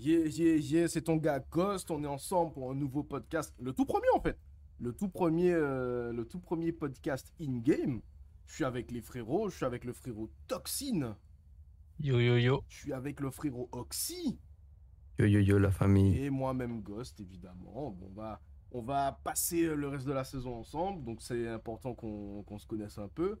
Yeah, 0.00 0.28
yeah, 0.28 0.56
yeah, 0.58 0.86
c'est 0.86 1.02
ton 1.02 1.16
gars 1.16 1.40
Ghost. 1.40 1.90
On 1.90 2.04
est 2.04 2.06
ensemble 2.06 2.52
pour 2.52 2.70
un 2.70 2.74
nouveau 2.76 3.02
podcast. 3.02 3.52
Le 3.58 3.72
tout 3.72 3.84
premier, 3.84 4.06
en 4.14 4.20
fait. 4.20 4.38
Le 4.78 4.92
tout 4.92 5.08
premier, 5.08 5.52
euh, 5.52 6.12
le 6.12 6.24
tout 6.24 6.38
premier 6.38 6.70
podcast 6.70 7.34
in-game. 7.40 8.00
Je 8.46 8.54
suis 8.54 8.64
avec 8.64 8.92
les 8.92 9.00
frérots. 9.00 9.50
Je 9.50 9.56
suis 9.56 9.64
avec 9.64 9.84
le 9.84 9.92
frérot 9.92 10.30
Toxine. 10.46 11.16
Yo 11.98 12.20
yo 12.20 12.36
yo. 12.36 12.62
Je 12.68 12.76
suis 12.76 12.92
avec 12.92 13.18
le 13.18 13.32
frérot 13.32 13.68
Oxy. 13.72 14.38
Yo 15.18 15.26
yo 15.26 15.40
yo 15.40 15.58
la 15.58 15.72
famille. 15.72 16.16
Et 16.16 16.30
moi-même 16.30 16.80
Ghost, 16.80 17.18
évidemment. 17.18 17.90
Bon, 17.90 18.06
on 18.06 18.14
va, 18.14 18.40
on 18.70 18.82
va 18.82 19.20
passer 19.24 19.64
euh, 19.64 19.74
le 19.74 19.88
reste 19.88 20.06
de 20.06 20.12
la 20.12 20.22
saison 20.22 20.54
ensemble. 20.54 21.04
Donc, 21.04 21.22
c'est 21.22 21.48
important 21.48 21.96
qu'on 21.96 22.44
qu'on 22.44 22.58
se 22.58 22.68
connaisse 22.68 22.98
un 22.98 23.08
peu. 23.08 23.40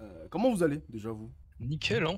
Euh, 0.00 0.26
comment 0.30 0.50
vous 0.50 0.62
allez, 0.62 0.82
déjà, 0.88 1.10
vous? 1.10 1.30
Nickel, 1.60 2.06
hein. 2.06 2.16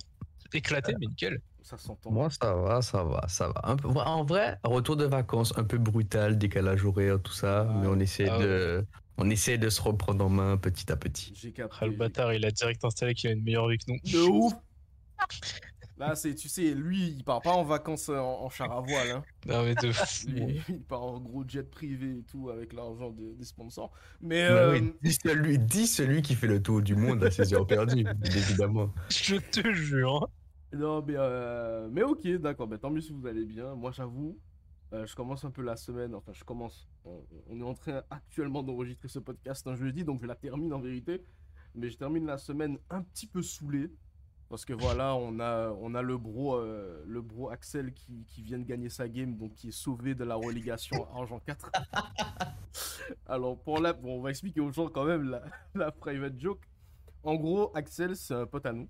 Éclaté, 0.52 0.94
mais 1.00 1.08
nickel. 1.08 1.42
Ça 1.62 1.76
s'entend. 1.78 2.10
Moi 2.10 2.28
ça 2.30 2.54
va, 2.54 2.82
ça 2.82 3.04
va, 3.04 3.24
ça 3.28 3.48
va. 3.48 3.60
Un 3.64 3.76
peu- 3.76 3.88
en 3.88 4.24
vrai, 4.24 4.58
retour 4.64 4.96
de 4.96 5.04
vacances 5.04 5.52
un 5.56 5.64
peu 5.64 5.78
brutal, 5.78 6.38
décalage 6.38 6.84
horaire, 6.84 7.20
tout 7.22 7.32
ça, 7.32 7.64
mais 7.80 7.86
on 7.86 7.98
essaie 8.00 8.28
Ah 8.30 8.38
de, 8.38 8.86
on 9.18 9.28
essaie 9.30 9.58
de 9.58 9.68
se 9.68 9.80
reprendre 9.82 10.24
en 10.24 10.28
main 10.30 10.56
petit 10.56 10.90
à 10.90 10.96
petit. 10.96 11.32
J'ai 11.36 11.52
capté. 11.52 11.76
Ah, 11.80 11.86
le 11.86 11.92
bâtard, 11.96 12.32
il 12.32 12.44
a 12.46 12.50
direct 12.50 12.84
installé 12.84 13.14
qu'il 13.14 13.30
a 13.30 13.32
une 13.34 13.42
meilleure 13.42 13.68
vie 13.68 13.78
que 13.78 13.84
nous. 13.88 13.98
De 14.04 14.18
ouf 14.28 14.52
Là, 15.98 16.14
c'est, 16.14 16.34
tu 16.34 16.48
sais, 16.48 16.72
lui, 16.72 17.08
il 17.08 17.24
part 17.24 17.42
pas 17.42 17.52
en 17.52 17.62
vacances 17.62 18.08
euh, 18.08 18.16
en, 18.18 18.44
en 18.44 18.48
char 18.48 18.72
à 18.72 18.80
voile. 18.80 19.10
Hein. 19.10 19.22
Non, 19.44 19.62
mais 19.64 19.74
de 19.74 19.92
fou. 19.92 20.28
Lui, 20.28 20.58
il 20.70 20.80
part 20.82 21.02
en 21.02 21.20
gros 21.20 21.44
jet 21.46 21.62
privé 21.70 22.20
et 22.20 22.22
tout 22.22 22.48
avec 22.48 22.72
l'argent 22.72 23.10
de- 23.10 23.34
des 23.34 23.44
sponsors. 23.44 23.92
Mais 24.22 24.48
Bah 24.48 24.54
euh, 24.54 24.72
oui, 24.80 24.94
dis 25.02 25.12
celui, 25.22 25.58
dis 25.58 25.86
celui 25.86 26.22
qui 26.22 26.36
fait 26.36 26.46
le 26.46 26.62
tour 26.62 26.80
du 26.80 26.96
monde 26.96 27.22
à 27.22 27.30
ses 27.30 27.52
heures 27.52 27.66
perdues, 27.66 28.06
évidemment. 28.24 28.94
Je 29.10 29.36
te 29.36 29.70
jure. 29.74 30.26
Non, 30.72 31.02
mais, 31.04 31.14
euh, 31.16 31.88
mais 31.90 32.02
ok, 32.02 32.26
d'accord. 32.36 32.68
bah, 32.68 32.78
tant 32.78 32.90
mieux 32.90 33.00
si 33.00 33.12
vous 33.12 33.26
allez 33.26 33.44
bien. 33.44 33.74
Moi, 33.74 33.90
j'avoue, 33.90 34.38
euh, 34.92 35.04
je 35.04 35.16
commence 35.16 35.44
un 35.44 35.50
peu 35.50 35.62
la 35.62 35.76
semaine. 35.76 36.14
Enfin, 36.14 36.32
je 36.32 36.44
commence. 36.44 36.88
On, 37.04 37.60
est 37.60 37.64
en 37.64 37.74
train 37.74 38.02
actuellement 38.10 38.62
d'enregistrer 38.62 39.08
ce 39.08 39.18
podcast 39.18 39.66
un 39.66 39.74
jeudi, 39.74 40.04
donc 40.04 40.20
je 40.22 40.26
la 40.26 40.36
termine 40.36 40.72
en 40.72 40.80
vérité. 40.80 41.24
Mais 41.74 41.88
je 41.88 41.96
termine 41.96 42.26
la 42.26 42.38
semaine 42.38 42.78
un 42.88 43.02
petit 43.02 43.26
peu 43.26 43.42
saoulé. 43.42 43.90
Parce 44.48 44.64
que 44.64 44.72
voilà, 44.72 45.14
on 45.14 45.38
a, 45.38 45.70
on 45.80 45.94
a 45.94 46.02
le 46.02 46.18
bro, 46.18 46.56
euh, 46.56 47.04
le 47.06 47.22
bro 47.22 47.50
Axel 47.50 47.92
qui, 47.92 48.24
qui 48.26 48.42
vient 48.42 48.58
de 48.58 48.64
gagner 48.64 48.88
sa 48.88 49.08
game, 49.08 49.36
donc 49.36 49.54
qui 49.54 49.68
est 49.68 49.72
sauvé 49.72 50.16
de 50.16 50.24
la 50.24 50.34
relégation 50.34 51.06
Argent 51.14 51.38
4. 51.38 51.70
Alors 53.26 53.56
pour 53.60 53.78
la, 53.78 53.92
bon, 53.92 54.18
on 54.18 54.20
va 54.20 54.30
expliquer 54.30 54.60
aux 54.60 54.72
gens 54.72 54.88
quand 54.88 55.04
même 55.04 55.22
la, 55.22 55.42
la 55.76 55.92
private 55.92 56.38
joke. 56.38 56.68
En 57.22 57.36
gros, 57.36 57.70
Axel, 57.76 58.16
c'est 58.16 58.34
un 58.34 58.46
pote 58.46 58.66
à 58.66 58.72
nous 58.72 58.88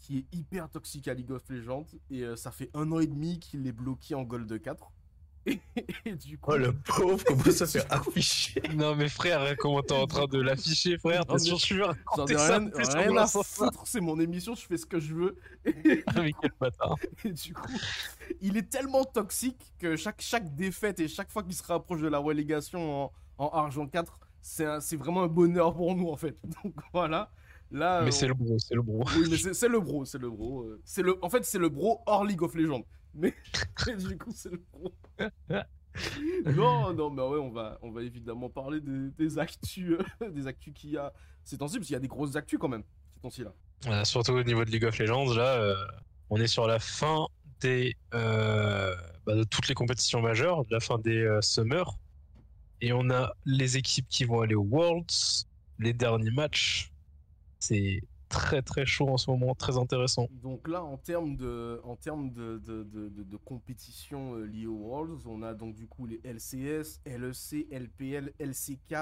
qui 0.00 0.18
est 0.18 0.34
hyper 0.36 0.68
toxique 0.68 1.06
à 1.08 1.14
League 1.14 1.30
of 1.30 1.48
Legends 1.48 1.86
et 2.10 2.22
euh, 2.24 2.34
ça 2.34 2.50
fait 2.50 2.70
un 2.74 2.90
an 2.90 2.98
et 3.00 3.06
demi 3.06 3.38
qu'il 3.38 3.66
est 3.66 3.72
bloqué 3.72 4.14
en 4.16 4.22
Gold 4.24 4.60
4. 4.60 4.90
Et, 5.46 5.58
et 6.04 6.14
du 6.16 6.36
coup, 6.36 6.50
Oh 6.52 6.56
le 6.58 6.72
pauvre, 6.84 7.24
comment 7.24 7.42
ça 7.50 7.66
fait 7.66 7.86
afficher 7.90 8.60
Non, 8.74 8.94
mais 8.94 9.08
frère, 9.08 9.56
comment 9.58 9.80
t'es 9.80 9.94
en 9.94 10.06
train 10.06 10.26
de 10.26 10.38
l'afficher, 10.38 10.98
frère? 10.98 11.24
T'es 11.24 11.38
sûr 11.38 11.56
que 11.56 11.62
tu 11.62 11.74
veux 11.76 11.80
j'en 11.80 11.86
raconter 11.88 12.34
ai 12.34 12.36
ça 12.36 12.58
rien, 12.58 12.70
rien 12.74 13.16
à 13.16 13.26
foutre, 13.26 13.82
c'est 13.86 14.02
mon 14.02 14.20
émission, 14.20 14.54
je 14.54 14.66
fais 14.66 14.76
ce 14.76 14.84
que 14.84 15.00
je 15.00 15.14
veux. 15.14 15.36
Ah, 16.08 16.20
mais 16.20 16.32
quel 16.42 16.50
bâtard. 16.60 16.96
Et 17.24 17.32
du 17.32 17.54
coup, 17.54 17.72
il 18.42 18.58
est 18.58 18.68
tellement 18.68 19.02
toxique 19.04 19.72
que 19.78 19.96
chaque, 19.96 20.20
chaque 20.20 20.54
défaite 20.54 21.00
et 21.00 21.08
chaque 21.08 21.30
fois 21.30 21.42
qu'il 21.42 21.54
se 21.54 21.62
rapproche 21.62 22.02
de 22.02 22.08
la 22.08 22.18
relégation 22.18 23.04
en, 23.04 23.12
en 23.38 23.48
Argent 23.48 23.86
4, 23.86 24.20
c'est 24.42 24.66
un- 24.66 24.80
c'est 24.80 24.96
vraiment 24.96 25.22
un 25.22 25.28
bonheur 25.28 25.72
pour 25.74 25.94
nous 25.96 26.08
en 26.10 26.16
fait. 26.16 26.36
Donc 26.62 26.74
voilà. 26.92 27.32
Là, 27.70 28.02
Mais 28.02 28.08
euh, 28.08 28.10
c'est 28.10 28.26
le 28.26 28.34
bro, 28.34 28.58
c'est 28.58 28.74
le 28.74 28.82
bro. 28.82 29.04
Oui, 29.16 29.28
mais 29.30 29.54
c'est 29.54 29.68
le 29.68 29.80
bro, 29.80 30.04
c'est 30.04 30.18
le 30.18 30.30
bro. 30.30 30.62
euh, 30.62 30.80
C'est 30.84 31.02
le, 31.02 31.24
en 31.24 31.30
fait, 31.30 31.44
c'est 31.44 31.58
le 31.58 31.68
bro 31.68 32.00
hors 32.06 32.24
League 32.24 32.42
of 32.42 32.54
Legends. 32.54 32.84
Mais 33.14 33.34
du 33.98 34.18
coup, 34.18 34.32
c'est 34.34 34.50
le 34.50 34.62
bro. 34.72 34.92
non, 36.56 36.92
non, 36.94 37.10
mais 37.10 37.22
ouais, 37.22 37.38
on 37.38 37.50
va, 37.50 37.78
on 37.82 37.90
va 37.90 38.02
évidemment 38.02 38.48
parler 38.48 38.80
des, 38.80 39.10
des 39.18 39.38
actus, 39.38 39.98
euh, 40.22 40.30
des 40.30 40.46
actus 40.46 40.72
qu'il 40.74 40.90
y 40.90 40.96
a 40.96 41.12
ces 41.44 41.58
temps-ci, 41.58 41.76
parce 41.76 41.86
qu'il 41.86 41.94
y 41.94 41.96
a 41.96 42.00
des 42.00 42.08
grosses 42.08 42.36
actus 42.36 42.58
quand 42.58 42.68
même 42.68 42.84
ces 43.14 43.20
temps-ci 43.20 43.44
là. 43.44 43.52
Euh, 43.86 44.04
surtout 44.04 44.32
au 44.32 44.42
niveau 44.42 44.64
de 44.64 44.70
League 44.70 44.84
of 44.84 44.98
Legends, 44.98 45.32
là, 45.34 45.54
euh, 45.60 45.74
on 46.28 46.36
est 46.36 46.46
sur 46.46 46.66
la 46.66 46.78
fin 46.78 47.26
des, 47.60 47.96
euh, 48.14 48.94
bah, 49.26 49.34
de 49.34 49.44
toutes 49.44 49.68
les 49.68 49.74
compétitions 49.74 50.20
majeures, 50.20 50.64
la 50.70 50.80
fin 50.80 50.98
des 50.98 51.22
euh, 51.22 51.40
Summers. 51.40 51.98
Et 52.82 52.92
on 52.92 53.10
a 53.10 53.32
les 53.44 53.76
équipes 53.76 54.06
qui 54.08 54.24
vont 54.24 54.40
aller 54.40 54.54
aux 54.54 54.64
Worlds, 54.64 55.46
les 55.78 55.92
derniers 55.92 56.30
matchs. 56.30 56.89
C'est 57.60 58.00
très 58.28 58.62
très 58.62 58.86
chaud 58.86 59.08
en 59.08 59.16
ce 59.16 59.30
moment, 59.30 59.54
très 59.54 59.76
intéressant. 59.76 60.28
Donc 60.42 60.66
là, 60.68 60.82
en 60.84 60.96
termes 60.96 61.36
de, 61.36 61.80
en 61.84 61.96
termes 61.96 62.30
de, 62.32 62.58
de, 62.58 62.84
de, 62.84 63.08
de- 63.08 63.22
de 63.24 63.36
compétition 63.36 64.34
euh, 64.36 64.44
liée 64.44 64.66
aux 64.66 64.76
Worlds, 64.76 65.26
on 65.26 65.42
a 65.42 65.52
donc 65.54 65.74
du 65.74 65.86
coup 65.86 66.06
les 66.06 66.20
LCS, 66.24 67.00
LEC, 67.06 67.66
LPL, 67.70 68.32
LCK, 68.38 68.94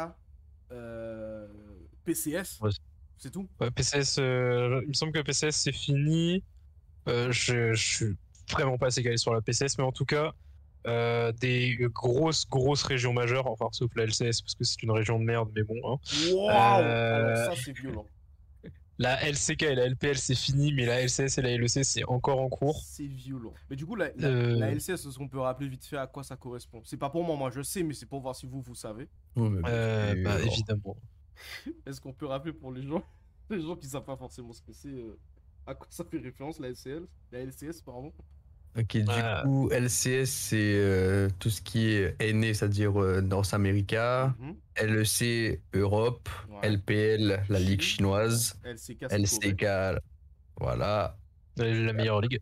euh, 0.73 1.47
PCS. 2.05 2.61
Ouais. 2.61 2.71
C'est 3.19 3.31
tout? 3.31 3.49
Ouais, 3.61 3.71
PCS, 3.71 4.19
euh, 4.19 4.81
il 4.85 4.89
me 4.89 4.93
semble 4.95 5.13
que 5.13 5.21
PCS 5.21 5.51
c'est 5.57 5.73
fini. 5.73 6.43
Euh, 7.09 7.31
je, 7.33 7.73
je 7.73 7.97
suis 7.97 8.17
vraiment 8.51 8.79
pas 8.79 8.87
assez 8.87 9.03
calé 9.03 9.17
sur 9.17 9.35
la 9.35 9.41
PCS, 9.41 9.77
mais 9.79 9.85
en 9.85 9.93
tout 9.93 10.05
cas, 10.05 10.33
euh, 10.87 11.33
des 11.33 11.77
grosses, 11.93 12.49
grosses 12.49 12.83
régions 12.85 13.13
majeures, 13.13 13.47
enfin 13.47 13.69
sauf 13.73 13.91
la 13.97 14.05
LCS 14.05 14.41
parce 14.43 14.55
que 14.55 14.65
c'est 14.65 14.83
une 14.83 14.91
région 14.93 15.19
de 15.19 15.25
merde, 15.25 15.51
mais 15.55 15.65
bon. 15.65 15.75
hein. 15.85 15.99
Euh, 16.51 17.15
Alors 17.15 17.37
ça, 17.55 17.63
c'est 17.63 17.73
violent. 17.73 18.07
La 18.99 19.23
LCK 19.31 19.63
et 19.63 19.75
la 19.77 19.87
LPL 19.89 20.17
c'est 20.19 20.35
fini, 20.35 20.73
mais 20.73 20.85
la 20.85 21.01
LCS 21.05 21.39
et 21.39 21.43
la 21.43 21.57
LEC 21.57 21.85
c'est 21.85 22.05
encore 22.05 22.41
en 22.41 22.49
cours. 22.49 22.83
C'est 22.85 23.07
violent. 23.07 23.55
Mais 23.71 23.77
du 23.77 23.87
coup, 23.87 23.95
la, 23.95 24.11
la, 24.17 24.29
Euh. 24.29 24.57
la 24.59 24.73
LCS, 24.73 24.91
est-ce 25.07 25.17
qu'on 25.19 25.29
peut 25.29 25.39
rappeler 25.39 25.69
vite 25.69 25.85
fait 25.85 25.97
à 25.97 26.07
quoi 26.09 26.25
ça 26.25 26.37
correspond? 26.37 26.83
C'est 26.85 26.97
pas 26.97 27.09
pour 27.09 27.23
moi, 27.25 27.37
moi 27.37 27.51
je 27.51 27.63
sais, 27.63 27.83
mais 27.85 27.95
c'est 27.95 28.07
pour 28.07 28.21
voir 28.21 28.35
si 28.35 28.47
vous, 28.47 28.61
vous 28.61 28.75
savez. 28.75 29.09
Ouais, 29.37 29.49
mais 29.51 29.61
Euh, 29.67 30.23
bah 30.25 30.41
évidemment. 30.43 30.97
Est-ce 31.87 32.01
qu'on 32.01 32.13
peut 32.13 32.27
rappeler 32.27 32.53
pour 32.53 32.73
les 32.73 32.83
gens, 32.83 33.05
les 33.51 33.61
gens 33.61 33.77
qui 33.77 33.87
savent 33.87 34.05
pas 34.05 34.17
forcément 34.17 34.53
ce 34.53 34.63
que 34.63 34.73
c'est, 34.73 34.89
euh, 34.89 35.17
à 35.67 35.75
quoi 35.77 35.87
ça 35.91 36.05
fait 36.05 36.19
référence 36.19 36.59
la 36.59 36.69
LCL, 36.71 37.07
la 37.31 37.39
LCS, 37.45 37.83
pardon 37.85 38.13
Ok, 38.77 38.97
du 38.97 39.05
Euh. 39.09 39.43
coup, 39.43 39.69
LCS, 39.73 40.27
c'est 40.31 40.57
euh, 40.77 41.29
tout 41.39 41.51
ce 41.51 41.61
qui 41.63 41.87
est 41.89 42.17
NA, 42.21 42.55
c'est-à-dire 42.55 43.01
euh, 43.01 43.21
North 43.21 43.53
America, 43.55 44.35
Mhm. 44.39 44.57
LEC, 44.77 45.63
Europe, 45.75 46.29
Ouais. 46.49 46.69
LPL, 46.71 47.43
la 47.49 47.59
Ligue 47.59 47.81
chinoise, 47.81 48.59
LCK, 48.65 49.07
c'est 49.09 49.17
LCK, 49.19 49.65
voilà, 50.61 51.19
La 51.57 51.93
meilleure 51.93 52.21
ligue. 52.21 52.41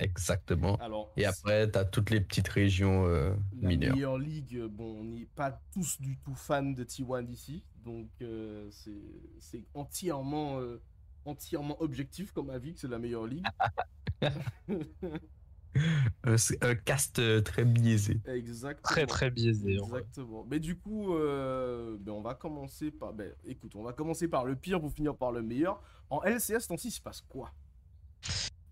exactement. 0.00 0.76
Alors, 0.76 1.12
Et 1.16 1.24
après, 1.26 1.70
t'as 1.70 1.84
toutes 1.84 2.10
les 2.10 2.20
petites 2.20 2.48
régions 2.48 3.06
euh, 3.06 3.34
la 3.60 3.68
mineures. 3.68 3.94
meilleure 3.94 4.18
ligue, 4.18 4.62
bon, 4.66 5.00
on 5.00 5.04
n'est 5.04 5.26
pas 5.26 5.60
tous 5.72 6.00
du 6.00 6.18
tout 6.18 6.34
fans 6.34 6.62
de 6.62 6.82
T1 6.84 7.22
d'ici, 7.22 7.64
donc 7.84 8.08
euh, 8.22 8.68
c'est 8.70 9.00
c'est 9.38 9.64
entièrement, 9.74 10.58
euh, 10.60 10.80
entièrement 11.24 11.80
objectif 11.80 12.32
comme 12.32 12.50
avis 12.50 12.74
que 12.74 12.80
c'est 12.80 12.88
la 12.88 12.98
meilleure 12.98 13.26
ligue. 13.26 13.46
Euh, 16.26 16.36
un 16.60 16.76
cast 16.76 17.18
euh, 17.18 17.40
très 17.40 17.64
biaisé. 17.64 18.20
Exactement. 18.26 18.82
Très 18.84 19.06
très 19.06 19.30
biaisé. 19.30 19.80
en. 19.80 19.86
Exactement. 19.86 20.46
Mais 20.48 20.60
du 20.60 20.76
coup, 20.76 21.16
euh, 21.16 21.96
ben, 21.98 22.12
on 22.12 22.20
va 22.20 22.34
commencer 22.34 22.92
par. 22.92 23.12
Ben, 23.12 23.32
écoute, 23.44 23.74
on 23.74 23.82
va 23.82 23.92
commencer 23.92 24.28
par 24.28 24.44
le 24.44 24.54
pire 24.54 24.80
pour 24.80 24.92
finir 24.92 25.16
par 25.16 25.32
le 25.32 25.42
meilleur. 25.42 25.82
En 26.10 26.22
LCS, 26.22 26.68
tant 26.68 26.76
il 26.76 26.92
se 26.92 27.00
passe 27.00 27.22
quoi? 27.22 27.50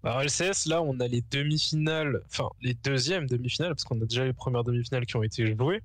Alors 0.04 0.22
LCS, 0.22 0.66
là, 0.66 0.80
on 0.80 1.00
a 1.00 1.08
les 1.08 1.22
demi-finales, 1.30 2.22
enfin 2.26 2.48
les 2.62 2.74
deuxièmes 2.74 3.26
demi-finales, 3.26 3.74
parce 3.74 3.84
qu'on 3.84 4.00
a 4.00 4.04
déjà 4.04 4.24
les 4.24 4.32
premières 4.32 4.64
demi-finales 4.64 5.04
qui 5.04 5.16
ont 5.16 5.22
été 5.22 5.54
jouées. 5.56 5.82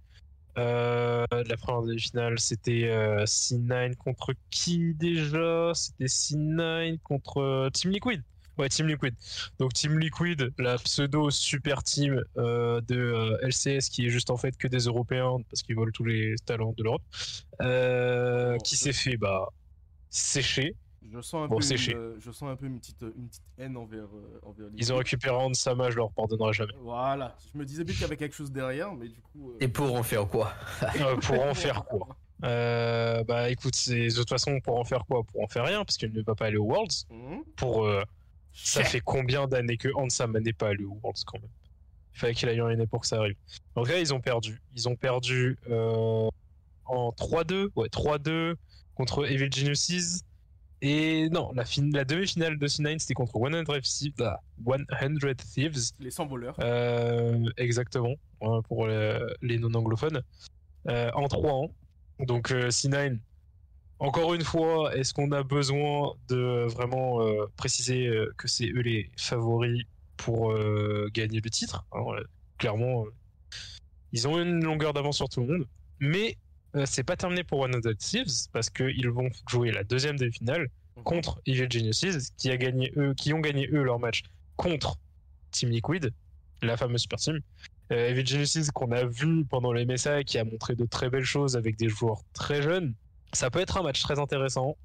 Euh, 0.57 1.25
la 1.31 1.57
première 1.57 1.81
demi-finale, 1.81 2.39
c'était 2.39 2.89
euh, 2.89 3.25
C9 3.25 3.95
contre 3.95 4.33
qui 4.51 4.93
déjà? 4.93 5.71
C'était 5.73 6.05
C9 6.05 6.99
contre 6.99 7.69
Team 7.73 7.91
Liquid. 7.91 8.21
Ouais, 8.57 8.69
Team 8.69 8.87
Liquid. 8.87 9.13
Donc 9.59 9.73
Team 9.73 9.99
Liquid, 9.99 10.53
la 10.57 10.77
pseudo 10.77 11.29
super 11.29 11.83
team 11.83 12.23
euh, 12.37 12.79
de 12.81 12.95
euh, 12.97 13.37
LCS 13.47 13.89
qui 13.89 14.05
est 14.05 14.09
juste 14.09 14.29
en 14.29 14.37
fait 14.37 14.55
que 14.57 14.67
des 14.67 14.79
Européens 14.85 15.37
parce 15.49 15.61
qu'ils 15.63 15.75
volent 15.75 15.91
tous 15.93 16.05
les 16.05 16.35
talents 16.45 16.73
de 16.77 16.83
l'Europe, 16.83 17.01
euh, 17.61 18.53
Bon, 18.53 18.57
qui 18.59 18.75
s'est 18.77 18.93
fait 18.93 19.17
bah 19.17 19.47
sécher. 20.09 20.75
je 21.01 21.19
sens, 21.21 21.45
un 21.45 21.47
Bon, 21.47 21.59
peu 21.59 21.65
une, 21.69 21.77
chier. 21.77 21.95
je 22.19 22.31
sens 22.31 22.49
un 22.49 22.55
peu 22.55 22.65
une 22.65 22.79
petite, 22.79 23.01
une 23.01 23.27
petite 23.27 23.43
haine 23.57 23.75
envers, 23.77 24.05
euh, 24.05 24.39
envers 24.43 24.67
Ils 24.77 24.93
ont 24.93 24.97
récupéré 24.97 25.35
Ansama, 25.35 25.89
je 25.91 25.97
leur 25.97 26.11
pardonnerai 26.11 26.53
jamais. 26.53 26.73
Voilà. 26.81 27.35
Je 27.53 27.57
me 27.59 27.65
disais 27.65 27.83
bien 27.83 27.93
qu'il 27.93 28.01
y 28.03 28.05
avait 28.05 28.17
quelque 28.17 28.35
chose 28.35 28.51
derrière, 28.51 28.93
mais 28.93 29.07
du 29.09 29.21
coup. 29.21 29.51
euh, 29.51 29.57
Et 29.59 29.67
pour 29.67 29.93
en 29.93 30.03
faire 30.03 30.27
quoi? 30.27 30.53
Pour 31.21 31.41
en 31.43 31.53
faire 31.53 31.83
quoi? 31.85 32.07
Euh, 32.43 33.23
Bah 33.23 33.49
écoute, 33.49 33.75
c'est- 33.75 34.07
de 34.09 34.15
toute 34.15 34.29
façon, 34.29 34.59
pour 34.59 34.77
en 34.79 34.83
faire 34.83 35.05
quoi? 35.05 35.23
Pour 35.23 35.41
en 35.43 35.47
faire 35.47 35.65
rien, 35.65 35.83
parce 35.85 35.97
qu'elle 35.97 36.11
ne 36.13 36.21
va 36.21 36.35
pas 36.35 36.45
aller 36.47 36.57
aux 36.57 36.65
Worlds. 36.65 37.05
Mhm. 37.09 37.43
Pour, 37.55 37.85
euh, 37.85 38.03
ça 38.55 38.83
fait 38.83 39.01
combien 39.01 39.47
d'années 39.47 39.77
que 39.77 39.89
Hansama 39.95 40.39
n'est 40.39 40.53
pas 40.53 40.69
allé 40.69 40.83
aux 40.85 40.97
Worlds 41.03 41.23
quand 41.25 41.39
même? 41.39 41.49
Il 42.13 42.19
fallait 42.19 42.33
qu'il 42.33 42.47
aille 42.49 42.61
en 42.61 42.67
année 42.67 42.87
pour 42.87 43.01
que 43.01 43.07
ça 43.07 43.17
arrive. 43.17 43.35
Donc 43.75 43.89
là, 43.89 43.99
ils 43.99 44.13
ont 44.13 44.21
perdu. 44.21 44.61
Ils 44.75 44.87
ont 44.87 44.95
perdu 44.95 45.57
euh, 45.69 46.29
en 46.85 47.09
3-2, 47.11 47.69
ouais, 47.75 47.87
3-2 47.89 48.55
contre 48.95 49.29
Evil 49.29 49.51
Geniuses. 49.51 50.21
Et 50.81 51.29
non, 51.29 51.51
la, 51.53 51.65
fin- 51.65 51.89
la 51.91 52.05
demi-finale 52.05 52.57
de 52.59 52.67
C9, 52.67 52.99
c'était 52.99 53.13
contre 53.15 53.33
100 53.33 53.63
Thieves. 53.81 54.13
ah, 54.21 54.39
100 54.65 55.35
Thieves. 55.53 55.91
Les 55.99 56.11
100 56.11 56.27
voleurs. 56.27 56.55
Euh, 56.59 57.49
exactement, 57.57 58.13
hein, 58.41 58.61
pour 58.67 58.87
le- 58.87 59.35
les 59.41 59.57
non-anglophones. 59.57 60.21
Euh, 60.87 61.09
en 61.15 61.27
3 61.27 61.51
ans. 61.51 61.71
Donc 62.19 62.51
euh, 62.51 62.69
C9, 62.69 63.17
encore 63.99 64.33
une 64.33 64.43
fois, 64.43 64.95
est-ce 64.95 65.13
qu'on 65.13 65.31
a 65.31 65.43
besoin 65.43 66.13
de 66.29 66.65
vraiment 66.67 67.21
euh, 67.21 67.45
préciser 67.55 68.07
euh, 68.07 68.33
que 68.37 68.47
c'est 68.47 68.67
eux 68.67 68.81
les 68.81 69.09
favoris 69.17 69.83
pour 70.17 70.51
euh, 70.51 71.09
gagner 71.13 71.39
le 71.41 71.49
titre? 71.49 71.85
Clairement, 72.57 73.05
ils 74.11 74.27
ont 74.27 74.39
une 74.41 74.63
longueur 74.63 74.93
d'avance 74.93 75.17
sur 75.17 75.29
tout 75.29 75.41
le 75.41 75.47
monde. 75.47 75.67
Mais 75.99 76.37
c'est 76.85 77.03
pas 77.03 77.15
terminé 77.15 77.43
pour 77.45 77.65
100 77.65 77.97
Thieves 77.97 78.49
parce 78.51 78.69
qu'ils 78.69 79.09
vont 79.09 79.29
jouer 79.47 79.71
la 79.71 79.85
deuxième 79.85 80.17
demi-finale 80.17 80.67
contre 81.03 81.41
Evil 81.45 81.67
Geniuses 81.69 82.31
qui, 82.37 82.51
a 82.51 82.57
gagné, 82.57 82.91
eux, 82.97 83.13
qui 83.13 83.33
ont 83.33 83.39
gagné 83.39 83.69
eux 83.71 83.83
leur 83.83 83.99
match 83.99 84.23
contre 84.57 84.97
Team 85.51 85.69
Liquid, 85.69 86.11
la 86.61 86.77
fameuse 86.77 87.01
super 87.01 87.19
team. 87.19 87.39
Euh, 87.91 88.09
Evil 88.09 88.25
Geniuses 88.25 88.71
qu'on 88.71 88.91
a 88.91 89.05
vu 89.05 89.45
pendant 89.45 89.71
les 89.71 89.85
MSA 89.85 90.23
qui 90.23 90.37
a 90.37 90.43
montré 90.43 90.75
de 90.75 90.85
très 90.85 91.09
belles 91.09 91.25
choses 91.25 91.55
avec 91.55 91.77
des 91.77 91.89
joueurs 91.89 92.21
très 92.33 92.61
jeunes. 92.61 92.93
Ça 93.35 93.49
peut 93.51 93.59
être 93.59 93.77
un 93.77 93.83
match 93.83 94.01
très 94.01 94.17
intéressant, 94.19 94.77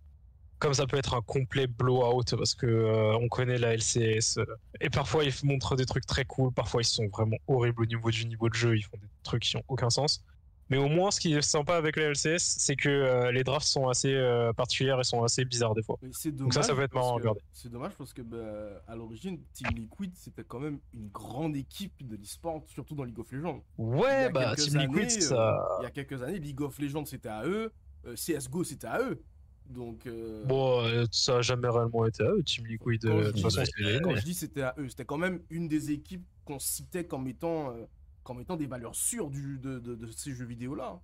comme 0.58 0.74
ça 0.74 0.86
peut 0.86 0.98
être 0.98 1.14
un 1.14 1.22
complet 1.22 1.66
blowout 1.66 2.36
parce 2.36 2.54
que 2.54 2.66
euh, 2.66 3.16
on 3.16 3.28
connaît 3.28 3.58
la 3.58 3.74
LCS 3.74 4.38
euh, 4.38 4.44
et 4.80 4.90
parfois 4.90 5.24
ils 5.24 5.32
montrent 5.44 5.76
des 5.76 5.86
trucs 5.86 6.04
très 6.06 6.24
cool, 6.24 6.52
parfois 6.52 6.82
ils 6.82 6.84
sont 6.86 7.06
vraiment 7.08 7.38
horribles 7.46 7.82
au 7.82 7.86
niveau 7.86 8.10
du 8.10 8.26
niveau 8.26 8.48
de 8.48 8.54
jeu, 8.54 8.76
ils 8.76 8.82
font 8.82 8.98
des 9.00 9.08
trucs 9.22 9.42
qui 9.44 9.56
ont 9.56 9.64
aucun 9.68 9.88
sens. 9.88 10.22
Mais 10.68 10.76
au 10.76 10.86
moins, 10.86 11.10
ce 11.10 11.18
qui 11.18 11.34
est 11.34 11.42
sympa 11.42 11.74
avec 11.74 11.96
la 11.96 12.10
LCS, 12.12 12.38
c'est 12.58 12.76
que 12.76 12.88
euh, 12.88 13.32
les 13.32 13.42
drafts 13.42 13.66
sont 13.66 13.88
assez 13.88 14.14
euh, 14.14 14.52
particulières 14.52 15.00
et 15.00 15.02
sont 15.02 15.24
assez 15.24 15.44
bizarres 15.44 15.74
des 15.74 15.82
fois. 15.82 15.98
Donc 16.32 16.54
ça, 16.54 16.62
ça 16.62 16.76
peut 16.76 16.82
être 16.82 16.94
marrant 16.94 17.10
à 17.10 17.14
regarder. 17.14 17.40
C'est 17.52 17.72
dommage 17.72 17.94
parce 17.98 18.12
que 18.12 18.22
bah, 18.22 18.80
à 18.86 18.94
l'origine, 18.94 19.40
Team 19.52 19.66
Liquid, 19.74 20.12
c'était 20.14 20.44
quand 20.44 20.60
même 20.60 20.78
une 20.94 21.08
grande 21.08 21.56
équipe 21.56 22.06
de 22.06 22.14
l'e-sport, 22.14 22.62
surtout 22.68 22.94
dans 22.94 23.02
League 23.02 23.18
of 23.18 23.32
Legends. 23.32 23.64
Ouais, 23.78 24.30
bah 24.30 24.54
Team 24.54 24.78
Liquid, 24.78 24.96
années, 25.00 25.08
ça. 25.20 25.56
euh, 25.56 25.80
il 25.80 25.82
y 25.82 25.86
a 25.86 25.90
quelques 25.90 26.22
années, 26.22 26.38
League 26.38 26.60
of 26.60 26.78
Legends, 26.78 27.04
c'était 27.04 27.28
à 27.28 27.44
eux. 27.44 27.72
Euh, 28.06 28.14
CSGO, 28.14 28.64
c'était 28.64 28.86
à 28.86 29.00
eux. 29.00 29.22
Donc, 29.66 30.06
euh, 30.06 30.44
Bon, 30.46 30.82
euh, 30.84 31.04
ça 31.12 31.36
a 31.38 31.42
jamais 31.42 31.68
réellement 31.68 32.04
été 32.06 32.24
à 32.24 32.30
eux, 32.32 32.42
Team 32.42 32.66
Liquid. 32.66 33.02
Quand 33.02 33.08
euh, 33.10 33.18
je 33.22 33.26
De 33.26 33.26
toute 33.28 33.36
dis- 33.36 33.42
façon, 33.42 33.62
c'est 33.64 33.82
les 33.84 34.00
quand 34.00 34.16
je 34.16 34.24
dis 34.24 34.34
c'était 34.34 34.62
à 34.62 34.74
eux, 34.78 34.88
c'était 34.88 35.04
quand 35.04 35.18
même 35.18 35.40
une 35.50 35.68
des 35.68 35.92
équipes 35.92 36.26
qu'on 36.44 36.58
citait 36.58 37.04
comme 37.04 37.28
étant, 37.28 37.70
euh, 37.70 37.84
comme 38.24 38.40
étant 38.40 38.56
des 38.56 38.66
valeurs 38.66 38.94
sûres 38.96 39.30
du, 39.30 39.58
de, 39.58 39.78
de- 39.78 39.94
de 39.94 40.10
ces 40.10 40.32
jeux 40.34 40.44
vidéo-là. 40.46 41.00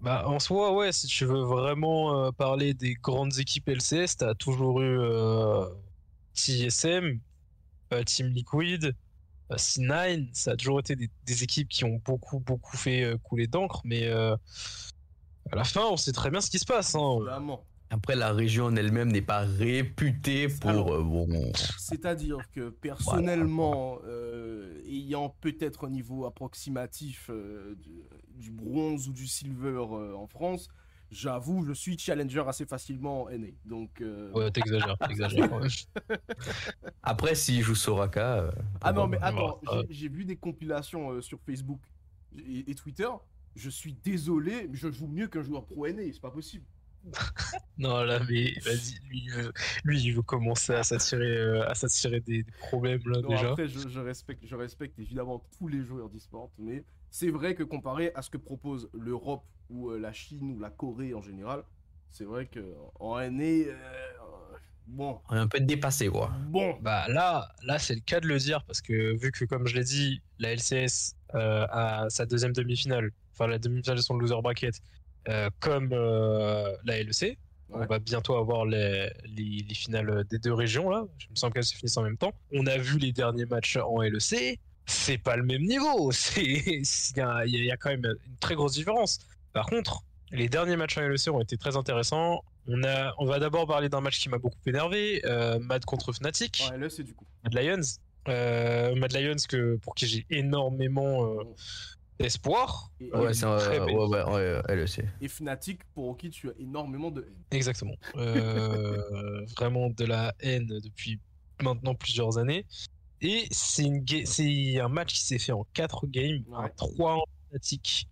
Bah, 0.00 0.24
en 0.28 0.38
soi, 0.38 0.72
ouais, 0.74 0.92
si 0.92 1.06
tu 1.08 1.24
veux 1.24 1.40
vraiment 1.42 2.26
euh, 2.26 2.30
parler 2.30 2.74
des 2.74 2.94
grandes 2.94 3.38
équipes 3.38 3.68
LCS, 3.68 4.18
t'as 4.18 4.34
toujours 4.34 4.82
eu 4.82 4.98
euh, 5.00 5.64
TSM, 6.34 7.18
euh, 7.92 8.02
Team 8.04 8.28
Liquid, 8.28 8.94
euh, 9.50 9.56
C9, 9.56 10.28
ça 10.32 10.52
a 10.52 10.56
toujours 10.56 10.80
été 10.80 10.96
des, 10.96 11.10
des 11.24 11.42
équipes 11.42 11.68
qui 11.68 11.84
ont 11.84 12.00
beaucoup, 12.04 12.40
beaucoup 12.40 12.76
fait 12.76 13.02
euh, 13.04 13.16
couler 13.18 13.46
d'encre, 13.46 13.80
mais 13.84 14.06
euh, 14.06 14.36
à 15.52 15.56
la 15.56 15.64
fin, 15.64 15.82
on 15.90 15.96
sait 15.96 16.12
très 16.12 16.30
bien 16.30 16.40
ce 16.40 16.50
qui 16.50 16.58
se 16.58 16.64
passe. 16.66 16.94
Hein. 16.94 17.16
Évidemment. 17.20 17.64
Après, 17.88 18.16
la 18.16 18.32
région 18.32 18.64
en 18.66 18.74
elle-même 18.74 19.12
n'est 19.12 19.22
pas 19.22 19.40
réputée 19.42 20.48
pour. 20.48 20.70
Alors- 20.70 20.92
euh, 20.92 21.02
bon, 21.04 21.28
C'est-à-dire 21.78 22.38
que 22.52 22.68
personnellement, 22.70 23.98
euh, 24.06 24.82
ayant 24.86 25.36
peut-être 25.40 25.86
un 25.86 25.90
niveau 25.90 26.24
approximatif 26.26 27.28
euh, 27.30 27.76
du, 27.76 28.02
du 28.34 28.50
bronze 28.50 29.08
ou 29.08 29.12
du 29.12 29.28
silver 29.28 29.86
euh, 29.92 30.16
en 30.16 30.26
France, 30.26 30.66
j'avoue, 31.12 31.64
je 31.64 31.72
suis 31.72 31.96
challenger 31.96 32.42
assez 32.48 32.66
facilement 32.66 33.22
en 33.24 33.28
NA. 33.30 33.46
Donc, 33.64 34.00
euh, 34.00 34.32
Ouais, 34.32 34.50
t'exagères, 34.50 34.98
t'exagères. 35.06 35.52
ouais. 35.52 35.68
Après, 37.04 37.36
s'il 37.36 37.62
joue 37.62 37.76
Soraka. 37.76 38.38
euh, 38.38 38.50
Ah 38.80 38.92
non, 38.92 39.06
mais 39.06 39.18
attends, 39.22 39.60
j'ai- 39.72 39.86
j'ai 39.94 40.08
vu 40.08 40.24
des 40.24 40.36
compilations 40.36 41.10
euh, 41.12 41.20
sur 41.20 41.38
Facebook 41.40 41.80
et, 42.36 42.68
et 42.68 42.74
Twitter. 42.74 43.08
Je 43.56 43.70
suis 43.70 43.94
désolé, 43.94 44.68
mais 44.68 44.76
je 44.76 44.90
joue 44.92 45.08
mieux 45.08 45.26
qu'un 45.28 45.42
joueur 45.42 45.66
pro 45.66 45.86
NA, 45.88 46.02
c'est 46.12 46.20
pas 46.20 46.30
possible. 46.30 46.64
Non, 47.78 48.02
là, 48.04 48.20
mais 48.28 48.52
vas-y, 48.64 48.98
lui, 49.08 49.22
il 49.26 49.30
veut, 49.32 49.52
lui, 49.84 50.00
il 50.02 50.12
veut 50.14 50.22
commencer 50.22 50.72
à 50.74 50.82
s'attirer 50.82 51.36
euh, 51.36 51.68
à 51.68 51.74
s'attirer 51.74 52.20
des, 52.20 52.42
des 52.42 52.52
problèmes, 52.52 53.02
là, 53.06 53.20
Non, 53.20 53.28
déjà. 53.28 53.50
après, 53.50 53.68
je, 53.68 53.88
je 53.88 54.00
respecte, 54.00 54.44
je 54.46 54.56
respecte 54.56 54.98
évidemment 54.98 55.42
tous 55.58 55.68
les 55.68 55.82
joueurs 55.82 56.08
d'e-sport, 56.08 56.50
mais 56.58 56.84
c'est 57.10 57.30
vrai 57.30 57.54
que 57.54 57.62
comparé 57.62 58.12
à 58.14 58.22
ce 58.22 58.30
que 58.30 58.38
propose 58.38 58.88
l'Europe 58.94 59.44
ou 59.70 59.90
euh, 59.90 59.98
la 59.98 60.12
Chine 60.12 60.54
ou 60.56 60.60
la 60.60 60.70
Corée 60.70 61.12
en 61.14 61.22
général, 61.22 61.64
c'est 62.10 62.24
vrai 62.24 62.46
que 62.46 62.74
en 62.98 63.18
NA, 63.30 63.42
euh, 63.44 63.74
bon, 64.86 65.20
On 65.28 65.36
est 65.36 65.40
un 65.40 65.48
peu 65.48 65.60
dépassé, 65.60 66.08
quoi. 66.08 66.32
bon, 66.48 66.78
Bah 66.80 67.06
là, 67.08 67.48
là 67.62 67.78
c'est 67.78 67.94
le 67.94 68.00
cas 68.00 68.20
de 68.20 68.26
le 68.26 68.38
dire 68.38 68.64
parce 68.64 68.80
que 68.80 69.14
vu 69.16 69.30
que 69.32 69.44
comme 69.44 69.66
je 69.66 69.74
l'ai 69.76 69.84
dit, 69.84 70.22
la 70.38 70.52
LCS 70.54 71.14
euh, 71.34 71.66
a 71.70 72.06
sa 72.08 72.26
deuxième 72.26 72.52
demi-finale, 72.52 73.10
enfin 73.38 73.46
la 73.48 73.58
demi-finale 73.58 73.96
de 73.98 74.02
son 74.02 74.16
loser 74.16 74.40
bracket, 74.42 74.74
euh, 75.28 75.50
comme 75.60 75.90
euh, 75.92 76.74
la 76.84 77.02
LEC, 77.02 77.38
on 77.70 77.84
va 77.84 77.98
bientôt 77.98 78.36
avoir 78.36 78.64
les, 78.64 79.10
les, 79.24 79.64
les 79.68 79.74
finales 79.74 80.24
des 80.30 80.38
deux 80.38 80.54
régions 80.54 80.88
là. 80.88 81.04
Je 81.18 81.26
me 81.30 81.34
semble 81.34 81.52
qu'elles 81.52 81.64
se 81.64 81.74
finissent 81.74 81.96
en 81.96 82.02
même 82.02 82.16
temps. 82.16 82.32
On 82.52 82.66
a 82.66 82.78
vu 82.78 82.98
les 82.98 83.12
derniers 83.12 83.46
matchs 83.46 83.76
en 83.76 84.00
LEC, 84.02 84.60
c'est 84.86 85.18
pas 85.18 85.36
le 85.36 85.42
même 85.42 85.62
niveau. 85.62 86.10
Il 86.36 86.82
y, 87.16 87.20
a- 87.20 87.44
il 87.44 87.64
y 87.64 87.70
a 87.72 87.76
quand 87.76 87.90
même 87.90 88.04
une 88.04 88.36
très 88.38 88.54
grosse 88.54 88.74
différence. 88.74 89.18
Par 89.52 89.66
contre, 89.66 90.02
les 90.30 90.48
derniers 90.48 90.76
matchs 90.76 90.96
en 90.98 91.02
LEC 91.02 91.26
ont 91.28 91.40
été 91.40 91.56
très 91.56 91.76
intéressants. 91.76 92.42
On, 92.68 92.84
a, 92.84 93.12
on 93.18 93.26
va 93.26 93.38
d'abord 93.40 93.66
parler 93.66 93.88
d'un 93.88 94.00
match 94.00 94.20
qui 94.20 94.28
m'a 94.28 94.38
beaucoup 94.38 94.58
énervé, 94.66 95.22
euh, 95.24 95.58
Mad 95.58 95.84
contre 95.84 96.12
Fnatic. 96.12 96.62
ouais, 96.80 96.88
c'est 96.90 97.02
du 97.04 97.14
coup. 97.14 97.24
Mad 97.44 97.54
Lions. 97.54 97.80
Euh, 98.28 98.94
Mad 98.96 99.12
Lions 99.12 99.36
que, 99.48 99.76
pour 99.76 99.94
qui 99.94 100.06
j'ai 100.08 100.26
énormément 100.30 101.26
euh, 101.26 101.44
Bon. 102.18 102.24
d'espoir. 102.24 102.90
Et, 103.00 103.10
Ouais, 103.12 103.34
c'est 103.34 103.44
un. 103.44 103.56
très 103.58 103.78
Ouais, 103.80 104.62
elle 104.68 104.86
et 105.20 105.28
Fnatic 105.28 105.84
pour 105.94 106.16
qui 106.16 106.30
tu 106.30 106.48
as 106.48 106.52
énormément 106.58 107.10
de 107.10 107.22
haine. 107.22 107.34
Exactement. 107.50 107.94
Euh, 108.16 109.44
vraiment 109.56 109.90
de 109.90 110.04
la 110.04 110.34
haine 110.40 110.66
depuis 110.82 111.20
maintenant 111.62 111.94
plusieurs 111.94 112.38
années. 112.38 112.64
Et 113.22 113.46
c'est 113.50 113.84
une 113.84 114.00
ga- 114.04 114.26
c'est 114.26 114.78
un 114.80 114.88
match 114.88 115.14
qui 115.14 115.22
s'est 115.24 115.38
fait 115.38 115.52
en 115.52 115.64
4 115.72 116.06
games, 116.06 116.42
Ouais. 116.48 116.64
un 116.64 116.68
3 116.70 117.14
en 117.16 117.24
Fnatic. 117.50 118.08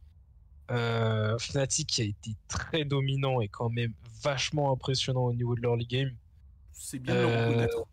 Euh, 0.71 1.37
Fnatic 1.39 1.87
qui 1.89 2.01
a 2.01 2.05
été 2.05 2.31
très 2.49 2.85
dominant 2.87 3.41
et 3.43 3.49
quand 3.49 3.69
même 3.69 3.93
vachement 4.23 4.73
impressionnant 4.73 5.25
au 5.25 5.33
niveau 5.35 5.55
de 5.55 5.61
l'early 5.61 5.87
game. 5.87 6.11
C'est 6.73 6.99
bien 6.99 7.15
de 7.15 7.21
le 7.21 7.27
Euh, 7.27 7.47
reconnaître. 7.49 7.85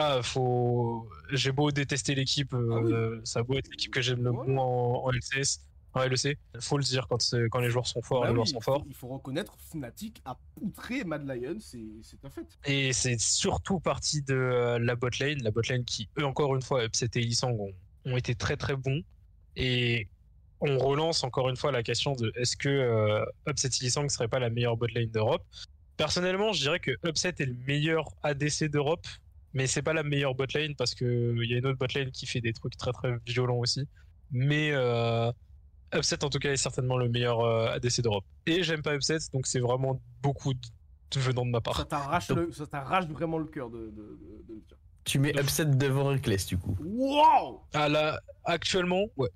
Ah, 0.00 0.20
faut. 0.22 1.08
J'ai 1.32 1.50
beau 1.50 1.70
détester 1.72 2.14
l'équipe, 2.14 2.54
euh, 2.54 3.18
Ah 3.18 3.20
ça 3.24 3.40
a 3.40 3.42
beau 3.42 3.58
être 3.58 3.68
l'équipe 3.68 3.92
que 3.92 4.00
j'aime 4.00 4.22
le 4.22 4.30
Voilà. 4.30 4.52
moins 4.52 4.62
en, 4.64 5.04
en 5.06 5.10
LCS, 5.10 5.60
en 5.92 6.02
LEC. 6.04 6.38
Faut 6.60 6.78
le 6.78 6.84
dire 6.84 7.08
quand, 7.08 7.18
quand 7.50 7.58
les 7.58 7.70
joueurs 7.70 7.86
sont 7.86 8.00
forts, 8.02 8.20
Bah 8.22 8.26
les 8.28 8.30
oui, 8.32 8.36
joueurs 8.36 8.46
il, 8.46 8.52
sont 8.52 8.60
faut, 8.60 8.72
forts. 8.74 8.84
il 8.88 8.94
faut 8.94 9.08
reconnaître 9.08 9.56
Fnatic 9.58 10.22
a 10.24 10.38
poutré 10.54 11.02
Mad 11.02 11.26
Lion, 11.26 11.56
c'est 11.60 11.78
un 12.24 12.30
fait. 12.30 12.46
Et 12.64 12.92
c'est 12.92 13.18
surtout 13.18 13.80
partie 13.80 14.22
de 14.22 14.34
euh, 14.34 14.78
la 14.78 14.94
bot 14.94 15.08
lane, 15.18 15.42
la 15.42 15.50
bot 15.50 15.62
lane 15.68 15.84
qui, 15.84 16.08
eux, 16.20 16.24
encore 16.24 16.54
une 16.54 16.62
fois, 16.62 16.84
Upset 16.84 17.10
et 17.16 17.20
Lisang 17.20 17.52
ont, 17.58 17.72
ont 18.04 18.16
été 18.16 18.36
très 18.36 18.56
très 18.56 18.76
bons. 18.76 19.02
Et 19.56 20.06
on 20.60 20.78
relance 20.78 21.24
encore 21.24 21.48
une 21.48 21.56
fois 21.56 21.72
la 21.72 21.82
question 21.82 22.12
de 22.14 22.30
est-ce 22.36 22.56
que 22.56 22.68
euh, 22.68 23.24
Upset 23.48 23.68
et 23.80 23.84
Lisang 23.84 24.08
serait 24.08 24.28
pas 24.28 24.38
la 24.38 24.50
meilleure 24.50 24.76
bot 24.76 24.86
lane 24.94 25.10
d'Europe? 25.10 25.44
Personnellement, 25.96 26.52
je 26.52 26.60
dirais 26.60 26.78
que 26.78 26.92
Upset 27.04 27.34
est 27.40 27.46
le 27.46 27.56
meilleur 27.66 28.14
ADC 28.22 28.66
d'Europe, 28.70 29.04
mais 29.58 29.66
c'est 29.66 29.82
pas 29.82 29.92
la 29.92 30.02
meilleure 30.04 30.34
bot 30.34 30.46
lane 30.54 30.74
parce 30.76 30.94
que 30.94 31.34
il 31.44 31.50
y 31.50 31.54
a 31.54 31.58
une 31.58 31.66
autre 31.66 31.78
bot 31.78 31.86
lane 31.94 32.10
qui 32.12 32.26
fait 32.26 32.40
des 32.40 32.52
trucs 32.52 32.76
très 32.76 32.92
très 32.92 33.12
violents 33.26 33.56
aussi. 33.58 33.82
Mais 34.30 34.70
euh, 34.72 35.30
Upset 35.94 36.22
en 36.24 36.30
tout 36.30 36.38
cas 36.38 36.52
est 36.52 36.56
certainement 36.56 36.96
le 36.96 37.08
meilleur 37.08 37.40
euh, 37.40 37.72
ADC 37.74 38.00
d'Europe. 38.02 38.24
Et 38.46 38.62
j'aime 38.62 38.82
pas 38.82 38.94
Upset, 38.94 39.18
donc 39.32 39.46
c'est 39.46 39.60
vraiment 39.60 40.00
beaucoup 40.22 40.54
de- 40.54 40.60
venant 41.20 41.44
de 41.46 41.50
ma 41.50 41.60
part. 41.60 41.76
Ça 41.76 41.84
t'arrache 41.86 42.28
le- 42.30 42.52
ça 42.52 42.66
t'arrache 42.66 43.06
vraiment 43.06 43.38
le 43.38 43.46
cœur 43.46 43.70
de, 43.70 43.78
de, 43.78 43.84
de- 43.90 44.44
de 44.48 44.54
le 44.54 44.60
dire. 44.68 44.76
Tu 45.04 45.18
mets 45.18 45.32
upset 45.40 45.64
devant 45.64 46.04
Reckless, 46.08 46.44
du 46.46 46.58
coup. 46.58 46.76
Wow, 46.80 47.62
Ah 47.72 47.88
là, 47.88 48.20
actuellement, 48.44 49.06
ouais. 49.16 49.30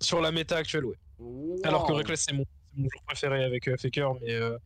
Sur 0.00 0.20
la 0.20 0.32
méta 0.32 0.56
actuelle, 0.56 0.84
ouais. 0.84 0.96
Wow. 1.18 1.60
Alors 1.64 1.86
que 1.86 1.92
Reckless, 1.92 2.24
c'est 2.28 2.34
mon, 2.34 2.44
mon 2.74 2.88
joueur 2.92 3.02
préféré 3.06 3.44
avec 3.44 3.68
euh, 3.68 3.76
Faker, 3.76 4.14
mais 4.20 4.32
euh, 4.34 4.58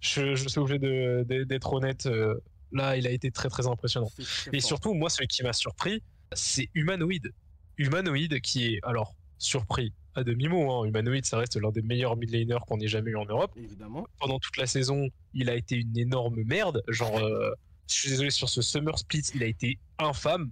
je, 0.00 0.34
je 0.34 0.48
suis 0.48 0.58
obligé 0.58 0.78
d'être 1.44 1.72
honnête. 1.72 2.06
euh, 2.06 2.34
là, 2.72 2.96
il 2.96 3.06
a 3.06 3.10
été 3.10 3.30
très 3.30 3.48
très 3.48 3.66
impressionnant. 3.66 4.10
Et 4.52 4.60
surtout, 4.60 4.94
moi, 4.94 5.10
ce 5.10 5.22
qui 5.24 5.42
m'a 5.42 5.52
surpris, 5.52 6.02
c'est 6.32 6.68
Humanoid. 6.74 7.32
Humanoid 7.78 8.40
qui 8.40 8.74
est, 8.74 8.80
alors, 8.82 9.14
surpris 9.38 9.92
à 10.14 10.24
demi-mot. 10.24 10.70
Hein. 10.70 10.86
Humanoid, 10.86 11.24
ça 11.24 11.38
reste 11.38 11.56
l'un 11.56 11.70
des 11.70 11.82
meilleurs 11.82 12.16
mid 12.16 12.30
laners 12.30 12.60
qu'on 12.66 12.78
ait 12.80 12.88
jamais 12.88 13.10
eu 13.10 13.16
en 13.16 13.24
Europe. 13.24 13.52
évidemment. 13.56 14.06
Pendant 14.18 14.38
toute 14.38 14.56
la 14.56 14.66
saison, 14.66 15.08
il 15.34 15.48
a 15.50 15.54
été 15.54 15.76
une 15.76 15.96
énorme 15.96 16.42
merde. 16.44 16.82
Genre, 16.88 17.18
euh, 17.18 17.50
je 17.88 17.94
suis 17.94 18.10
désolé, 18.10 18.30
sur 18.30 18.48
ce 18.48 18.62
Summer 18.62 18.98
Split, 18.98 19.22
il 19.34 19.42
a 19.42 19.46
été 19.46 19.78
infâme. 19.98 20.50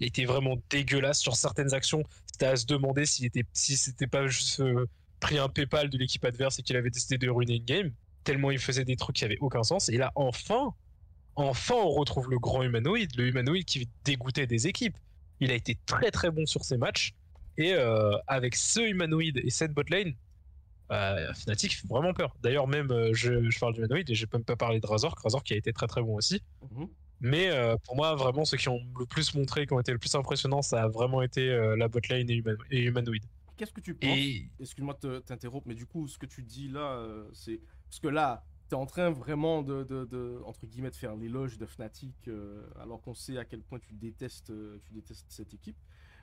Il 0.00 0.04
a 0.04 0.06
été 0.08 0.24
vraiment 0.24 0.56
dégueulasse 0.70 1.20
sur 1.20 1.36
certaines 1.36 1.74
actions. 1.74 2.02
C'était 2.30 2.46
à 2.46 2.56
se 2.56 2.66
demander 2.66 3.04
s'il 3.04 3.26
était, 3.26 3.44
si 3.52 3.76
c'était 3.76 4.06
pas 4.06 4.26
juste 4.28 4.60
euh, 4.60 4.86
pris 5.20 5.38
un 5.38 5.48
PayPal 5.48 5.90
de 5.90 5.98
l'équipe 5.98 6.24
adverse 6.24 6.58
et 6.58 6.62
qu'il 6.62 6.76
avait 6.76 6.90
décidé 6.90 7.18
de 7.18 7.28
ruiner 7.28 7.56
une 7.56 7.64
game. 7.64 7.90
Tellement 8.22 8.50
il 8.50 8.58
faisait 8.58 8.84
des 8.84 8.96
trucs 8.96 9.16
qui 9.16 9.24
avaient 9.24 9.38
aucun 9.40 9.62
sens. 9.64 9.88
Et 9.88 9.96
là, 9.96 10.12
enfin, 10.14 10.72
enfin 11.38 11.74
on 11.76 11.90
retrouve 11.90 12.30
le 12.30 12.38
grand 12.38 12.62
humanoïde, 12.62 13.10
le 13.16 13.28
humanoïde 13.28 13.64
qui 13.64 13.88
dégoûtait 14.04 14.46
des 14.46 14.66
équipes. 14.66 14.96
Il 15.40 15.50
a 15.50 15.54
été 15.54 15.78
très 15.86 16.10
très 16.10 16.30
bon 16.30 16.46
sur 16.46 16.64
ces 16.64 16.76
matchs. 16.76 17.12
Et 17.56 17.72
euh, 17.74 18.16
avec 18.26 18.54
ce 18.54 18.80
humanoïde 18.80 19.40
et 19.42 19.50
cette 19.50 19.72
botlane, 19.72 20.14
euh, 20.90 21.32
Fnatic 21.34 21.76
fait 21.76 21.88
vraiment 21.88 22.14
peur. 22.14 22.34
D'ailleurs, 22.40 22.66
même 22.66 22.90
euh, 22.90 23.12
je, 23.12 23.50
je 23.50 23.58
parle 23.58 23.74
d'humanoïde 23.74 24.08
et 24.10 24.14
j'ai 24.14 24.26
même 24.32 24.44
pas 24.44 24.56
parlé 24.56 24.80
de 24.80 24.86
Razor, 24.86 25.14
Razor 25.22 25.42
qui 25.42 25.54
a 25.54 25.56
été 25.56 25.72
très 25.72 25.86
très 25.86 26.02
bon 26.02 26.14
aussi. 26.16 26.42
Mhm. 26.70 26.88
Mais 27.20 27.50
euh, 27.50 27.76
pour 27.84 27.96
moi, 27.96 28.14
vraiment, 28.14 28.44
ceux 28.44 28.56
qui 28.56 28.68
ont 28.68 28.80
le 28.98 29.06
plus 29.06 29.34
montré, 29.34 29.66
qui 29.66 29.72
ont 29.72 29.80
été 29.80 29.90
le 29.92 29.98
plus 29.98 30.14
impressionnants, 30.14 30.62
ça 30.62 30.84
a 30.84 30.88
vraiment 30.88 31.20
été 31.20 31.48
la 31.76 31.88
botlane 31.88 32.30
et, 32.30 32.42
et 32.70 32.82
humanoïde. 32.84 33.24
Qu'est-ce 33.56 33.72
que 33.72 33.80
tu 33.80 33.92
penses? 33.94 34.16
Et 34.16 34.48
Excuse-moi 34.60 34.94
de 35.02 35.18
te- 35.18 35.24
t'interrompre, 35.24 35.66
mais 35.66 35.74
du 35.74 35.84
coup, 35.84 36.06
ce 36.06 36.16
que 36.16 36.26
tu 36.26 36.44
dis 36.44 36.68
là, 36.68 37.04
c'est. 37.32 37.60
Parce 37.90 37.98
que 37.98 38.06
là, 38.06 38.44
t'es 38.68 38.74
en 38.76 38.86
train 38.86 39.10
vraiment 39.10 39.62
de, 39.62 39.82
de, 39.84 40.04
de- 40.04 40.38
entre 40.44 40.66
guillemets, 40.66 40.90
de 40.90 40.96
faire 40.96 41.16
l'éloge 41.16 41.58
de 41.58 41.66
Fnatic, 41.66 42.14
euh, 42.28 42.62
alors 42.80 43.00
qu'on 43.02 43.14
sait 43.14 43.38
à 43.38 43.44
quel 43.44 43.60
point 43.62 43.78
tu 43.78 43.94
détestes, 43.94 44.50
euh, 44.50 44.78
tu 44.84 44.92
détestes 44.92 45.26
cette 45.28 45.54
équipe. 45.54 45.76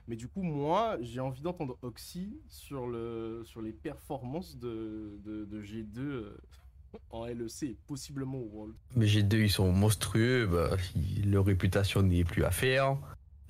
Mais 0.08 0.16
du 0.16 0.28
coup, 0.28 0.42
moi, 0.42 0.96
j'ai 1.00 1.18
envie 1.20 1.42
d'entendre 1.42 1.76
Oxy 1.82 2.38
sur, 2.48 2.86
le, 2.86 3.42
sur 3.44 3.60
les 3.60 3.72
performances 3.72 4.56
de, 4.58 5.18
de, 5.24 5.44
de 5.44 5.62
G2 5.62 5.98
euh, 5.98 6.36
en 7.10 7.26
LEC 7.26 7.76
possiblement 7.86 8.38
au 8.38 8.48
World. 8.52 8.74
Mais 8.94 9.06
G2, 9.06 9.36
ils 9.42 9.50
sont 9.50 9.72
monstrueux. 9.72 10.46
Bah, 10.46 10.76
leur 11.24 11.44
réputation 11.44 12.02
n'est 12.02 12.24
plus 12.24 12.44
à 12.44 12.50
faire. 12.52 12.96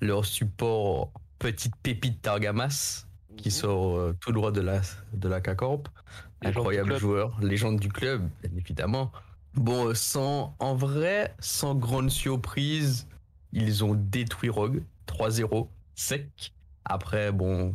Leur 0.01 0.25
support, 0.25 1.11
petite 1.39 1.75
pépite 1.77 2.21
Targamas, 2.21 3.06
qui 3.37 3.49
Mhm. 3.49 3.53
sort 3.53 3.97
euh, 3.97 4.15
tout 4.19 4.31
droit 4.31 4.51
de 4.51 4.61
la, 4.61 4.81
de 5.13 5.29
la 5.29 5.39
du 5.39 6.47
Incroyable 6.49 6.97
joueur, 6.97 7.39
légende 7.41 7.79
du 7.79 7.89
club, 7.89 8.29
bien 8.43 8.51
évidemment. 8.57 9.11
Bon, 9.55 9.87
euh, 9.87 9.93
sans, 9.95 10.55
en 10.59 10.75
vrai, 10.75 11.33
sans 11.39 11.73
grande 11.73 12.11
surprise, 12.11 13.07
ils 13.53 13.83
ont 13.83 13.95
détruit 13.95 14.49
Rogue 14.49 14.83
3-0, 15.07 15.67
sec. 15.95 16.53
Après, 16.85 17.31
bon, 17.31 17.73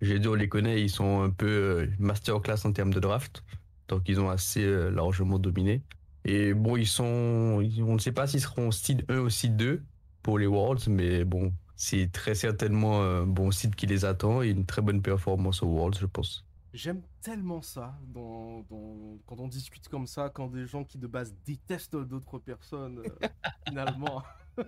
G2, 0.00 0.28
on 0.28 0.34
les 0.34 0.48
connaît, 0.48 0.80
ils 0.82 0.88
sont 0.90 1.22
un 1.22 1.30
peu 1.30 1.46
euh, 1.46 1.86
masterclass 1.98 2.64
en 2.64 2.72
termes 2.72 2.94
de 2.94 3.00
draft. 3.00 3.44
Donc, 3.88 4.02
ils 4.08 4.20
ont 4.20 4.30
assez 4.30 4.64
euh, 4.64 4.90
largement 4.90 5.38
dominé. 5.38 5.82
Et 6.24 6.54
bon, 6.54 6.76
ils 6.76 6.86
sont. 6.86 7.04
On 7.04 7.94
ne 7.94 7.98
sait 7.98 8.12
pas 8.12 8.26
s'ils 8.26 8.40
seront 8.40 8.70
seed 8.70 9.04
1 9.08 9.18
ou 9.18 9.30
seed 9.30 9.56
2 9.56 9.82
pour 10.22 10.38
les 10.38 10.46
Worlds, 10.46 10.88
mais 10.88 11.24
bon, 11.24 11.52
c'est 11.78 12.10
très 12.12 12.34
certainement 12.34 13.00
un 13.02 13.24
bon 13.24 13.50
seed 13.52 13.74
qui 13.76 13.86
les 13.86 14.04
attend 14.04 14.42
et 14.42 14.48
une 14.50 14.66
très 14.66 14.82
bonne 14.82 15.00
performance 15.00 15.62
aux 15.62 15.68
Worlds, 15.68 15.98
je 16.00 16.06
pense. 16.06 16.44
J'aime 16.74 17.00
tellement 17.22 17.62
ça 17.62 17.96
dans, 18.08 18.60
dans- 18.68 19.16
quand 19.26 19.38
on 19.40 19.48
discute 19.48 19.88
comme 19.88 20.06
ça, 20.06 20.28
quand 20.28 20.48
des 20.48 20.66
gens 20.66 20.84
qui 20.84 20.98
de 20.98 21.06
base 21.06 21.34
détestent 21.46 21.96
d'autres 21.96 22.38
personnes, 22.38 22.98
euh, 22.98 23.28
finalement, 23.68 24.22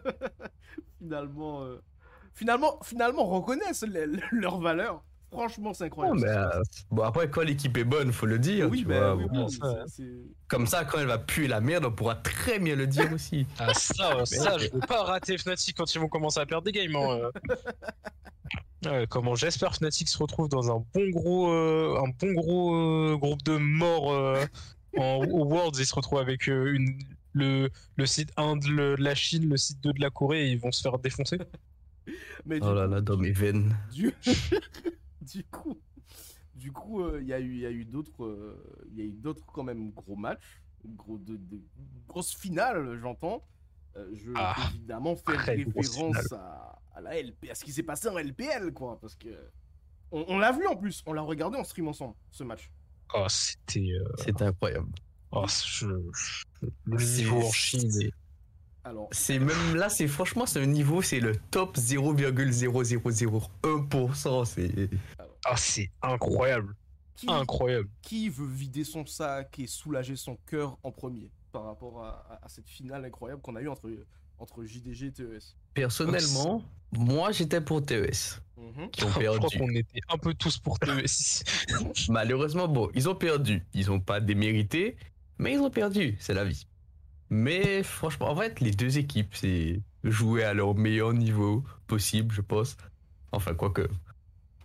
finalement, 0.99 1.63
euh, 1.65 1.83
finalement, 2.33 2.79
finalement 2.83 3.27
reconnaissent 3.27 3.83
les- 3.83 4.07
leurs 4.33 4.61
valeurs. 4.61 5.05
Franchement, 5.33 5.73
c'est 5.73 5.85
Non, 5.85 5.87
incroyable. 5.87 6.21
mais, 6.21 6.29
euh, 6.29 6.63
bon, 6.91 7.03
après, 7.03 7.31
quand 7.31 7.43
l'équipe 7.43 7.77
est 7.77 7.85
bonne, 7.85 8.13
faut 8.13 8.27
le 8.27 8.39
dire. 8.39 8.69
oui, 8.71 8.81
tu 8.81 8.85
bah, 8.87 9.15
vois, 9.15 9.17
oui, 9.17 9.25
bon. 9.33 9.47
oui, 9.47 9.53
ça, 9.53 9.85
Comme 10.49 10.67
ça, 10.67 10.85
quand 10.85 10.99
elle 10.99 11.07
va 11.07 11.19
puer 11.19 11.47
la 11.47 11.61
merde, 11.61 11.85
on 11.85 11.93
pourra 11.93 12.17
très 12.17 12.59
bien 12.59 12.75
le 12.75 12.87
dire 12.89 13.13
aussi. 13.13 13.47
Ah, 13.59 13.73
ça, 13.75 14.25
ça, 14.27 14.59
je 14.59 14.69
veux 14.73 14.81
pas 14.81 15.05
rater 15.05 15.39
Fnatic 15.39 15.77
quand 15.77 15.95
ils 15.95 15.99
vont 16.01 16.09
commencer 16.09 16.41
à 16.41 16.47
perdre 16.47 16.65
des 16.65 16.73
games. 16.73 16.97
hein, 16.97 17.21
euh. 17.21 17.31
Ouais, 18.87 19.07
comment 19.09 19.35
j'espère 19.35 19.75
Fnatic 19.77 20.09
se 20.09 20.19
retrouve 20.19 20.49
dans 20.49 20.75
un 20.75 20.83
bon 20.95 21.11
gros, 21.11 21.53
euh, 21.53 21.99
un 22.03 22.09
bon 22.19 22.33
gros 22.33 22.75
euh, 22.75 23.17
groupe 23.17 23.43
de 23.43 23.57
morts 23.59 24.13
euh, 24.13 24.45
en, 24.97 25.17
au 25.31 25.45
Worlds. 25.53 25.79
Ils 25.79 25.87
se 25.87 25.95
retrouvent 25.95 26.19
avec 26.21 26.49
euh, 26.49 26.73
une, 26.73 26.99
le, 27.35 27.69
le 27.97 28.07
site 28.07 28.33
1 28.37 28.57
de, 28.57 28.69
le- 28.69 28.97
de 28.97 29.03
la 29.05 29.15
Chine, 29.15 29.49
le 29.49 29.57
site 29.59 29.81
2 29.83 29.93
de 29.93 30.01
la 30.01 30.11
Corée 30.11 30.47
et 30.47 30.51
ils 30.53 30.59
vont 30.59 30.73
se 30.73 30.81
faire 30.81 30.99
défoncer. 30.99 31.39
Mais 32.47 32.59
du 32.59 32.67
Oh 32.67 32.75
là 32.75 32.87
coup- 32.87 32.95
là, 32.95 33.01
dans 33.03 33.17
mes 33.19 33.33
veines. 33.33 33.77
du, 33.93 34.13
du 35.21 35.45
coup, 35.45 35.81
du 36.55 36.73
coup, 36.73 37.03
euh, 37.03 37.21
il 37.21 37.29
y 37.29 37.33
a 37.33 37.41
eu, 37.41 37.53
il 37.55 37.61
y 37.61 37.67
a 37.67 37.71
eu 37.71 37.85
d'autres, 37.85 38.25
euh, 38.25 38.85
il 38.91 38.99
y 38.99 39.03
a 39.03 39.05
eu 39.05 39.13
d'autres 39.13 39.45
quand 39.47 39.63
même 39.63 39.91
gros 39.93 40.17
matchs, 40.17 40.63
gros 40.85 41.19
de, 41.19 41.37
de- 41.37 41.63
grosses 42.07 42.35
finales, 42.35 42.99
j'entends. 43.01 43.47
Euh, 43.97 44.09
je 44.15 44.31
Ah, 44.37 44.55
vais 44.57 44.77
évidemment 44.77 45.17
faire 45.17 45.39
référence 45.75 46.33
à, 46.33 46.81
à 46.95 47.01
la 47.01 47.21
LP, 47.21 47.51
à 47.51 47.55
ce 47.55 47.65
qui 47.65 47.73
s'est 47.73 47.83
passé 47.83 48.09
en 48.09 48.17
LPL, 48.19 48.73
quoi, 48.73 48.99
parce 49.01 49.15
que 49.17 49.29
on, 50.13 50.25
on 50.29 50.39
l'a 50.39 50.53
vu 50.53 50.67
en 50.67 50.77
plus, 50.77 51.03
on 51.07 51.13
l'a 51.13 51.23
regardé 51.23 51.57
en 51.59 51.65
stream 51.65 51.89
ensemble, 51.89 52.15
ce 52.31 52.45
match. 52.45 52.71
Oh, 53.15 53.27
c'était. 53.29 53.81
euh, 53.93 54.05
C'est 54.19 54.41
incroyable. 54.43 54.93
oh, 55.33 55.45
je- 55.49 55.87
je- 56.13 56.45
le 56.85 57.17
niveau 57.17 57.39
en 57.47 57.51
Chine. 57.53 58.11
Alors, 58.85 59.09
C'est 59.13 59.39
même 59.39 59.75
là, 59.77 59.89
c'est 59.91 60.09
franchement, 60.09 60.47
c'est 60.47 60.61
un 60.63 60.67
niveau, 60.67 61.03
c'est 61.03 61.21
le 61.21 61.37
top 61.51 61.77
0,0001%. 61.77 64.45
C'est 64.45 64.91
Ah, 65.45 65.57
c'est 65.57 65.91
incroyable. 66.03 66.75
qui, 67.17 67.27
Incroyable. 67.31 67.89
qui 68.03 68.29
veut 68.31 68.47
vider 68.47 68.85
son 68.85 69.05
sac 69.05 69.59
et 69.59 69.67
soulager 69.67 70.17
son 70.17 70.37
cœur 70.47 70.79
en 70.83 70.91
premier 70.91 71.31
par 71.53 71.65
rapport 71.65 72.03
à, 72.05 72.25
à- 72.31 72.47
à 72.47 72.49
cette 72.49 72.69
finale 72.69 73.05
incroyable 73.05 73.43
qu'on 73.43 73.57
a 73.57 73.61
eue 73.61 73.69
entre, 73.69 73.91
entre 74.39 74.65
JDG 74.65 75.07
et 75.09 75.13
TES 75.13 75.55
personnellement, 75.75 76.63
moi, 76.93 77.31
j'étais 77.33 77.61
pour 77.61 77.85
TES 77.85 78.41
Mhm. 78.57 78.91
qui 78.91 79.05
ont 79.05 79.09
Je 79.11 79.37
crois 79.39 79.51
qu'on 79.51 79.71
était 79.75 80.01
un 80.09 80.17
peu 80.19 80.33
tous 80.35 80.59
pour 80.59 80.79
TES. 80.79 81.43
Malheureusement, 82.09 82.69
bon, 82.69 82.91
ils 82.95 83.09
ont 83.09 83.15
perdu. 83.15 83.65
Ils 83.75 83.91
ont 83.91 84.01
pas 84.01 84.21
démérité, 84.21 84.97
mais 85.39 85.53
ils 85.55 85.61
ont 85.61 85.71
perdu. 85.71 86.17
C'est 86.21 86.35
la 86.35 86.45
vie. 86.45 86.67
Mais 87.31 87.83
franchement, 87.83 88.31
en 88.31 88.37
fait, 88.37 88.61
les 88.61 88.73
deux 88.73 88.99
équipes, 88.99 89.35
c'est 89.35 89.81
jouer 90.05 90.45
à 90.45 90.53
leur 90.55 90.75
meilleur 90.75 91.13
niveau 91.13 91.65
possible, 91.87 92.35
je 92.35 92.41
pense. 92.41 92.77
Enfin, 93.33 93.55
quoique. 93.55 93.89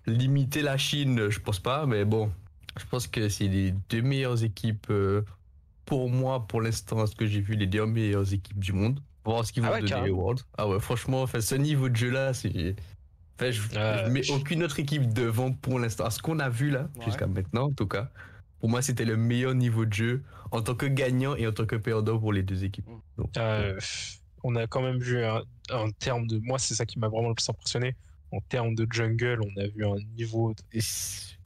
Limiter 0.07 0.61
la 0.61 0.77
Chine, 0.77 1.29
je 1.29 1.39
pense 1.39 1.59
pas, 1.59 1.85
mais 1.85 2.05
bon. 2.05 2.31
Je 2.79 2.85
pense 2.85 3.07
que 3.07 3.29
c'est 3.29 3.47
les 3.47 3.71
deux 3.89 4.01
meilleures 4.01 4.43
équipes, 4.43 4.87
euh, 4.89 5.21
pour 5.85 6.09
moi, 6.09 6.45
pour 6.47 6.61
l'instant, 6.61 7.05
ce 7.05 7.15
que 7.15 7.25
j'ai 7.25 7.41
vu, 7.41 7.55
les 7.55 7.67
deux 7.67 7.85
meilleures 7.85 8.33
équipes 8.33 8.59
du 8.59 8.73
monde. 8.73 8.99
Voir 9.23 9.45
ce 9.45 9.51
qu'ils 9.53 9.63
Ah 9.63 9.67
vont 9.69 9.73
ouais, 9.73 9.79
donner 9.81 9.91
carrément. 9.91 10.17
Worlds. 10.17 10.43
Ah 10.57 10.67
ouais, 10.67 10.79
franchement, 10.79 11.21
enfin, 11.23 11.41
ce 11.41 11.55
niveau 11.55 11.89
de 11.89 11.95
jeu-là, 11.95 12.33
c'est. 12.33 12.75
Enfin, 13.39 13.51
je, 13.51 13.61
Euh, 13.75 14.05
je 14.05 14.11
mets 14.11 14.23
je- 14.23 14.33
aucune 14.33 14.63
autre 14.63 14.79
équipe 14.79 15.11
devant 15.13 15.51
pour 15.51 15.79
l'instant. 15.79 16.05
À 16.05 16.11
ce 16.11 16.21
qu'on 16.21 16.39
a 16.39 16.49
vu 16.49 16.69
là, 16.69 16.89
Ouais. 16.97 17.05
jusqu'à 17.05 17.27
maintenant, 17.27 17.65
en 17.67 17.73
tout 17.73 17.87
cas. 17.87 18.11
Pour 18.59 18.69
moi, 18.69 18.81
c'était 18.81 19.05
le 19.05 19.17
meilleur 19.17 19.53
niveau 19.53 19.85
de 19.85 19.93
jeu 19.93 20.23
en 20.51 20.61
tant 20.61 20.75
que 20.75 20.85
gagnant 20.85 21.35
et 21.35 21.45
en 21.47 21.51
tant 21.51 21.65
que 21.65 21.75
perdant 21.75 22.17
pour 22.19 22.33
les 22.33 22.43
deux 22.43 22.63
équipes. 22.63 22.85
Donc, 23.17 23.29
Euh, 23.37 23.79
on 24.43 24.55
a 24.55 24.67
quand 24.67 24.81
même 24.81 24.99
vu 24.99 25.23
un, 25.23 25.41
un 25.69 25.91
terme 25.91 26.27
de. 26.27 26.39
Moi, 26.39 26.57
c'est 26.59 26.75
ça 26.75 26.85
qui 26.85 26.99
m'a 26.99 27.07
vraiment 27.07 27.29
le 27.29 27.35
plus 27.35 27.49
impressionné. 27.49 27.95
En 28.31 28.39
termes 28.41 28.75
de 28.75 28.87
jungle, 28.89 29.39
on 29.41 29.61
a 29.61 29.67
vu 29.67 29.85
un 29.85 29.95
niveau. 30.17 30.53
de- 30.53 30.79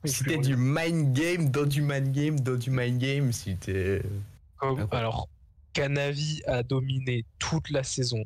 c'était 0.05 0.37
du 0.37 0.55
mind 0.57 1.13
game 1.13 1.49
dans 1.49 1.65
du 1.65 1.81
mind 1.81 2.11
game 2.13 2.39
dans 2.39 2.55
du 2.55 2.71
mind 2.71 2.99
game. 2.99 3.31
C'était. 3.33 4.01
Alors, 4.91 5.27
Canavi 5.73 6.41
a 6.47 6.63
dominé 6.63 7.25
toute 7.37 7.69
la 7.69 7.83
saison. 7.83 8.23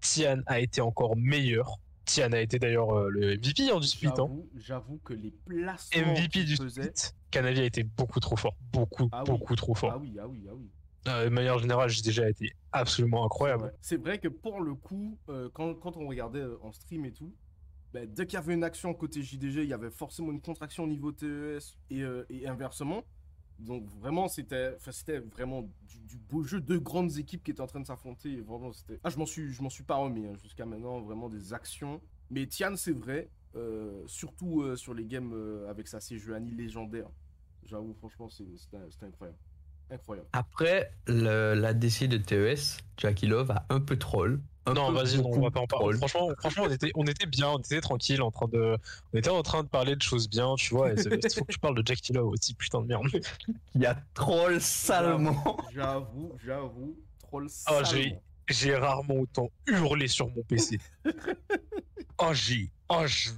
Tian 0.00 0.40
a 0.46 0.60
été 0.60 0.80
encore 0.80 1.16
meilleur. 1.16 1.78
Tian 2.06 2.32
a 2.32 2.40
été 2.40 2.58
d'ailleurs 2.58 2.90
euh, 2.96 3.08
le 3.10 3.36
MVP 3.36 3.70
hein, 3.70 3.78
du 3.80 3.86
split. 3.86 4.08
hein. 4.18 4.28
J'avoue, 4.56 4.98
que 5.04 5.12
les 5.12 5.32
placements 5.44 6.00
MVP 6.12 6.44
du 6.44 6.56
faisait- 6.56 6.90
split. 6.96 7.12
Canavi 7.30 7.60
a 7.60 7.64
été 7.64 7.82
beaucoup 7.82 8.20
trop 8.20 8.36
fort. 8.36 8.54
Beaucoup, 8.72 9.08
Ah 9.12 9.22
oui. 9.24 9.30
beaucoup 9.30 9.54
trop 9.56 9.74
fort. 9.74 9.92
Ah 9.94 9.98
oui, 9.98 10.16
ah 10.20 10.26
oui, 10.26 10.46
ah 10.48 10.54
oui. 10.54 10.70
Euh, 11.08 11.24
de 11.26 11.28
manière 11.30 11.58
générale, 11.58 11.88
j'ai 11.90 12.02
déjà 12.02 12.28
été 12.28 12.52
absolument 12.72 13.24
incroyable. 13.26 13.72
C'est 13.80 13.96
vrai 14.00 14.18
que 14.18 14.28
pour 14.28 14.60
le 14.60 14.74
coup, 14.74 15.18
euh, 15.28 15.48
quand, 15.52 15.74
quand 15.74 15.96
on 15.96 16.06
regardait 16.08 16.40
euh, 16.40 16.56
en 16.62 16.72
stream 16.72 17.04
et 17.04 17.12
tout, 17.12 17.32
bah, 17.92 18.06
dès 18.06 18.26
qu'il 18.26 18.34
y 18.34 18.42
avait 18.42 18.54
une 18.54 18.64
action 18.64 18.92
côté 18.94 19.22
JDG, 19.22 19.62
il 19.62 19.68
y 19.68 19.72
avait 19.72 19.90
forcément 19.90 20.32
une 20.32 20.40
contraction 20.40 20.84
au 20.84 20.88
niveau 20.88 21.12
TES 21.12 21.58
et, 21.90 22.02
euh, 22.02 22.24
et 22.30 22.46
inversement. 22.48 23.04
Donc 23.58 23.86
vraiment, 24.00 24.28
c'était 24.28 25.18
vraiment 25.18 25.62
du, 25.82 26.16
beau 26.18 26.42
jeu. 26.42 26.60
Deux 26.60 26.78
grandes 26.80 27.16
équipes 27.18 27.42
qui 27.42 27.50
étaient 27.50 27.60
en 27.60 27.66
train 27.66 27.80
de 27.80 27.86
s'affronter. 27.86 28.40
Vraiment, 28.40 28.72
c'était. 28.72 29.00
Ah, 29.02 29.10
je 29.10 29.18
m'en 29.18 29.26
suis, 29.26 29.52
je 29.52 29.82
pas 29.82 29.96
remis 29.96 30.26
hein, 30.26 30.34
jusqu'à 30.36 30.66
maintenant. 30.66 31.00
Vraiment 31.00 31.28
des 31.28 31.52
actions. 31.52 32.00
Mais 32.30 32.46
Tian, 32.46 32.76
c'est 32.76 32.92
vrai, 32.92 33.30
euh, 33.54 34.02
surtout 34.06 34.62
euh, 34.62 34.76
sur 34.76 34.94
les 34.94 35.04
games 35.06 35.32
euh, 35.32 35.70
avec 35.70 35.88
sa 35.88 36.00
Sejuani 36.00 36.50
légendaire. 36.50 37.08
J'avoue, 37.64 37.94
franchement, 37.94 38.28
c'est- 38.28 38.44
c'était 38.56 39.06
incroyable. 39.06 39.38
Incroyable. 39.90 40.28
Après, 40.32 40.90
le- 41.06 41.54
l'ADC 41.54 42.08
de 42.08 42.16
TES, 42.18 42.78
Jackie 42.98 43.26
Love 43.26 43.50
a 43.52 43.66
un 43.70 43.80
peu 43.80 43.96
troll. 43.98 44.40
Un 44.68 44.74
Non, 44.74 44.90
vas-y, 44.90 45.18
on 45.20 45.40
va 45.40 45.50
pas 45.52 45.60
en 45.60 45.66
parler. 45.68 45.96
Franchement, 45.96 46.28
franchement 46.40 46.64
on, 46.66 46.70
était, 46.70 46.90
on 46.96 47.04
était 47.04 47.26
bien, 47.26 47.50
on 47.50 47.58
était 47.58 47.80
tranquille, 47.80 48.20
en 48.20 48.32
train 48.32 48.48
de, 48.48 48.76
on 49.12 49.18
était 49.18 49.30
en 49.30 49.42
train 49.44 49.62
de 49.62 49.68
parler 49.68 49.94
de 49.94 50.02
choses 50.02 50.28
bien, 50.28 50.56
tu 50.56 50.74
vois. 50.74 50.90
Il 50.90 50.98
faut 50.98 51.44
que 51.44 51.52
tu 51.52 51.58
parles 51.60 51.76
de 51.80 51.86
Jack 51.86 52.00
Love 52.08 52.26
aussi, 52.30 52.52
putain 52.54 52.80
de 52.82 52.86
merde. 52.88 53.04
Il 53.76 53.86
a 53.86 53.96
troll 54.14 54.60
salement. 54.60 55.56
J'avoue, 55.72 56.32
j'avoue, 56.44 56.96
troll 57.20 57.46
Ah, 57.66 57.82
j'ai- 57.84 58.02
salement. 58.02 58.22
J'ai 58.48 58.76
rarement 58.76 59.14
autant 59.14 59.50
hurlé 59.66 60.06
sur 60.08 60.28
mon 60.28 60.42
PC. 60.44 60.78
oh, 62.18 62.30
j'ai. 62.32 62.70
Oh, 62.88 63.02
je... 63.06 63.30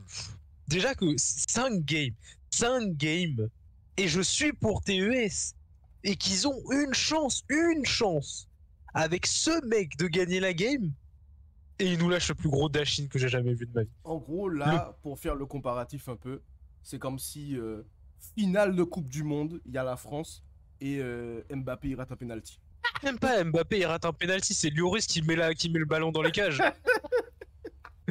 Déjà 0.66 0.94
que 0.94 1.06
5 1.16 1.82
games, 1.84 2.12
5 2.50 2.94
games, 2.96 3.48
et 3.96 4.06
je 4.08 4.20
suis 4.20 4.52
pour 4.52 4.82
TES, 4.82 5.54
et 6.04 6.16
qu'ils 6.16 6.46
ont 6.48 6.60
une 6.70 6.94
chance, 6.94 7.44
une 7.48 7.84
chance, 7.84 8.48
avec 8.94 9.26
ce 9.26 9.64
mec 9.66 9.96
de 9.96 10.06
gagner 10.06 10.40
la 10.40 10.54
game 10.54 10.92
et 11.78 11.92
il 11.92 11.98
nous 11.98 12.08
lâche 12.08 12.28
le 12.28 12.34
plus 12.34 12.48
gros 12.48 12.68
dashin 12.68 13.06
que 13.08 13.18
j'ai 13.18 13.28
jamais 13.28 13.54
vu 13.54 13.66
de 13.66 13.72
ma 13.72 13.82
vie. 13.82 13.90
En 14.04 14.16
gros, 14.16 14.48
là, 14.48 14.96
pour 15.02 15.18
faire 15.18 15.34
le 15.34 15.46
comparatif 15.46 16.08
un 16.08 16.16
peu, 16.16 16.40
c'est 16.82 16.98
comme 16.98 17.18
si 17.18 17.56
euh, 17.56 17.82
finale 18.36 18.74
de 18.74 18.82
Coupe 18.82 19.08
du 19.08 19.22
Monde, 19.22 19.60
il 19.64 19.72
y 19.72 19.78
a 19.78 19.84
la 19.84 19.96
France 19.96 20.42
et 20.80 20.98
euh, 21.00 21.42
Mbappé 21.50 21.88
il 21.88 21.94
rate 21.96 22.10
un 22.10 22.16
penalty. 22.16 22.60
Même 23.04 23.18
pas 23.18 23.42
Mbappé, 23.44 23.78
il 23.80 23.86
rate 23.86 24.04
un 24.04 24.12
penalty, 24.12 24.54
c'est 24.54 24.70
Lloris 24.70 25.06
qui 25.06 25.22
met, 25.22 25.36
la, 25.36 25.54
qui 25.54 25.70
met 25.70 25.78
le 25.78 25.84
ballon 25.84 26.10
dans 26.10 26.22
les 26.22 26.32
cages. 26.32 26.58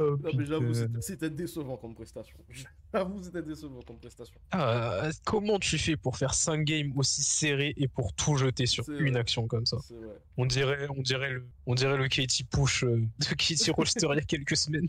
Oh, 0.00 0.16
Non, 0.16 0.30
mais 0.34 0.46
j'avoue, 0.46 0.72
c'était- 0.74 1.00
c'était 1.00 1.30
décevant 1.30 1.76
comme 1.76 1.94
prestation. 1.94 2.36
J'avoue, 2.94 3.22
c'était 3.22 3.42
décevant 3.42 3.80
comme 3.86 3.98
prestation. 3.98 4.40
Ah, 4.50 5.10
comment 5.24 5.58
tu 5.58 5.76
fais 5.78 5.96
pour 5.96 6.16
faire 6.16 6.32
5 6.34 6.64
games 6.64 6.92
aussi 6.96 7.22
serrés 7.22 7.74
et 7.76 7.86
pour 7.86 8.12
tout 8.14 8.36
jeter 8.36 8.66
sur 8.66 8.84
C'est 8.84 8.92
une 8.98 9.10
vrai. 9.10 9.20
action 9.20 9.46
comme 9.46 9.66
ça? 9.66 9.76
C'est 9.86 9.94
vrai. 9.94 10.16
On 10.36 10.46
dirait, 10.46 10.86
on 10.96 11.02
dirait 11.02 11.32
le, 11.32 11.46
on 11.66 11.74
dirait 11.74 11.96
le 11.98 12.08
Katie 12.08 12.44
Push 12.44 12.84
euh, 12.84 12.96
de 13.18 13.24
Katie 13.34 13.70
Roster 13.70 14.06
il 14.12 14.16
y 14.16 14.18
a 14.18 14.22
quelques 14.22 14.56
semaines. 14.56 14.88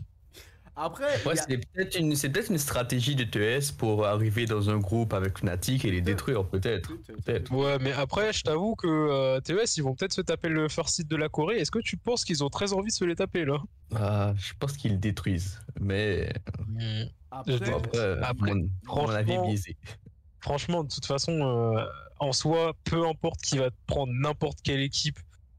Après, 0.74 1.22
Ouais, 1.26 1.38
a- 1.38 1.44
c'est 1.48 1.58
peut-être 1.58 1.98
une, 1.98 2.16
c'est 2.16 2.30
peut-être 2.30 2.50
une 2.50 2.56
stratégie 2.58 3.14
de 3.14 3.24
TES 3.24 3.72
pour 3.76 4.06
arriver 4.06 4.46
dans 4.46 4.70
un 4.70 4.78
groupe 4.78 5.12
avec 5.12 5.38
Fnatic 5.38 5.84
et 5.84 5.90
les 5.90 6.00
détruire, 6.00 6.46
peut-être. 6.46 6.90
Ouais, 7.50 7.78
mais 7.78 7.92
après, 7.92 8.32
je 8.32 8.42
t'avoue 8.42 8.74
que 8.74 8.86
euh, 8.88 9.40
TES, 9.40 9.76
ils 9.76 9.82
vont 9.82 9.94
peut-être 9.94 10.14
se 10.14 10.22
taper 10.22 10.48
le 10.48 10.68
first 10.68 10.94
seed 10.96 11.08
de 11.08 11.16
la 11.16 11.28
Corée. 11.28 11.58
Est-ce 11.58 11.70
que 11.70 11.78
tu 11.80 11.98
penses 11.98 12.24
qu'ils 12.24 12.42
ont 12.42 12.48
très 12.48 12.72
envie 12.72 12.88
de 12.90 12.94
se 12.94 13.04
les 13.04 13.14
taper 13.16 13.44
là? 13.44 13.58
Ah, 13.94 14.32
je 14.38 14.52
pense 14.58 14.72
qu'ils 14.78 14.92
le 14.92 14.98
détruisent. 14.98 15.60
Mais 15.78 16.32
après, 17.30 17.58
Je- 17.58 17.64
après, 17.72 18.18
Après, 18.22 18.54
mon, 18.54 18.68
mon 18.86 19.08
avis 19.10 19.26
franchement- 19.32 19.46
biaisé. 19.48 19.76
Franchement, 20.40 20.84
de 20.84 20.88
toute 20.92 21.06
façon, 21.06 21.32
euh, 21.76 21.84
en 22.18 22.32
soi, 22.32 22.72
peu 22.84 23.06
importe 23.06 23.40
qui 23.42 23.58
va 23.58 23.68
prendre 23.86 24.12
n'importe 24.12 24.58
quelle 24.64 24.80
équipe 24.80 25.18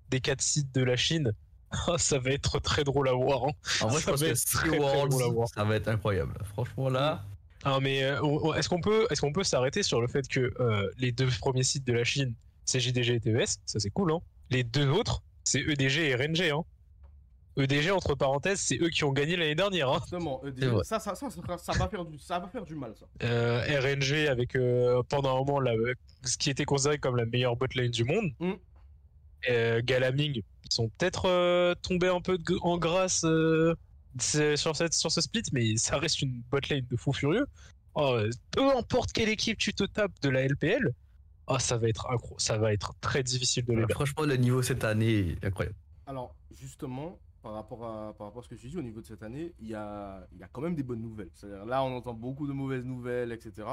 des 0.10 0.20
4 0.22 0.41
sites 0.41 0.74
de 0.74 0.84
la 0.84 0.96
Chine, 0.98 1.32
ça 1.98 2.20
va 2.20 2.32
être 2.32 2.60
très 2.60 2.84
drôle 2.84 3.08
à 3.10 3.13
voir. 3.13 3.46
hein. 3.46 3.51
En 3.82 3.88
vrai, 3.88 4.00
je 4.00 4.06
ça 4.06 4.12
pense 4.12 4.20
va 4.22 4.25
que 4.27 4.32
être 4.32 4.38
Sea 4.38 4.58
très, 4.58 4.68
très 4.70 4.77
drôle 4.77 4.92
à 4.92 4.98
Worlds, 5.06 5.34
voir. 5.34 5.48
ça 5.50 5.63
va 5.63 5.75
être 5.75 5.88
incroyable. 5.88 6.34
Franchement, 6.53 6.89
là, 6.89 7.24
Ah, 7.63 7.80
mais 7.82 8.03
euh, 8.03 8.53
est-ce 8.53 8.70
qu'on 8.70 8.82
peut, 8.82 9.08
est-ce 9.10 9.22
qu'on 9.22 9.34
peut 9.34 9.44
s'arrêter 9.44 9.84
sur 9.84 10.01
le 10.01 10.08
fait 10.08 10.27
que 10.27 10.53
euh, 10.60 10.89
les 10.98 11.12
deux 11.12 11.30
premiers 11.39 11.63
sites 11.63 11.86
de 11.86 11.94
la 11.94 12.03
Chine, 12.03 12.34
c'est 12.65 12.80
JDG 12.80 13.15
et 13.15 13.20
TES, 13.20 13.46
ça 13.65 13.80
c'est 13.80 13.89
cool, 13.89 14.12
hein. 14.13 14.20
Les 14.50 14.63
deux 14.63 14.88
autres, 14.89 15.24
c'est 15.44 15.60
EDG 15.62 15.98
et 16.00 16.15
RNG, 16.15 16.51
hein. 16.53 16.63
EDG 17.56 17.92
entre 17.92 18.15
parenthèses, 18.15 18.60
c'est 18.60 18.77
eux 18.82 18.89
qui 18.89 19.03
ont 19.03 19.12
gagné 19.12 19.36
l'année 19.36 19.53
dernière, 19.56 19.88
hein. 19.89 20.00
justement, 20.01 20.42
vrai. 20.44 20.84
ça, 20.84 21.00
ça, 21.00 21.13
ça, 21.13 21.27
ça, 21.30 21.58
ça 21.58 21.72
va 21.74 21.88
faire 21.88 22.03
du, 22.03 22.18
ça 22.18 22.39
va 22.39 22.48
faire 22.48 22.63
du 22.63 22.74
mal, 22.75 22.94
ça. 23.00 23.06
Euh, 23.24 23.62
RNG 23.80 24.27
avec 24.27 24.56
euh, 24.56 25.03
pendant 25.08 25.36
un 25.36 25.39
moment 25.39 25.60
la, 25.60 25.74
ce 26.24 26.38
qui 26.38 26.50
était 26.50 26.65
considéré 26.65 26.98
comme 26.98 27.15
la 27.15 27.25
meilleure 27.25 27.56
botlane 27.56 27.89
du 27.92 28.03
monde. 28.06 28.32
Mm. 28.39 28.53
Euh, 29.50 29.82
Galaming, 29.84 30.36
ils 30.64 30.72
sont 30.72 30.90
peut-être 30.98 31.26
euh, 31.28 31.76
tombés 31.82 32.08
un 32.08 32.22
peu 32.22 32.38
de- 32.38 32.58
en 32.62 32.78
grâce 32.78 33.24
euh, 33.26 33.76
sur, 34.20 34.76
cette, 34.76 34.94
sur 34.94 35.12
ce 35.12 35.22
split, 35.22 35.44
mais 35.52 35.76
ça 35.78 35.98
reste 35.98 36.22
une 36.22 36.42
botlane 36.52 36.86
de 36.90 36.96
fou 36.98 37.12
furieux. 37.14 37.46
Oh, 37.96 38.18
peu 38.52 38.76
importe 38.76 39.12
quelle 39.12 39.30
équipe 39.30 39.58
tu 39.58 39.74
te 39.74 39.84
tapes 39.84 40.14
de 40.22 40.30
la 40.30 40.44
LPL, 40.48 40.92
ah, 41.48 41.60
ça 41.60 41.78
va 41.78 41.90
être 41.90 42.08
incro- 42.10 42.40
ça 42.40 42.58
va 42.58 42.74
être 42.74 42.94
très 43.02 43.22
difficile 43.22 43.66
de 43.66 43.74
les 43.74 43.82
battre. 43.82 43.94
franchement, 43.96 44.24
le 44.24 44.36
niveau 44.38 44.62
cette 44.62 44.84
année 44.84 45.32
est 45.42 45.46
incroyable. 45.46 45.76
Alors, 46.08 46.36
justement, 46.52 47.20
par 47.42 47.54
rapport 47.54 47.86
à, 47.86 48.14
par 48.18 48.28
rapport 48.28 48.42
à 48.42 48.44
ce 48.44 48.50
que 48.50 48.56
tu 48.56 48.70
dis 48.70 48.78
au 48.78 48.82
niveau 48.82 49.02
de 49.02 49.06
cette 49.06 49.22
année, 49.24 49.54
il 49.60 49.68
y 49.68 49.76
a, 49.76 50.26
il 50.32 50.40
y 50.40 50.44
a 50.44 50.48
quand 50.48 50.62
même 50.62 50.76
des 50.76 50.84
bonnes 50.84 51.02
nouvelles. 51.02 51.30
C'est-à-dire, 51.34 51.66
là, 51.66 51.84
on 51.84 51.96
entend 51.96 52.14
beaucoup 52.14 52.48
de 52.48 52.54
mauvaises 52.54 52.86
nouvelles, 52.86 53.32
etc. 53.34 53.68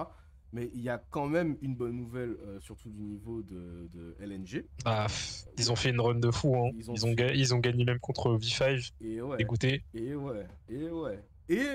Mais 0.53 0.69
il 0.75 0.81
y 0.81 0.89
a 0.89 0.99
quand 1.11 1.29
même 1.29 1.57
une 1.63 1.77
bonne 1.77 1.95
nouvelle, 1.97 2.37
euh, 2.45 2.59
surtout 2.61 2.91
du 2.91 3.03
niveau 3.03 3.43
de, 3.43 3.89
de 3.93 4.17
LNG. 4.19 4.65
Ah, 4.85 5.05
pff, 5.07 5.45
ils 5.59 5.71
ont 5.71 5.77
fait 5.77 5.91
une 5.91 6.01
run 6.01 6.17
de 6.17 6.31
fou. 6.31 6.57
Hein. 6.57 6.71
Ils 6.75 6.81
Ils, 6.81 6.91
ont 6.91 6.93
ont 6.93 6.97
fait- 7.11 7.15
ga- 7.15 7.33
ils 7.35 7.55
ont 7.55 7.59
gagné 7.59 7.85
même 7.85 8.01
contre 8.01 8.37
V5. 8.37 8.93
Et 9.01 9.21
ouais, 9.23 9.37
Dégoûté. 9.37 9.85
et 9.95 10.15
ouais, 10.15 10.47
et 10.69 10.89
ouais. 10.91 11.23
Et 11.49 11.67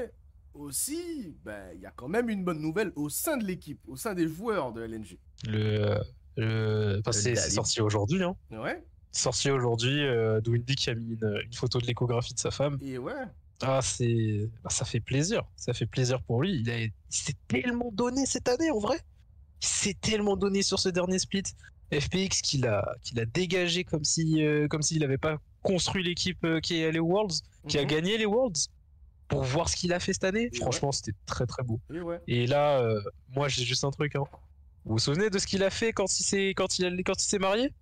aussi, 0.53 1.35
ben, 1.43 1.71
il 1.75 1.81
y 1.81 1.85
a 1.85 1.91
quand 1.91 2.07
même 2.07 2.29
une 2.29 2.43
bonne 2.43 2.59
nouvelle 2.59 2.91
au 2.95 3.09
sein 3.09 3.37
de 3.37 3.45
l'équipe, 3.45 3.79
au 3.87 3.95
sein 3.95 4.13
des 4.13 4.27
joueurs 4.27 4.71
de 4.73 4.81
LNG. 4.81 5.17
Le, 5.47 5.97
le... 6.37 6.99
enfin, 6.99 7.11
c'est 7.11 7.35
sorti 7.35 7.81
aujourd'hui. 7.81 8.23
Hein. 8.23 8.35
Ouais, 8.51 8.83
sorti 9.11 9.49
aujourd'hui, 9.51 10.03
euh, 10.05 10.41
Dwindy 10.41 10.75
qui 10.75 10.89
a 10.89 10.95
mis 10.95 11.13
une, 11.13 11.41
une 11.45 11.53
photo 11.53 11.79
de 11.79 11.85
l'échographie 11.85 12.33
de 12.33 12.39
sa 12.39 12.51
femme. 12.51 12.77
et 12.81 12.97
ouais. 12.97 13.13
Ah, 13.61 13.81
c'est, 13.81 14.49
bah, 14.63 14.69
ça 14.69 14.85
fait 14.85 14.99
plaisir, 14.99 15.43
ça 15.55 15.73
fait 15.73 15.85
plaisir 15.85 16.21
pour 16.23 16.41
lui. 16.41 16.59
Il, 16.59 16.69
a... 16.69 16.79
il 16.81 16.91
s'est 17.09 17.35
tellement 17.47 17.89
donné 17.91 18.25
cette 18.25 18.47
année 18.49 18.69
en 18.71 18.79
vrai. 18.79 18.99
Il 19.61 19.67
s'est 19.67 19.93
tellement 19.99 20.35
donné 20.35 20.61
sur 20.61 20.79
ce 20.79 20.89
dernier 20.89 21.19
split. 21.19 21.43
FPX 21.93 22.41
qu'il 22.41 22.65
a, 22.67 22.85
qu'il 23.03 23.19
a 23.19 23.25
dégagé 23.25 23.83
comme 23.83 24.03
si, 24.03 24.43
euh, 24.43 24.67
comme 24.67 24.81
s'il 24.81 24.99
n'avait 24.99 25.17
pas 25.17 25.37
construit 25.61 26.03
l'équipe 26.03 26.43
euh, 26.43 26.59
qui 26.59 26.77
est 26.81 26.85
allée 26.87 26.99
aux 26.99 27.05
Worlds, 27.07 27.35
qui 27.67 27.77
a 27.77 27.81
Mhm. 27.83 27.87
gagné 27.87 28.17
les 28.17 28.25
Worlds. 28.25 28.67
Pour 29.27 29.43
voir 29.43 29.69
ce 29.69 29.75
qu'il 29.75 29.91
a 29.91 29.99
fait 29.99 30.13
cette 30.13 30.23
année, 30.25 30.49
Et 30.51 30.57
franchement, 30.57 30.91
c'était 30.91 31.17
très 31.25 31.47
très 31.47 31.63
beau. 31.63 31.79
Et 31.91 31.99
ouais. 31.99 32.19
Et 32.27 32.45
là, 32.45 32.79
euh, 32.81 33.01
moi, 33.35 33.47
j'ai 33.47 33.63
juste 33.65 33.83
un 33.83 33.89
truc. 33.89 34.15
Hein. 34.15 34.23
Vous 34.83 34.93
vous 34.93 34.99
souvenez 34.99 35.31
de 35.31 35.39
ce 35.39 35.47
qu'il 35.47 35.63
a 35.63 35.71
fait 35.71 35.93
quand 35.93 36.19
il 36.19 36.23
s'est, 36.23 36.49
quand 36.55 36.77
il, 36.77 36.85
a- 36.85 36.91
quand 37.03 37.19
il 37.19 37.25
s'est 37.27 37.39
marié? 37.39 37.73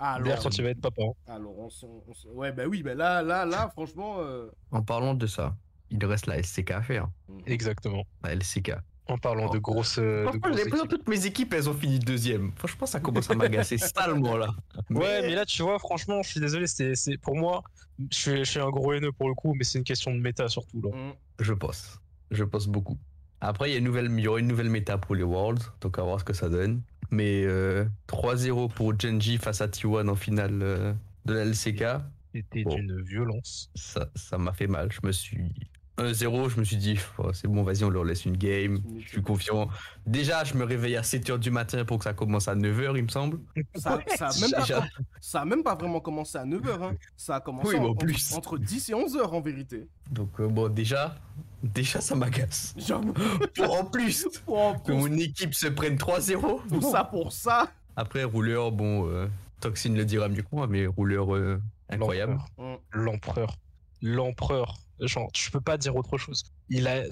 Alors, 0.00 0.22
D'ailleurs, 0.28 0.42
quand 0.42 0.56
il 0.58 0.62
va 0.64 0.70
être 0.70 0.80
papa. 0.80 1.02
hein. 1.02 1.12
alors 1.34 1.58
on, 1.58 1.70
s'en- 1.70 2.02
on 2.06 2.30
ouais, 2.36 2.52
bah 2.52 2.64
oui, 2.68 2.82
bah 2.82 2.94
là, 2.94 3.22
là, 3.22 3.44
là, 3.44 3.68
franchement. 3.70 4.16
euh, 4.20 4.48
En 4.70 4.82
parlant 4.82 5.14
de 5.14 5.26
ça, 5.26 5.56
il 5.90 6.04
reste 6.04 6.26
la 6.26 6.42
SCK 6.42 6.70
à 6.70 6.82
faire. 6.82 7.08
mhm. 7.28 7.40
Exactement. 7.46 8.04
La 8.22 8.34
LCK. 8.34 8.72
En 9.08 9.16
parlant 9.16 9.48
de 9.48 9.56
Oh. 9.56 9.60
grosses. 9.60 9.98
euh, 9.98 10.18
de 10.20 10.22
Franchement, 10.24 10.40
grosses 10.40 10.56
j'ai 10.58 10.64
l'impression 10.64 10.86
que 10.86 10.90
toutes 10.96 11.08
mes 11.08 11.24
équipes, 11.26 11.54
elles 11.54 11.68
ont 11.68 11.74
fini 11.74 11.98
deuxième. 11.98 12.52
Franchement, 12.56 12.86
ça 12.86 13.00
commence 13.00 13.30
à 13.30 13.34
m'agacer 13.34 13.78
salement 13.78 14.36
là. 14.36 14.48
Ouais, 14.90 15.22
mais 15.22 15.34
là, 15.34 15.46
tu 15.46 15.62
vois, 15.62 15.78
franchement, 15.78 16.22
je 16.22 16.28
suis 16.30 16.40
désolé, 16.40 16.66
c'est, 16.66 16.94
c'est 16.94 17.16
pour 17.16 17.34
moi, 17.34 17.62
je 18.12 18.16
suis, 18.18 18.38
je 18.44 18.50
suis 18.50 18.60
un 18.60 18.68
gros 18.68 18.92
haineux 18.92 19.12
pour 19.12 19.28
le 19.28 19.34
coup, 19.34 19.54
mais 19.54 19.64
c'est 19.64 19.78
une 19.78 19.84
question 19.84 20.12
de 20.14 20.20
méta 20.20 20.46
surtout. 20.48 20.80
Là. 20.82 20.90
Mhm. 20.94 21.12
Je 21.40 21.52
pense. 21.54 21.98
Je 22.30 22.44
pense 22.44 22.66
beaucoup. 22.66 22.98
Après, 23.40 23.70
il 23.70 23.72
y, 23.72 23.76
a 23.76 23.78
une 23.78 23.84
nouvelle, 23.84 24.10
il 24.10 24.20
y 24.20 24.28
aura 24.28 24.40
une 24.40 24.46
nouvelle 24.48 24.68
méta 24.68 24.98
pour 24.98 25.14
les 25.14 25.22
Worlds, 25.22 25.62
donc 25.80 25.98
à 25.98 26.02
voir 26.02 26.18
ce 26.20 26.24
que 26.24 26.34
ça 26.34 26.48
donne. 26.50 26.82
Mais 27.10 27.42
euh, 27.44 27.84
3-0 28.08 28.68
pour 28.72 28.98
Genji 28.98 29.38
face 29.38 29.60
à 29.60 29.66
T1 29.68 30.08
en 30.08 30.14
finale 30.14 30.60
euh, 30.62 30.92
de 31.24 31.34
la 31.34 31.44
LCK, 31.44 31.84
C'était 32.34 32.62
Bon. 32.64 32.74
d'une 32.76 33.00
violence. 33.02 33.70
ça 33.74 34.10
ça 34.14 34.36
m'a 34.38 34.52
fait 34.52 34.66
mal. 34.66 34.90
Je 34.92 35.00
me 35.04 35.12
suis. 35.12 35.50
1-0, 35.98 36.48
je 36.50 36.60
me 36.60 36.64
suis 36.64 36.76
dit, 36.76 36.98
oh, 37.18 37.32
c'est 37.32 37.48
bon, 37.48 37.62
vas-y, 37.64 37.82
on 37.84 37.90
leur 37.90 38.04
laisse 38.04 38.24
une 38.24 38.36
game. 38.36 38.80
Je 39.00 39.08
suis 39.08 39.22
confiant. 39.22 39.68
Déjà, 40.06 40.44
je 40.44 40.54
me 40.54 40.64
réveille 40.64 40.96
à 40.96 41.02
7h 41.02 41.38
du 41.38 41.50
matin 41.50 41.84
pour 41.84 41.98
que 41.98 42.04
ça 42.04 42.12
commence 42.14 42.46
à 42.48 42.54
9h, 42.54 42.96
il 42.96 43.02
me 43.02 43.08
semble. 43.08 43.40
Ça, 43.74 43.98
ça, 44.16 44.28
a 44.28 44.40
même 44.40 44.50
pas, 44.52 44.86
ça 45.20 45.40
a 45.40 45.44
même 45.44 45.62
pas 45.62 45.74
vraiment 45.74 46.00
commencé 46.00 46.38
à 46.38 46.44
9h. 46.44 46.82
Hein. 46.82 46.94
Ça 47.16 47.36
a 47.36 47.40
commencé 47.40 47.68
Oui, 47.68 47.74
mais 47.80 47.86
en 47.86 47.90
en- 47.90 47.94
plus. 47.94 48.32
entre, 48.34 48.54
entre 48.54 48.58
10 48.58 48.88
et 48.90 48.92
11h 48.94 49.22
en 49.26 49.40
vérité. 49.40 49.88
Donc, 50.10 50.30
euh, 50.40 50.46
bon, 50.48 50.68
déjà, 50.68 51.16
déjà, 51.62 52.00
ça 52.00 52.14
m'agace. 52.14 52.74
En 53.60 53.84
plus, 53.84 54.26
Pour, 54.46 54.82
que 54.84 54.92
mon 54.92 55.12
équipe 55.18 55.54
se 55.54 55.66
prenne 55.66 55.96
3-0. 55.96 56.62
pour 56.68 56.82
ça, 56.90 57.04
pour 57.04 57.32
ça. 57.32 57.70
Après, 57.96 58.22
rouleur, 58.24 58.70
bon, 58.72 59.08
euh, 59.08 59.26
Toxin 59.60 59.94
le 59.94 60.04
dira 60.04 60.28
mieux 60.28 60.42
que 60.42 60.48
moi, 60.52 60.68
mais 60.68 60.86
rouleur 60.86 61.34
euh, 61.34 61.60
incroyable. 61.90 62.38
L'empereur. 62.92 63.56
L'empereur. 64.00 64.76
Genre, 65.00 65.30
je 65.36 65.50
peux 65.50 65.60
pas 65.60 65.76
dire 65.78 65.94
autre 65.96 66.18
chose. 66.18 66.44
Il 66.68 66.86
a. 66.88 67.02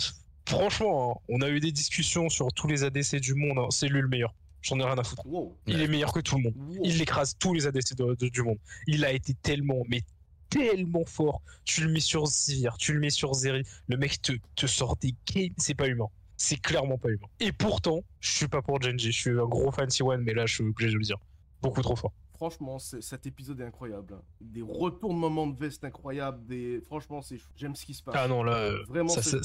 Franchement, 0.49 1.17
hein, 1.19 1.21
on 1.29 1.41
a 1.41 1.49
eu 1.49 1.59
des 1.61 1.73
discussions 1.73 2.29
sur 2.29 2.53
tous 2.53 2.69
les 2.69 2.85
ADC 2.85 3.17
du 3.21 3.35
monde. 3.35 3.59
hein, 3.59 3.67
C'est 3.71 3.89
lui 3.89 4.01
le 4.01 4.09
meilleur. 4.09 4.33
J'en 4.63 4.79
ai 4.81 4.85
rien 4.85 4.97
à 4.99 5.05
foutre. 5.05 5.27
Wow. 5.27 5.57
Il 5.67 5.81
est 5.81 5.89
meilleur 5.89 6.13
que 6.13 6.21
tout 6.21 6.37
le 6.37 6.43
monde. 6.43 6.55
Wow. 6.57 6.81
Il 6.85 7.01
écrase 7.03 7.37
tous 7.39 7.53
les 7.55 7.67
ADC 7.67 7.95
de- 7.97 8.15
de- 8.15 8.29
du 8.29 8.43
monde. 8.43 8.59
Il 8.87 9.05
a 9.05 9.13
été 9.13 9.35
tellement, 9.35 9.83
mais 9.89 10.03
tellement 10.49 11.05
fort. 11.05 11.43
Tu 11.65 11.83
le 11.83 11.91
mets 11.91 12.01
sur 12.01 12.27
Zivir, 12.27 12.77
tu 12.79 12.93
le 12.93 13.01
mets 13.01 13.11
sur 13.11 13.33
Zeri. 13.35 13.63
Le 13.89 13.97
mec 13.97 14.21
te, 14.23 14.33
te 14.55 14.67
sort 14.67 14.97
des 14.97 15.15
games. 15.33 15.53
C'est 15.59 15.75
pas 15.75 15.89
humain. 15.89 16.07
C'est 16.37 16.61
clairement 16.61 16.99
pas 16.99 17.09
humain. 17.09 17.27
Et 17.41 17.51
pourtant, 17.53 18.05
je 18.21 18.31
suis 18.31 18.49
pas 18.49 18.63
pour 18.63 18.81
Genji. 18.81 19.11
Je 19.13 19.19
suis 19.19 19.31
un 19.31 19.47
gros 19.47 19.71
fan 19.73 19.89
T1, 19.89 20.19
mais 20.19 20.35
là, 20.35 20.47
je 20.47 20.55
suis 20.55 20.65
obligé 20.65 20.91
de 20.93 20.97
le 20.97 21.03
dire. 21.05 21.19
Beaucoup 21.63 21.83
trop 21.83 21.97
fort. 21.97 22.13
Franchement, 22.37 22.79
cet 22.79 23.27
épisode 23.27 23.61
est 23.61 23.65
incroyable. 23.65 24.15
hein. 24.15 24.23
Des 24.41 24.63
retournements 24.63 25.47
de 25.47 25.59
veste 25.59 25.85
incroyables. 25.85 26.47
Des... 26.47 26.81
Franchement. 26.83 27.21
J'aime 27.57 27.75
ce 27.75 27.85
qui 27.87 27.95
se 27.95 28.03
passe. 28.03 28.15
Ah 28.19 28.29
non, 28.29 28.43
là. 28.43 28.53
euh, 28.57 28.85
Vraiment, 28.89 29.09
ça- 29.09 29.39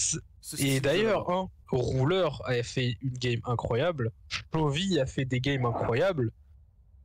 Et 0.59 0.79
d'ailleurs, 0.81 1.29
hein, 1.31 1.49
Rouleur 1.71 2.41
a 2.45 2.61
fait 2.63 2.97
une 3.01 3.13
game 3.17 3.39
incroyable. 3.45 4.11
Chovy 4.53 4.99
a 4.99 5.05
fait 5.05 5.25
des 5.25 5.39
games 5.39 5.65
incroyables. 5.65 6.31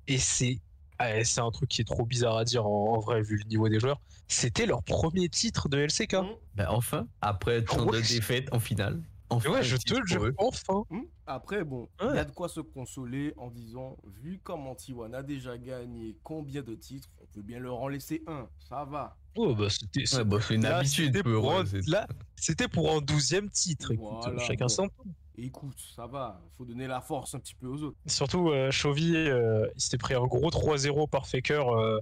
Et 0.08 0.18
c'est 0.18 0.60
ah, 0.98 1.22
c'est 1.24 1.40
un 1.40 1.50
truc 1.50 1.68
qui 1.68 1.82
est 1.82 1.84
trop 1.84 2.06
bizarre 2.06 2.38
à 2.38 2.44
dire 2.44 2.66
en, 2.66 2.94
en 2.96 3.00
vrai, 3.00 3.20
vu 3.22 3.36
le 3.36 3.44
niveau 3.44 3.68
des 3.68 3.78
joueurs. 3.78 4.00
C'était 4.28 4.64
leur 4.66 4.82
premier 4.82 5.28
titre 5.28 5.68
de 5.68 5.76
LCK. 5.78 6.14
Mhm. 6.14 6.26
Ben, 6.54 6.66
enfin, 6.70 7.06
après 7.20 7.62
tant 7.62 7.84
de 7.84 7.98
défaites 7.98 8.48
en 8.52 8.58
finale. 8.60 9.02
Enfin, 9.28 9.50
ouais, 9.50 9.62
je 9.62 9.76
te 9.76 9.94
le 9.94 10.06
jure, 10.06 10.30
enfin. 10.38 10.84
Hmm. 10.90 11.02
Après, 11.26 11.64
bon, 11.64 11.88
il 12.00 12.14
y 12.14 12.18
a 12.18 12.24
de 12.24 12.30
quoi 12.30 12.48
se 12.48 12.60
consoler 12.60 13.34
en 13.36 13.50
disant, 13.50 13.96
vu 14.22 14.40
comment 14.42 14.74
T1 14.74 15.12
a 15.14 15.22
déjà 15.22 15.58
gagné 15.58 16.16
combien 16.22 16.62
de 16.62 16.74
titres, 16.74 17.08
on 17.20 17.26
peut 17.34 17.42
bien 17.42 17.58
leur 17.58 17.78
en 17.80 17.88
laisser 17.88 18.22
un. 18.28 18.48
Ça 18.68 18.84
va. 18.84 19.16
Oh, 19.36 19.54
bah, 19.54 19.68
c'était 19.68 20.04
Ouais, 20.16 20.24
bah, 20.24 20.38
c'est 20.40 20.54
une 20.54 20.62
là, 20.62 20.78
habitude 20.78 21.22
pour 21.22 21.52
un- 21.52 21.64
là, 21.88 22.06
c'était 22.36 22.68
pour 22.68 22.92
un 22.92 23.00
douzième 23.00 23.50
titre. 23.50 23.92
Écoute, 23.92 24.06
Voilà, 24.22 24.38
chacun 24.44 24.66
bon. 24.66 24.88
écoute, 25.36 25.78
ça 25.94 26.06
va, 26.06 26.40
faut 26.56 26.64
donner 26.64 26.86
la 26.86 27.00
force 27.00 27.34
un 27.34 27.40
petit 27.40 27.54
peu 27.54 27.66
aux 27.66 27.82
autres. 27.82 27.96
Surtout, 28.06 28.50
euh, 28.50 28.70
Chovy, 28.70 29.14
euh, 29.16 29.66
il 29.74 29.80
s'était 29.80 29.98
pris 29.98 30.14
un 30.14 30.24
gros 30.24 30.50
3-0 30.50 31.06
par 31.08 31.26
Faker. 31.26 31.68
euh, 31.68 31.98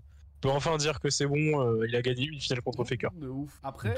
peut 0.49 0.51
enfin 0.55 0.77
dire 0.77 1.01
que 1.01 1.11
c'est 1.11 1.27
bon, 1.27 1.61
euh, 1.61 1.87
il 1.89 1.97
a 1.97 2.03
gagné 2.03 2.27
une 2.27 2.39
finale 2.39 2.63
contre 2.63 2.85
Faker. 2.85 3.11
De 3.15 3.29
ouf. 3.29 3.59
Après, 3.63 3.95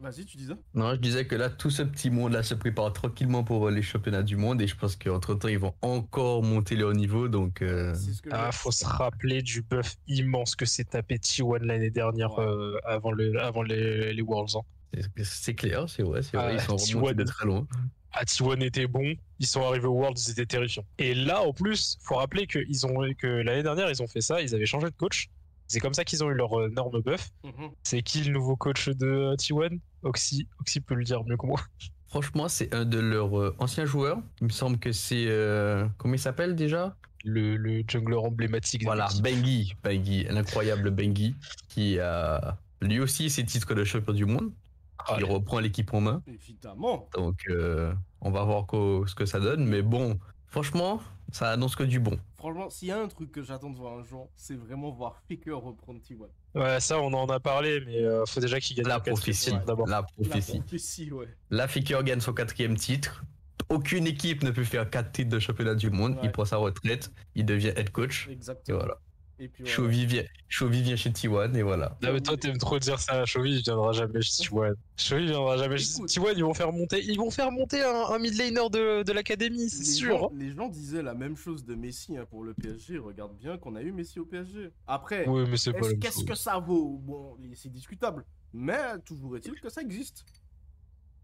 vas-y, 0.00 0.24
tu 0.24 0.36
disais 0.36 0.54
non, 0.74 0.90
je 0.94 1.00
disais 1.00 1.26
que 1.26 1.34
là, 1.34 1.50
tout 1.50 1.70
ce 1.70 1.82
petit 1.82 2.10
monde-là 2.10 2.42
se 2.42 2.54
prépare 2.54 2.92
tranquillement 2.92 3.44
pour 3.44 3.68
les 3.70 3.82
championnats 3.82 4.22
du 4.22 4.36
monde 4.36 4.60
et 4.62 4.66
je 4.66 4.76
pense 4.76 4.96
qu'entre 4.96 5.34
temps, 5.34 5.48
ils 5.48 5.58
vont 5.58 5.74
encore 5.82 6.42
monter 6.42 6.76
leur 6.76 6.92
niveau. 6.92 7.28
Donc, 7.28 7.62
euh, 7.62 7.94
C'est 7.94 8.12
ce 8.12 8.22
que 8.22 8.30
Ah, 8.32 8.50
faut 8.52 8.70
se 8.70 8.84
rappeler 8.86 9.42
du 9.42 9.62
buff 9.62 9.94
immense 10.08 10.56
que 10.56 10.64
s'est 10.64 10.84
tapé 10.84 11.16
T1 11.18 11.58
l'année 11.64 11.90
dernière 11.90 12.32
Ouais. 12.38 12.44
euh, 12.44 12.78
avant, 12.84 13.12
le, 13.12 13.38
avant 13.40 13.62
les, 13.62 14.12
les 14.14 14.22
Worlds. 14.22 14.56
hein. 14.56 15.00
c'est- 15.22 15.54
clair, 15.54 15.88
c'est 15.88 16.02
vrai, 16.02 16.22
c'est 16.22 16.36
vrai. 16.36 16.46
Ah, 16.50 16.52
ils 16.54 16.60
sont 16.60 16.76
T1. 16.76 16.94
remontés 16.96 17.14
de 17.14 17.24
très 17.24 17.46
loin. 17.46 17.66
Ah, 18.12 18.24
T1 18.24 18.60
était 18.62 18.86
bon, 18.86 19.14
ils 19.38 19.46
sont 19.46 19.62
arrivés 19.62 19.86
au 19.86 19.94
Worlds, 19.94 20.18
ils 20.26 20.32
étaient 20.32 20.44
terrifiants. 20.46 20.84
Et 20.98 21.14
là, 21.14 21.42
en 21.42 21.52
plus, 21.52 21.96
faut 22.02 22.16
rappeler 22.16 22.46
que, 22.46 22.58
ils 22.68 22.84
ont, 22.86 22.94
que 23.16 23.26
l'année 23.26 23.62
dernière, 23.62 23.90
ils 23.90 24.02
ont 24.02 24.06
fait 24.06 24.20
ça, 24.20 24.42
ils 24.42 24.54
avaient 24.54 24.66
changé 24.66 24.86
de 24.88 24.94
coach. 24.96 25.28
C'est 25.72 25.80
comme 25.80 25.94
ça 25.94 26.04
qu'ils 26.04 26.22
ont 26.22 26.30
eu 26.30 26.34
leur 26.34 26.58
euh, 26.58 26.68
norme 26.70 27.00
buff. 27.00 27.30
Mhm. 27.44 27.70
C'est 27.82 28.02
qui 28.02 28.22
le 28.24 28.32
nouveau 28.32 28.56
coach 28.56 28.88
de 28.88 29.06
euh, 29.06 29.34
T1 29.36 29.78
Oxy, 30.02 30.48
Oxy 30.60 30.80
peut 30.80 30.94
le 30.94 31.04
dire 31.04 31.24
mieux 31.24 31.36
que 31.36 31.46
moi. 31.46 31.60
Franchement, 32.08 32.48
c'est 32.48 32.74
un 32.74 32.84
de 32.84 32.98
leurs 32.98 33.38
euh, 33.38 33.56
anciens 33.58 33.86
joueurs. 33.86 34.18
Il 34.40 34.48
me 34.48 34.52
semble 34.52 34.78
que 34.78 34.92
c'est. 34.92 35.24
euh, 35.28 35.86
comment 35.96 36.14
il 36.14 36.18
s'appelle 36.20 36.54
déjà? 36.54 36.94
Le, 37.24 37.56
le 37.56 37.82
jungler 37.88 38.16
emblématique. 38.16 38.80
de 38.82 38.86
Voilà. 38.86 39.08
Bengi. 39.22 39.74
Bengi, 39.82 40.24
l'incroyable 40.24 40.90
Bengi, 40.90 41.36
qui 41.68 41.98
a 42.00 42.58
lui 42.82 43.00
aussi 43.00 43.30
ses 43.30 43.44
titres 43.46 43.74
de 43.74 43.84
champion 43.84 44.12
du 44.12 44.26
monde. 44.26 44.50
Ah, 44.98 45.16
Il 45.18 45.24
reprend 45.24 45.58
l'équipe 45.60 45.94
en 45.94 46.00
main. 46.00 46.22
Évidemment. 46.26 47.08
Donc, 47.14 47.40
euh, 47.48 47.92
on 48.20 48.30
va 48.30 48.44
voir 48.44 48.66
ce 49.08 49.14
que 49.14 49.24
ça 49.24 49.40
donne. 49.40 49.64
Mais 49.66 49.82
bon, 49.82 50.18
franchement, 50.48 51.00
ça 51.32 51.50
annonce 51.50 51.74
que 51.74 51.82
du 51.82 51.98
bon. 51.98 52.18
Franchement, 52.36 52.70
s'il 52.70 52.88
y 52.88 52.90
a 52.92 53.00
un 53.00 53.08
truc 53.08 53.32
que 53.32 53.42
j'attends 53.42 53.70
de 53.70 53.76
voir 53.76 53.98
un 53.98 54.02
jour, 54.04 54.30
c'est 54.36 54.54
vraiment 54.54 54.90
voir 54.90 55.20
Faker 55.28 55.54
reprendre 55.60 55.98
T1. 56.00 56.26
Ouais, 56.54 56.78
ça, 56.80 57.00
on 57.00 57.12
en 57.12 57.26
a 57.28 57.40
parlé, 57.40 57.80
mais 57.86 57.98
euh, 58.04 58.24
faut 58.26 58.38
déjà 58.40 58.60
qu'il 58.60 58.76
gagne 58.76 58.86
La 58.86 59.00
prophétie. 59.00 59.50
titre 59.50 59.64
d'abord. 59.64 59.86
La 59.88 59.96
La 59.96 60.02
prophétie. 60.02 60.60
prophétie, 60.60 61.10
ouais. 61.12 61.28
La 61.50 61.66
Faker 61.66 62.04
gagne 62.04 62.20
son 62.20 62.32
quatrième 62.32 62.76
titre. 62.76 63.24
Aucune 63.68 64.06
équipe 64.06 64.42
ne 64.42 64.50
peut 64.50 64.64
faire 64.64 64.88
quatre 64.90 65.12
titres 65.12 65.30
de 65.30 65.38
championnat 65.38 65.74
du 65.74 65.90
monde. 65.90 66.12
Ouais. 66.16 66.20
Il 66.24 66.32
prend 66.32 66.44
sa 66.44 66.58
retraite. 66.58 67.10
Il 67.34 67.46
devient 67.46 67.72
head 67.74 67.90
coach. 67.90 68.28
Et 68.28 68.32
Exactement. 68.32 68.78
voilà. 68.78 68.98
Et 69.38 69.48
puis 69.48 69.64
voilà. 69.64 69.74
Chovy 69.74 70.06
vient, 70.06 70.24
Chovy 70.48 70.82
vient 70.82 70.96
chez 70.96 71.10
T1 71.10 71.54
et 71.54 71.62
voilà. 71.62 71.96
Non, 72.02 72.12
mais 72.12 72.20
toi, 72.20 72.36
t'aimes 72.36 72.58
trop 72.58 72.78
dire 72.78 72.98
ça 72.98 73.22
à 73.22 73.24
Chovy, 73.24 73.56
il 73.56 73.62
viendra 73.62 73.92
jamais 73.92 74.20
chez 74.22 74.44
T1. 74.44 74.74
Chovy 74.96 75.26
viendra 75.26 75.56
jamais 75.56 75.78
chez. 75.78 75.86
T1, 75.86 76.34
ils 76.36 76.44
vont 76.44 76.54
faire 76.54 76.72
monter, 76.72 77.02
ils 77.02 77.18
vont 77.18 77.30
faire 77.30 77.50
monter 77.50 77.82
un, 77.82 78.04
un 78.10 78.18
mid 78.18 78.34
laner 78.34 78.68
de, 78.70 79.02
de 79.02 79.12
l'académie, 79.12 79.68
c'est 79.68 79.84
sûr. 79.84 80.18
Gens, 80.18 80.30
les 80.34 80.50
gens 80.50 80.68
disaient 80.68 81.02
la 81.02 81.14
même 81.14 81.36
chose 81.36 81.64
de 81.64 81.74
Messi 81.74 82.16
hein, 82.16 82.26
pour 82.30 82.44
le 82.44 82.54
PSG. 82.54 82.98
Regarde 82.98 83.36
bien 83.36 83.58
qu'on 83.58 83.74
a 83.74 83.82
eu 83.82 83.92
Messi 83.92 84.20
au 84.20 84.26
PSG. 84.26 84.70
Après, 84.86 85.26
Oui, 85.26 85.44
mais 85.48 85.56
c'est 85.56 85.72
qu'est-ce 85.98 86.24
que 86.24 86.34
ça 86.34 86.58
vaut? 86.58 86.98
Bon, 87.02 87.36
c'est 87.54 87.72
discutable. 87.72 88.24
Mais 88.52 88.98
toujours 89.04 89.36
est-il 89.36 89.58
que 89.60 89.70
ça 89.70 89.80
existe. 89.80 90.24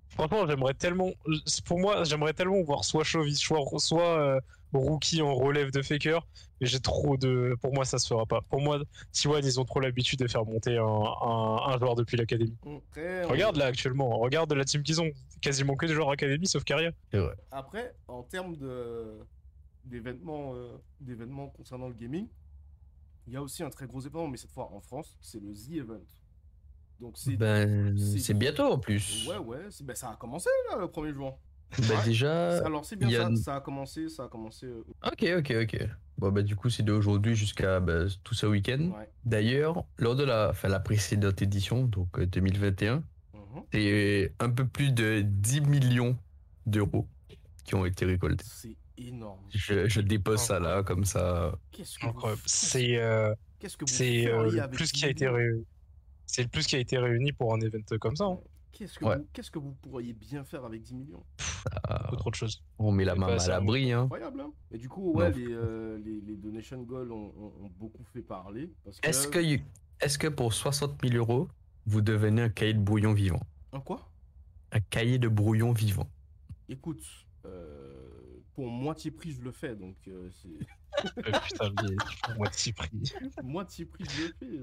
Franchement, 0.08 0.46
j'aimerais 0.46 0.74
tellement, 0.74 1.10
pour 1.66 1.78
moi, 1.78 2.02
j'aimerais 2.04 2.32
tellement 2.32 2.62
voir 2.62 2.84
soit 2.84 3.04
Chovy, 3.04 3.36
soit, 3.36 3.60
soit 3.76 4.18
euh, 4.18 4.40
Rookie 4.72 5.22
en 5.22 5.34
relève 5.34 5.70
de 5.70 5.82
Faker, 5.82 6.26
mais 6.60 6.66
j'ai 6.66 6.80
trop 6.80 7.16
de, 7.16 7.56
pour 7.60 7.72
moi, 7.72 7.84
ça 7.84 7.98
se 7.98 8.06
fera 8.06 8.26
pas. 8.26 8.40
Pour 8.48 8.60
moi, 8.60 8.80
T1, 9.14 9.40
ils 9.44 9.58
ont 9.60 9.64
trop 9.64 9.80
l'habitude 9.80 10.18
de 10.18 10.28
faire 10.28 10.44
monter 10.44 10.76
un, 10.76 10.84
un, 10.84 11.56
un 11.72 11.78
joueur 11.78 11.94
depuis 11.94 12.16
l'académie. 12.16 12.56
On- 12.64 12.82
Regarde 13.28 13.56
là 13.56 13.66
actuellement, 13.66 14.18
regarde 14.18 14.52
la 14.52 14.64
team 14.64 14.82
qu'ils 14.82 15.00
ont, 15.00 15.10
quasiment 15.40 15.76
que 15.76 15.86
des 15.86 15.94
joueurs 15.94 16.10
académie 16.10 16.46
sauf 16.46 16.64
vrai. 17.20 17.36
Après, 17.50 17.94
en 18.08 18.22
termes 18.22 18.56
de 18.56 19.18
d'événements 19.84 20.54
euh, 20.54 20.76
d'événements 21.00 21.48
concernant 21.48 21.88
le 21.88 21.94
gaming, 21.94 22.28
il 23.26 23.32
y 23.32 23.36
a 23.36 23.42
aussi 23.42 23.62
un 23.62 23.70
très 23.70 23.86
gros 23.86 24.00
événement, 24.00 24.28
mais 24.28 24.36
cette 24.36 24.50
fois 24.52 24.70
en 24.72 24.80
France, 24.80 25.16
c'est 25.20 25.40
le 25.40 25.52
The 25.54 25.76
Event. 25.78 26.00
Donc 27.00 27.16
c'est 27.16 27.36
Ben, 27.36 27.96
bientôt 28.34 28.64
en 28.64 28.78
plus. 28.78 29.26
ouais 29.28 29.38
ouais, 29.38 29.68
ben, 29.82 29.94
ça 29.94 30.10
a 30.10 30.16
commencé 30.16 30.50
là 30.70 30.76
le 30.78 30.86
1er 30.88 31.14
juin. 31.14 31.34
Ouais. 31.78 32.04
déjà. 32.04 32.64
Alors 32.64 32.84
c'est 32.84 32.96
bien 32.96 33.08
il 33.08 33.12
y 33.12 33.16
a 33.16 33.28
ça, 33.28 33.36
ça 33.36 33.56
a 33.56 33.60
commencé, 33.60 34.08
ça 34.08 34.24
a 34.24 34.28
commencé. 34.28 34.66
euh, 34.66 34.82
Ok, 35.06 35.24
ok, 35.38 35.54
ok. 35.62 35.88
Bon, 36.16 36.32
bah, 36.32 36.42
du 36.42 36.56
coup, 36.56 36.68
c'est 36.70 36.82
d'aujourd'hui 36.82 37.36
jusqu'à 37.36 37.78
ben, 37.80 38.08
tout 38.24 38.34
ce 38.34 38.46
week-end. 38.46 38.90
ouais. 38.98 39.08
D'ailleurs, 39.24 39.84
lors 39.98 40.16
de 40.16 40.24
la, 40.24 40.48
enfin, 40.50 40.68
la 40.68 40.80
précédente 40.80 41.42
édition, 41.42 41.84
donc 41.84 42.18
euh, 42.18 42.26
2021, 42.26 43.04
Mhm. 43.34 43.62
c'est 43.72 44.32
un 44.40 44.50
peu 44.50 44.66
plus 44.66 44.92
de 44.92 45.20
10 45.24 45.60
millions 45.60 46.16
d'euros 46.66 47.06
qui 47.64 47.74
ont 47.74 47.84
été 47.86 48.04
récoltés. 48.04 48.44
C'est 48.48 48.76
énorme. 48.96 49.40
Je, 49.50 49.88
je 49.88 50.00
dépose 50.00 50.40
ça 50.40 50.58
là, 50.58 50.82
comme 50.82 51.04
ça. 51.04 51.54
Qu'est-ce 51.70 51.98
que 51.98 52.04
vous, 52.06 52.10
Incroyable. 52.10 52.42
qu'est-ce- 52.42 52.66
C'est 52.66 52.96
euh, 52.96 53.34
qu'est-ce 53.60 53.76
que 53.76 53.84
c'est 53.88 54.26
euh, 54.26 54.66
plus 54.68 54.90
10 54.90 54.92
qui 54.92 55.04
a 55.04 55.08
été 55.10 55.28
réuni. 55.28 55.64
C'est 56.26 56.42
le 56.42 56.48
plus 56.48 56.66
qui 56.66 56.76
a 56.76 56.78
été 56.78 56.98
réuni 56.98 57.32
pour 57.32 57.54
un 57.54 57.60
event 57.60 57.78
comme 58.00 58.16
ça. 58.16 58.24
hein. 58.24 58.38
Qu'est-ce 58.72 58.98
que, 58.98 59.04
Ouais. 59.06 59.16
vous, 59.16 59.26
qu'est-ce 59.32 59.50
que 59.50 59.58
vous 59.58 59.72
pourriez 59.82 60.12
bien 60.12 60.44
faire 60.44 60.64
avec 60.64 60.82
10 60.82 60.94
millions? 60.94 61.24
Beaucoup 62.04 62.16
trop 62.16 62.30
de 62.30 62.34
choses. 62.34 62.62
on 62.78 62.92
met 62.92 63.04
la 63.04 63.14
main 63.14 63.28
à 63.36 63.48
l'abri. 63.48 63.92
Hein. 63.92 64.02
Incroyable, 64.04 64.40
hein 64.40 64.52
Et 64.70 64.78
du 64.78 64.88
coup, 64.88 65.12
ouais, 65.12 65.32
les, 65.32 65.46
euh, 65.50 65.98
les, 65.98 66.20
les 66.20 66.36
donation 66.36 66.82
goals 66.82 67.12
ont, 67.12 67.32
ont- 67.36 67.64
ont 67.64 67.70
beaucoup 67.78 68.04
fait 68.12 68.22
parler. 68.22 68.72
Que... 69.02 69.08
Est-ce 69.08 69.28
que, 69.28 70.18
que 70.18 70.28
pour 70.28 70.52
60 70.52 71.00
000 71.02 71.16
euros, 71.16 71.48
vous 71.86 72.00
devenez 72.00 72.42
un 72.42 72.48
cahier 72.48 72.74
de 72.74 72.80
brouillon 72.80 73.12
vivant? 73.12 73.40
Un 73.72 73.80
quoi? 73.80 74.10
Un 74.72 74.80
cahier 74.80 75.18
de 75.18 75.28
brouillon 75.28 75.72
vivant. 75.72 76.08
Écoute, 76.68 77.02
euh, 77.46 78.40
pour 78.54 78.66
moitié 78.68 79.10
prix, 79.10 79.32
je 79.32 79.40
le 79.40 79.52
fais, 79.52 79.74
donc 79.74 79.96
euh, 80.08 80.28
c'est... 80.32 80.48
Euh, 81.18 81.30
putain, 81.46 81.70
mais 81.84 82.34
moitié 82.36 82.72
prix. 82.72 82.90
moitié 83.44 83.84
prix, 83.84 84.04
je 84.04 84.22
le 84.26 84.32
fais. 84.40 84.58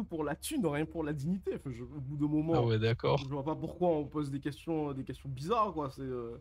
Tout 0.00 0.04
pour 0.06 0.24
la 0.24 0.34
thune, 0.34 0.64
rien 0.66 0.86
pour 0.86 1.04
la 1.04 1.12
dignité. 1.12 1.52
Enfin, 1.56 1.70
je- 1.72 1.82
au 1.84 2.00
bout 2.00 2.16
d'un 2.16 2.26
moment, 2.26 2.54
Ah 2.56 2.64
ouais, 2.64 2.78
d'accord. 2.78 3.18
je 3.18 3.26
vois 3.28 3.44
pas 3.44 3.54
pourquoi 3.54 3.88
on 3.90 4.06
pose 4.06 4.30
des 4.30 4.40
questions, 4.40 4.94
des 4.94 5.04
questions 5.04 5.28
bizarres, 5.28 5.74
quoi. 5.74 5.90
C'est 5.90 6.00
euh, 6.00 6.38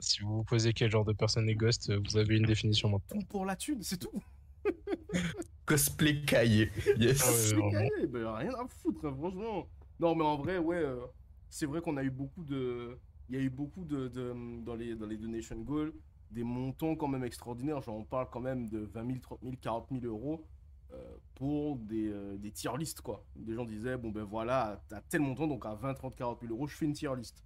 Si 0.00 0.22
vous 0.22 0.38
vous 0.38 0.42
posez 0.44 0.72
quel 0.72 0.90
genre 0.90 1.04
de 1.04 1.12
personne 1.12 1.48
est 1.48 1.54
Ghost, 1.54 1.88
euh, 1.90 2.00
vous 2.04 2.16
avez 2.16 2.36
une 2.36 2.46
définition 2.46 2.88
maintenant. 2.88 3.20
tout 3.20 3.26
pour 3.28 3.44
la 3.44 3.54
thune, 3.54 3.80
c'est 3.82 3.98
tout. 3.98 4.20
Cosplay 5.66 6.22
cahier. 6.22 6.70
Yes. 6.98 7.22
Ah 7.24 7.30
ouais, 7.30 7.54
vraiment. 7.54 7.70
carré, 7.70 8.06
ben, 8.08 8.32
rien 8.34 8.54
à 8.54 8.66
foutre, 8.68 9.04
hein, 9.04 9.14
franchement. 9.18 9.68
Non, 10.00 10.14
mais 10.14 10.24
en 10.24 10.36
vrai, 10.36 10.58
ouais, 10.58 10.76
euh, 10.76 10.96
c'est 11.48 11.66
vrai 11.66 11.80
qu'on 11.80 11.96
a 11.96 12.02
eu 12.04 12.10
beaucoup 12.10 12.44
de. 12.44 12.98
Il 13.28 13.34
y 13.36 13.38
a 13.38 13.42
eu 13.42 13.50
beaucoup 13.50 13.84
de. 13.84 14.08
de- 14.08 14.62
dans, 14.64 14.74
les, 14.74 14.94
dans 14.96 15.06
les 15.06 15.16
donation 15.16 15.56
goals, 15.60 15.92
des 16.30 16.44
montants 16.44 16.94
quand 16.96 17.08
même 17.08 17.24
extraordinaires. 17.24 17.80
Genre, 17.82 17.96
on 17.96 18.04
parle 18.04 18.28
quand 18.30 18.40
même 18.40 18.68
de 18.68 18.78
20 18.80 19.06
000, 19.06 19.18
30 19.20 19.38
000, 19.42 19.54
40 19.60 19.86
000 19.90 20.04
euros 20.06 20.44
pour 21.34 21.76
des, 21.76 22.08
euh, 22.08 22.36
des 22.38 22.50
tier 22.50 22.70
list, 22.78 23.00
quoi. 23.00 23.24
Des 23.36 23.54
gens 23.54 23.64
disaient, 23.64 23.96
bon, 23.98 24.10
ben 24.10 24.24
voilà, 24.24 24.82
à 24.92 25.00
tel 25.02 25.20
montant, 25.20 25.46
donc 25.46 25.66
à 25.66 25.74
20, 25.74 25.94
30, 25.94 26.16
40 26.16 26.40
000 26.40 26.52
euros, 26.54 26.66
je 26.66 26.76
fais 26.76 26.84
une 26.86 26.92
tier 26.94 27.14
list. 27.16 27.42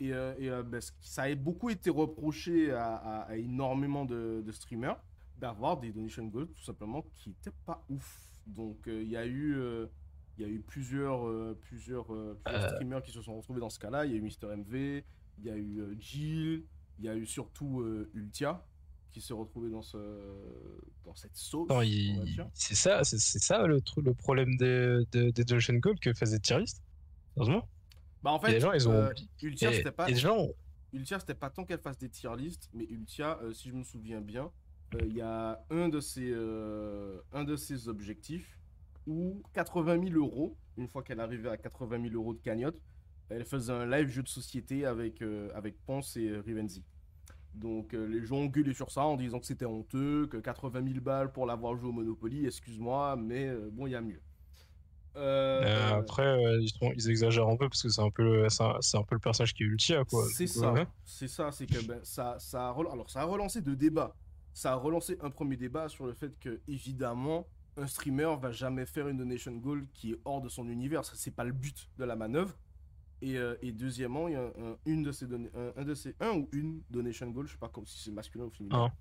Et, 0.00 0.12
euh, 0.12 0.34
et, 0.38 0.50
euh, 0.50 0.62
ben, 0.62 0.80
ça 1.00 1.22
a 1.22 1.34
beaucoup 1.34 1.70
été 1.70 1.90
reproché 1.90 2.70
à, 2.72 2.94
à- 2.96 3.20
à 3.22 3.36
énormément 3.36 4.04
de, 4.04 4.42
de 4.44 4.52
streamers 4.52 4.98
d'avoir 5.38 5.78
des 5.78 5.90
donation 5.92 6.26
goals 6.26 6.48
tout 6.48 6.62
simplement 6.62 7.02
qui 7.14 7.30
n'étaient 7.30 7.56
pas 7.64 7.84
ouf. 7.90 8.20
Donc 8.46 8.86
euh, 8.88 9.02
il 9.02 9.08
y 9.10 9.16
a 9.16 9.26
eu 9.26 9.54
euh, 9.56 9.86
il 10.38 10.42
y 10.46 10.48
a 10.48 10.50
eu 10.50 10.60
plusieurs 10.60 11.26
euh, 11.26 11.58
plusieurs, 11.60 12.12
euh, 12.14 12.38
plusieurs 12.44 12.64
Euh. 12.64 12.68
streamers 12.74 13.02
qui 13.02 13.10
se 13.10 13.20
sont 13.22 13.36
retrouvés 13.36 13.60
dans 13.60 13.68
ce 13.70 13.78
cas-là. 13.78 14.04
Il 14.06 14.12
y 14.12 14.14
a 14.14 14.18
eu 14.18 14.22
Mister 14.22 14.46
MV, 14.54 15.02
il 15.38 15.44
y 15.44 15.50
a 15.50 15.56
eu 15.56 15.80
euh, 15.80 15.94
Jill, 15.98 16.64
il 16.98 17.04
y 17.04 17.08
a 17.08 17.16
eu 17.16 17.26
surtout 17.26 17.80
euh, 17.80 18.10
Ultia 18.14 18.64
qui 19.20 19.32
retrouvé 19.32 19.70
dans 19.70 19.82
ce 19.82 19.98
dans 21.04 21.14
cette 21.14 21.36
sauce. 21.36 21.68
C'est 22.54 22.74
ça, 22.74 23.04
c'est 23.04 23.18
ça 23.18 23.66
le, 23.66 23.80
truc, 23.80 24.04
le 24.04 24.14
problème 24.14 24.56
des, 24.56 25.04
des 25.12 25.44
Donation 25.44 25.74
Gold 25.74 26.00
que 26.00 26.12
faisait 26.12 26.38
tier 26.38 26.58
list. 26.58 26.82
Heureusement. 27.36 27.68
Bah 28.22 28.32
en 28.32 28.38
fait, 28.40 28.52
les 28.52 28.60
gens, 28.60 28.72
ils 28.72 28.88
ont 28.88 28.92
euh. 28.92 29.10
Ultia 29.42 29.72
c'était 29.72 29.90
pas 29.90 30.12
gens, 30.12 30.48
Ultia, 30.92 31.18
c'était 31.20 31.34
pas 31.34 31.50
tant 31.50 31.64
qu'elle 31.64 31.80
fasse 31.80 31.98
des 31.98 32.08
tier 32.08 32.30
lists, 32.36 32.68
mais 32.72 32.84
Ultia, 32.84 33.38
euh, 33.42 33.52
si 33.52 33.68
je 33.68 33.74
me 33.74 33.84
souviens 33.84 34.20
bien, 34.20 34.50
euh, 34.94 34.98
il 35.06 35.14
y 35.14 35.20
a 35.20 35.62
un 35.70 35.88
de 35.88 36.00
ses, 36.00 36.30
euh, 36.32 37.20
un 37.32 37.44
de 37.44 37.56
ses 37.56 37.88
objectifs 37.88 38.58
où 39.06 39.42
80 39.52 40.08
000 40.08 40.18
euros, 40.18 40.56
une 40.76 40.88
fois 40.88 41.02
qu'elle 41.02 41.20
arrivait 41.20 41.50
à 41.50 41.56
80 41.56 42.02
000 42.02 42.14
euros 42.14 42.34
de 42.34 42.40
cagnotte, 42.40 42.80
elle 43.28 43.44
faisait 43.44 43.72
un 43.72 43.86
live 43.86 44.08
jeu 44.08 44.22
de 44.22 44.28
société 44.28 44.86
avec, 44.86 45.22
euh, 45.22 45.50
avec 45.54 45.76
Ponce 45.84 46.16
et 46.16 46.28
euh, 46.28 46.40
Rivenzi. 46.40 46.84
Donc 47.56 47.94
euh, 47.94 48.06
les 48.06 48.24
gens 48.26 48.36
ont 48.36 48.46
gueulé 48.46 48.74
sur 48.74 48.90
ça 48.90 49.02
en 49.02 49.16
disant 49.16 49.40
que 49.40 49.46
c'était 49.46 49.64
honteux, 49.66 50.26
que 50.26 50.36
80 50.36 50.84
000 50.86 51.00
balles 51.00 51.32
pour 51.32 51.46
l'avoir 51.46 51.74
joué 51.76 51.88
au 51.88 51.92
Monopoly, 51.92 52.46
excuse-moi, 52.46 53.16
mais 53.16 53.46
euh, 53.48 53.70
bon, 53.72 53.86
il 53.86 53.92
y 53.92 53.96
a 53.96 54.00
mieux. 54.02 54.20
Euh, 55.16 55.94
après, 55.94 56.38
ils, 56.60 56.68
sont- 56.68 56.92
ils 56.94 57.08
exagèrent 57.08 57.48
un 57.48 57.56
peu 57.56 57.68
parce 57.70 57.82
que 57.82 57.88
c'est 57.88 58.02
un 58.02 58.10
peu, 58.10 58.22
le- 58.22 58.48
c'est 58.50 58.96
un, 58.98 59.02
peu 59.02 59.14
le 59.14 59.18
personnage 59.20 59.54
qui 59.54 59.62
est 59.62 59.66
Ultia, 59.66 60.04
quoi. 60.04 60.24
C'est 60.34 60.46
ça, 60.46 60.72
ouais. 60.72 60.86
c'est 61.06 61.28
ça, 61.28 61.50
c'est 61.52 61.66
que 61.66 61.82
ben, 61.86 61.98
ça, 62.02 62.36
ça, 62.38 62.68
a 62.68 62.70
rel- 62.72 62.88
alors 62.92 63.08
ça 63.08 63.20
a 63.22 63.24
relancé 63.24 63.62
deux 63.62 63.76
débats. 63.76 64.14
Ça 64.52 64.72
a 64.72 64.74
relancé 64.74 65.16
un 65.22 65.30
premier 65.30 65.56
débat 65.56 65.88
sur 65.88 66.06
le 66.06 66.12
fait 66.12 66.38
que 66.38 66.60
évidemment 66.68 67.46
un 67.78 67.86
streamer 67.86 68.34
va 68.40 68.52
jamais 68.52 68.86
faire 68.86 69.08
une 69.08 69.18
donation 69.18 69.52
goal 69.52 69.86
qui 69.92 70.12
est 70.12 70.18
hors 70.24 70.40
de 70.42 70.48
son 70.50 70.68
univers. 70.68 71.04
C'est 71.04 71.34
pas 71.34 71.44
le 71.44 71.52
but 71.52 71.88
de 71.98 72.04
la 72.04 72.16
manœuvre. 72.16 72.54
Et, 73.22 73.38
euh, 73.38 73.56
et 73.62 73.72
deuxièmement, 73.72 74.28
il 74.28 74.32
y 74.32 74.36
a 74.36 74.42
un, 74.42 74.76
une 74.84 75.02
de 75.02 75.12
ces 75.12 75.26
données, 75.26 75.50
un, 75.54 75.72
un 75.80 75.84
de 75.84 75.94
ces, 75.94 76.14
un 76.20 76.32
ou 76.36 76.48
une 76.52 76.82
donation 76.90 77.28
goal, 77.30 77.46
je 77.46 77.52
sais 77.52 77.58
pas 77.58 77.70
si 77.86 78.04
c'est 78.04 78.10
masculin 78.10 78.44
ou 78.44 78.50
féminin, 78.50 78.84
Un. 78.84 78.92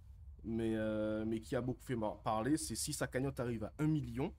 mais, 0.44 0.74
euh, 0.76 1.26
mais 1.26 1.42
qui 1.42 1.56
a 1.56 1.62
beaucoup 1.62 1.84
fait 1.84 1.98
parler, 2.24 2.58
c'est 2.58 2.76
si 2.76 2.94
sa 2.94 3.08
cagnotte 3.08 3.40
arrive 3.40 3.66
à 3.66 3.74
1 3.80 3.88
million, 3.88 4.34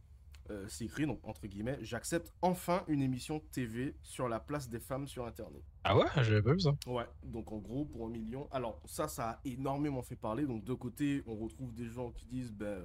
euh, 0.50 0.64
c'est 0.68 0.84
écrit, 0.84 1.06
donc 1.06 1.18
entre 1.24 1.46
guillemets, 1.46 1.78
j'accepte 1.82 2.32
enfin 2.40 2.84
une 2.86 3.02
émission 3.02 3.40
TV 3.50 3.96
sur 4.02 4.28
la 4.28 4.38
place 4.38 4.68
des 4.68 4.78
femmes 4.78 5.08
sur 5.08 5.26
Internet. 5.26 5.62
Ah 5.84 5.96
ouais, 5.96 6.06
j'avais 6.16 6.42
pas 6.42 6.52
vu 6.52 6.60
ça. 6.60 6.76
Ouais, 6.86 7.06
donc 7.24 7.50
en 7.52 7.58
gros, 7.58 7.84
pour 7.84 8.06
un 8.06 8.10
million. 8.10 8.48
Alors, 8.52 8.80
ça, 8.84 9.08
ça 9.08 9.30
a 9.30 9.40
énormément 9.44 10.02
fait 10.02 10.16
parler. 10.16 10.46
Donc, 10.46 10.64
de 10.64 10.74
côté, 10.74 11.22
on 11.26 11.36
retrouve 11.36 11.74
des 11.74 11.88
gens 11.88 12.12
qui 12.12 12.26
disent, 12.26 12.52
ben. 12.52 12.84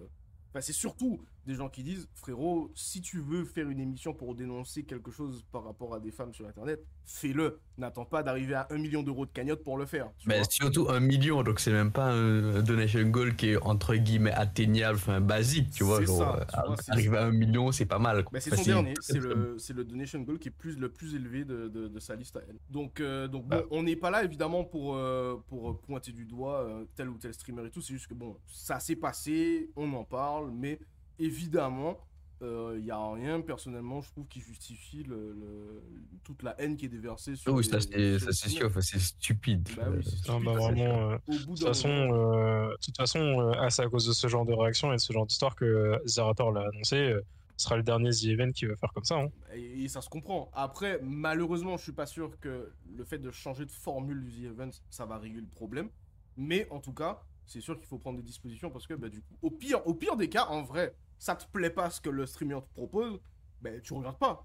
c'est 0.59 0.73
surtout 0.73 1.21
des 1.45 1.55
gens 1.55 1.69
qui 1.69 1.83
disent, 1.83 2.07
frérot, 2.15 2.71
si 2.75 3.01
tu 3.01 3.19
veux 3.19 3.45
faire 3.45 3.69
une 3.69 3.79
émission 3.79 4.13
pour 4.13 4.35
dénoncer 4.35 4.83
quelque 4.83 5.11
chose 5.11 5.43
par 5.51 5.63
rapport 5.63 5.95
à 5.95 5.99
des 5.99 6.11
femmes 6.11 6.33
sur 6.33 6.47
Internet, 6.47 6.83
fais-le. 7.05 7.59
N'attends 7.77 8.05
pas 8.05 8.21
d'arriver 8.21 8.53
à 8.53 8.67
un 8.69 8.77
million 8.77 9.01
d'euros 9.01 9.25
de 9.25 9.31
cagnotte 9.31 9.63
pour 9.63 9.77
le 9.77 9.85
faire. 9.87 10.11
Mais 10.27 10.43
surtout 10.49 10.87
un 10.89 10.99
million, 10.99 11.41
donc 11.41 11.59
c'est 11.59 11.71
même 11.71 11.91
pas 11.91 12.11
un 12.11 12.61
donation 12.61 13.01
goal 13.09 13.35
qui 13.35 13.49
est 13.49 13.57
entre 13.63 13.95
guillemets 13.95 14.31
atteignable, 14.31 14.97
enfin 14.97 15.19
basique, 15.19 15.71
tu 15.71 15.83
vois. 15.83 15.99
C'est 15.99 16.05
Genre, 16.05 16.17
ça, 16.49 16.63
euh, 16.63 16.67
vois, 16.67 16.75
arriver 16.89 17.17
à 17.17 17.25
un 17.25 17.31
million, 17.31 17.71
c'est 17.71 17.85
pas 17.87 17.97
mal. 17.97 18.23
c'est 18.39 18.53
Enfin, 18.53 18.63
son 18.63 18.69
dernier, 18.69 18.93
c'est 19.01 19.17
le, 19.19 19.57
c'est 19.57 19.73
le 19.73 19.83
donation 19.83 20.19
goal 20.21 20.37
qui 20.37 20.49
est 20.49 20.51
plus, 20.51 20.77
le 20.77 20.89
plus 20.91 21.15
élevé 21.15 21.43
de, 21.43 21.69
de- 21.69 21.87
de 21.87 21.99
sa 21.99 22.15
liste 22.15 22.35
à 22.37 22.41
elle. 22.47 22.57
Donc, 22.69 22.99
euh, 22.99 23.27
donc 23.27 23.43
bon, 23.47 23.57
Bah. 23.57 23.63
on 23.71 23.81
n'est 23.83 23.95
pas 23.95 24.11
là 24.11 24.23
évidemment 24.23 24.63
pour, 24.63 24.95
euh, 24.95 25.37
pour 25.47 25.79
pointer 25.81 26.11
du 26.11 26.25
doigt 26.25 26.67
tel 26.95 27.09
ou 27.09 27.17
tel 27.17 27.33
streamer 27.33 27.65
et 27.65 27.71
tout, 27.71 27.81
c'est 27.81 27.93
juste 27.93 28.07
que 28.07 28.13
bon, 28.13 28.37
ça 28.47 28.79
s'est 28.79 28.95
passé, 28.95 29.71
on 29.75 29.91
en 29.93 30.03
parle, 30.03 30.51
mais 30.51 30.79
évidemment, 31.25 31.97
il 32.43 32.81
n'y 32.81 32.89
a 32.89 33.11
rien 33.13 33.39
personnellement, 33.41 34.01
je 34.01 34.09
trouve, 34.09 34.27
qui 34.27 34.39
justifie 34.39 35.03
le, 35.03 35.31
le- 35.33 35.83
toute 36.23 36.41
la 36.41 36.59
haine 36.59 36.75
qui 36.75 36.85
est 36.85 36.89
déversée 36.89 37.35
sur. 37.35 37.53
Oui, 37.53 37.63
les- 37.63 37.69
ça 37.69 37.79
c'est 37.81 38.31
c'est 38.33 38.49
sûr, 38.49 38.65
enfin, 38.67 38.81
c'est 38.81 38.97
stupide. 38.99 39.69
Bah 39.77 39.89
oui, 39.91 40.03
c'est 40.03 40.27
Non, 40.27 40.41
bah 40.41 40.53
vraiment, 40.53 41.11
euh, 41.11 41.17
de 41.27 41.37
toute 41.37 41.59
façon, 41.63 41.87
moment- 41.87 42.33
euh, 42.35 42.71
de 42.71 42.77
toute 42.83 42.97
façon 42.97 43.19
euh, 43.19 43.51
ah, 43.59 43.69
c'est 43.69 43.83
à 43.83 43.89
cause 43.89 44.07
de 44.07 44.13
ce 44.13 44.27
genre 44.27 44.45
de 44.45 44.53
réaction 44.53 44.91
et 44.91 44.95
de 44.95 45.01
ce 45.01 45.13
genre 45.13 45.27
d'histoire 45.27 45.55
que 45.55 45.65
euh, 45.65 45.99
Zerator 46.07 46.51
l'a 46.51 46.61
annoncé. 46.67 46.95
euh, 46.95 47.21
ce 47.57 47.65
sera 47.65 47.77
le 47.77 47.83
dernier 47.83 48.09
The 48.09 48.23
Event 48.25 48.51
qui 48.53 48.65
va 48.65 48.75
faire 48.75 48.91
comme 48.91 49.03
ça. 49.03 49.19
hein. 49.19 49.29
Et, 49.53 49.83
et 49.83 49.87
ça 49.87 50.01
se 50.01 50.09
comprend. 50.09 50.49
Après, 50.53 50.99
malheureusement, 51.03 51.77
je 51.77 51.83
suis 51.83 51.91
pas 51.91 52.07
sûr 52.07 52.39
que 52.39 52.73
le 52.97 53.03
fait 53.03 53.19
de 53.19 53.29
changer 53.29 53.67
de 53.67 53.71
formule 53.71 54.23
du 54.23 54.31
The 54.31 54.45
Event, 54.45 54.71
ça 54.89 55.05
va 55.05 55.19
régler 55.19 55.41
le 55.41 55.47
problème. 55.47 55.89
Mais 56.37 56.67
en 56.71 56.79
tout 56.79 56.93
cas, 56.93 57.21
c'est 57.45 57.61
sûr 57.61 57.77
qu'il 57.77 57.85
faut 57.85 57.99
prendre 57.99 58.17
des 58.17 58.23
dispositions 58.23 58.71
parce 58.71 58.87
que 58.87 58.95
bah, 58.95 59.09
du 59.09 59.21
coup, 59.21 59.37
au 59.43 59.51
pire, 59.51 59.85
au 59.85 59.93
pire 59.93 60.17
des 60.17 60.27
cas, 60.27 60.47
en 60.47 60.63
vrai, 60.63 60.95
ça 61.21 61.35
te 61.35 61.45
plaît 61.51 61.69
pas 61.69 61.91
ce 61.91 62.01
que 62.01 62.09
le 62.09 62.25
streamer 62.25 62.59
te 62.61 62.73
propose, 62.73 63.19
ben 63.61 63.79
tu 63.81 63.93
regardes 63.93 64.17
pas. 64.17 64.43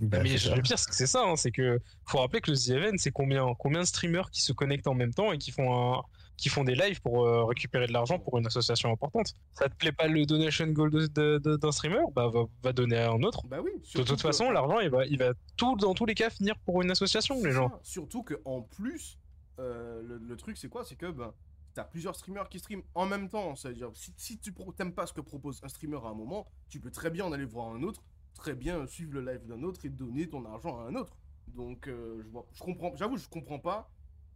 Bah, 0.00 0.18
mais 0.22 0.30
le 0.34 0.62
pire, 0.62 0.78
c'est 0.78 0.88
que 0.90 0.96
c'est 0.96 1.06
ça. 1.06 1.22
hein, 1.22 1.36
c'est 1.36 1.52
que 1.52 1.78
faut 2.04 2.18
rappeler 2.18 2.40
que 2.40 2.50
le 2.50 2.56
The 2.56 2.70
Event, 2.70 2.96
c'est 2.96 3.12
combien, 3.12 3.54
combien 3.58 3.80
de 3.80 3.86
streamers 3.86 4.30
qui 4.30 4.40
se 4.42 4.52
connectent 4.52 4.86
en 4.88 4.94
même 4.94 5.14
temps 5.14 5.32
et 5.32 5.38
qui 5.38 5.50
font, 5.52 5.94
un, 5.98 6.02
qui 6.36 6.48
font 6.48 6.64
des 6.64 6.74
lives 6.74 7.00
pour 7.02 7.24
euh, 7.24 7.44
récupérer 7.44 7.86
de 7.86 7.92
l'argent 7.92 8.18
pour 8.18 8.36
une 8.38 8.46
association 8.46 8.90
importante. 8.90 9.34
Ça 9.54 9.68
te 9.68 9.74
plaît 9.76 9.92
pas 9.92 10.08
le 10.08 10.24
donation 10.26 10.66
goal 10.68 10.90
de- 10.90 11.06
de- 11.06 11.38
de- 11.38 11.56
d'un 11.56 11.70
streamer? 11.72 12.00
Bah, 12.14 12.28
va, 12.28 12.44
va 12.64 12.72
donner 12.72 12.96
à 12.98 13.10
un 13.12 13.22
autre. 13.22 13.46
Bah 13.46 13.58
oui. 13.62 13.70
De 13.94 14.02
toute 14.02 14.16
que- 14.16 14.22
façon, 14.22 14.50
l'argent, 14.50 14.80
il 14.80 14.90
va, 14.90 15.04
il 15.06 15.18
va 15.18 15.34
tout, 15.56 15.76
dans 15.76 15.94
tous 15.94 16.06
les 16.06 16.14
cas 16.14 16.30
finir 16.30 16.56
pour 16.64 16.82
une 16.82 16.90
association, 16.90 17.40
les 17.44 17.52
gens. 17.52 17.68
ça. 17.68 17.78
Surtout 17.82 18.22
que 18.24 18.40
en 18.44 18.62
plus, 18.62 19.18
euh, 19.60 20.00
le, 20.02 20.16
le 20.18 20.36
truc 20.36 20.56
c'est 20.56 20.68
quoi? 20.68 20.84
C'est 20.84 20.96
que 20.96 21.10
ben, 21.10 21.32
t'as 21.74 21.84
plusieurs 21.84 22.14
streamers 22.14 22.48
qui 22.48 22.58
streament 22.58 22.82
en 22.94 23.06
même 23.06 23.28
temps. 23.28 23.54
C'est-à-dire, 23.56 23.90
si, 23.94 24.12
si 24.16 24.38
tu 24.38 24.52
t'aimes 24.76 24.94
pas 24.94 25.06
ce 25.06 25.12
que 25.12 25.20
propose 25.20 25.60
un 25.62 25.68
streamer 25.68 25.98
à 26.04 26.08
un 26.08 26.14
moment, 26.14 26.46
tu 26.68 26.80
peux 26.80 26.90
très 26.90 27.10
bien 27.10 27.24
en 27.24 27.32
aller 27.32 27.44
voir 27.44 27.74
un 27.74 27.82
autre, 27.82 28.02
très 28.34 28.54
bien 28.54 28.86
suivre 28.86 29.14
le 29.14 29.20
live 29.20 29.46
d'un 29.46 29.62
autre 29.62 29.84
et 29.84 29.90
donner 29.90 30.28
ton 30.28 30.44
argent 30.44 30.78
à 30.80 30.84
un 30.88 30.94
autre. 30.94 31.16
Donc, 31.48 31.88
euh, 31.88 32.22
je 32.22 32.28
vois, 32.28 32.46
je 32.52 32.60
comprends, 32.62 32.94
j'avoue, 32.96 33.16
je 33.16 33.28
comprends 33.28 33.58
pas 33.58 33.90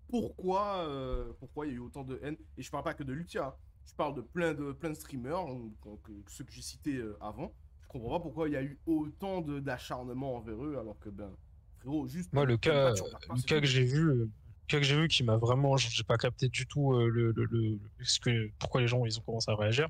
pourquoi, 0.08 0.84
euh, 0.88 1.32
pourquoi 1.38 1.66
il 1.66 1.70
y 1.70 1.72
a 1.72 1.76
eu 1.76 1.80
autant 1.80 2.04
de 2.04 2.18
haine. 2.22 2.36
Et 2.56 2.62
je 2.62 2.70
parle 2.70 2.84
pas 2.84 2.94
que 2.94 3.02
de 3.04 3.12
Lucia. 3.12 3.46
hein. 3.46 3.54
Je 3.86 3.94
parle 3.94 4.14
de 4.14 4.20
plein 4.20 4.52
de, 4.52 4.72
plein 4.72 4.90
de 4.90 4.94
streamers, 4.94 5.46
donc, 5.84 6.00
ceux 6.28 6.44
que 6.44 6.52
j'ai 6.52 6.62
cités 6.62 6.96
euh, 6.96 7.16
avant. 7.20 7.52
Je 7.82 7.88
comprends 7.88 8.18
pas 8.18 8.20
pourquoi 8.20 8.48
il 8.48 8.52
y 8.52 8.56
a 8.56 8.62
eu 8.62 8.78
autant 8.86 9.40
d'acharnement 9.42 10.36
envers 10.36 10.64
eux, 10.64 10.76
alors 10.78 10.98
que 10.98 11.08
ben, 11.08 11.30
frérot, 11.78 12.08
juste. 12.08 12.32
Moi, 12.32 12.44
le 12.44 12.56
cas, 12.56 12.94
pas, 12.94 13.34
le 13.34 13.42
cas 13.42 13.60
que 13.60 13.66
j'ai 13.66 13.84
vu, 13.84 14.28
que 14.66 14.82
j'ai 14.82 14.96
vu 14.96 15.08
qui 15.08 15.22
m'a 15.24 15.36
vraiment, 15.36 15.76
j'ai 15.76 16.04
pas 16.04 16.16
capté 16.18 16.48
du 16.48 16.66
tout 16.66 16.92
euh, 16.94 17.08
le, 17.08 17.32
le, 17.32 17.44
le- 17.44 17.78
ce 18.02 18.18
que, 18.20 18.50
pourquoi 18.58 18.80
les 18.80 18.88
gens 18.88 19.04
ils 19.06 19.18
ont 19.18 19.22
commencé 19.22 19.50
à 19.50 19.54
réagir. 19.56 19.88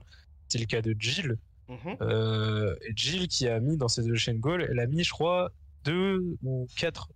C'est 0.49 0.59
le 0.59 0.67
cas 0.67 0.83
de 0.83 0.95
Jill. 0.99 1.37
Mhm. 1.69 1.97
Euh, 2.01 2.77
et 2.87 2.93
Jill 2.95 3.27
qui 3.29 3.49
a 3.49 3.59
mis 3.59 3.77
dans 3.77 3.89
ses 3.89 4.03
deux 4.05 4.15
chaînes 4.15 4.39
goal, 4.39 4.63
elle 4.71 4.79
a 4.79 4.87
mis, 4.87 5.03
je 5.03 5.11
crois, 5.11 5.51
deux 5.85 6.21
ou 6.43 6.67
quatre. 6.77 7.09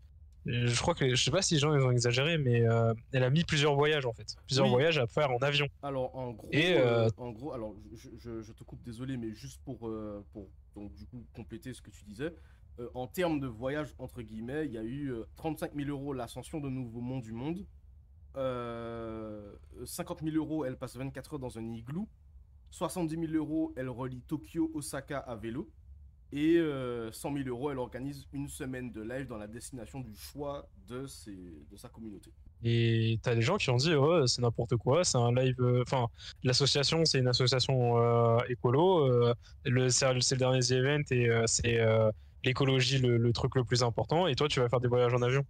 Je 0.46 0.80
crois 0.80 0.94
que 0.94 1.14
je 1.14 1.22
sais 1.22 1.30
pas 1.30 1.42
si 1.42 1.54
les 1.54 1.60
gens 1.60 1.74
ils 1.74 1.82
ont 1.82 1.90
exagéré, 1.90 2.38
mais 2.38 2.66
euh, 2.66 2.94
elle 3.12 3.22
a 3.24 3.30
mis 3.30 3.44
plusieurs 3.44 3.74
voyages 3.74 4.06
en 4.06 4.12
fait, 4.14 4.34
plusieurs 4.46 4.66
Oui. 4.66 4.72
voyages 4.72 4.98
à 4.98 5.06
faire 5.06 5.30
en 5.30 5.36
avion. 5.38 5.68
Alors 5.82 6.16
en 6.16 6.30
gros, 6.32 6.48
Et, 6.50 6.72
euh, 6.78 7.08
en 7.18 7.30
gros, 7.30 7.52
alors 7.52 7.74
je, 7.94 8.08
je- 8.18 8.40
je 8.40 8.52
te 8.52 8.64
coupe, 8.64 8.82
désolé, 8.82 9.16
mais 9.18 9.32
juste 9.34 9.60
pour, 9.64 9.78
pour 10.32 10.48
donc 10.74 10.94
du 10.94 11.06
coup 11.06 11.24
compléter 11.34 11.74
ce 11.74 11.82
que 11.82 11.90
tu 11.90 12.04
disais, 12.04 12.32
euh, 12.80 12.88
en 12.94 13.06
termes 13.06 13.38
de 13.40 13.46
voyage 13.46 13.94
entre 13.98 14.22
guillemets, 14.22 14.66
il 14.66 14.72
y 14.72 14.78
a 14.78 14.82
eu 14.82 15.12
euh, 15.12 15.24
35 15.36 15.74
000 15.76 15.88
euros 15.90 16.12
l'ascension 16.14 16.60
de 16.60 16.68
Nouveau 16.68 17.00
Monde 17.00 17.22
du 17.22 17.32
Monde, 17.32 17.64
euh, 18.36 19.52
50 19.84 20.22
000 20.22 20.36
euros 20.36 20.64
elle 20.64 20.76
passe 20.76 20.96
24 20.96 21.34
heures 21.34 21.38
dans 21.40 21.58
un 21.58 21.72
igloo, 21.72 22.08
70 22.70 23.16
000 23.28 23.32
euros 23.34 23.72
elle 23.76 23.88
relie 23.88 24.22
Tokyo 24.22 24.70
Osaka 24.74 25.18
à 25.18 25.34
vélo 25.36 25.68
et 26.32 26.56
euh, 26.58 27.10
100 27.10 27.34
000 27.38 27.48
euros 27.48 27.72
elle 27.72 27.78
organise 27.78 28.28
une 28.32 28.46
semaine 28.48 28.92
de 28.92 29.02
live 29.02 29.26
dans 29.26 29.36
la 29.36 29.48
destination 29.48 29.98
du 30.00 30.14
choix 30.14 30.68
de 30.86 31.06
ses, 31.06 31.34
de 31.70 31.76
sa 31.76 31.88
communauté. 31.88 32.30
Et 32.62 33.18
t'as 33.22 33.34
des 33.34 33.42
gens 33.42 33.56
qui 33.56 33.68
ont 33.70 33.76
dit 33.76 33.92
c'est 34.26 34.42
n'importe 34.42 34.76
quoi, 34.76 35.02
c'est 35.02 35.16
un 35.18 35.32
live. 35.34 35.56
euh, 35.60 35.82
Enfin, 35.82 36.06
l'association 36.44 37.04
c'est 37.04 37.18
une 37.18 37.26
association 37.28 37.98
euh, 37.98 38.38
écolo. 38.48 39.08
euh, 39.10 39.34
le 39.64 39.88
c'est 39.88 40.06
le 40.12 40.36
dernier 40.38 40.72
Event 40.72 41.02
et 41.10 41.28
euh, 41.28 41.42
c'est 41.46 41.80
euh, 41.80 42.12
l'écologie 42.44 42.98
le, 42.98 43.16
le 43.16 43.32
truc 43.32 43.54
le 43.56 43.64
plus 43.64 43.82
important. 43.82 44.26
Et 44.26 44.34
toi, 44.34 44.48
tu 44.48 44.60
vas 44.60 44.68
faire 44.68 44.80
des 44.80 44.88
voyages 44.88 45.14
en 45.14 45.22
avion. 45.22 45.44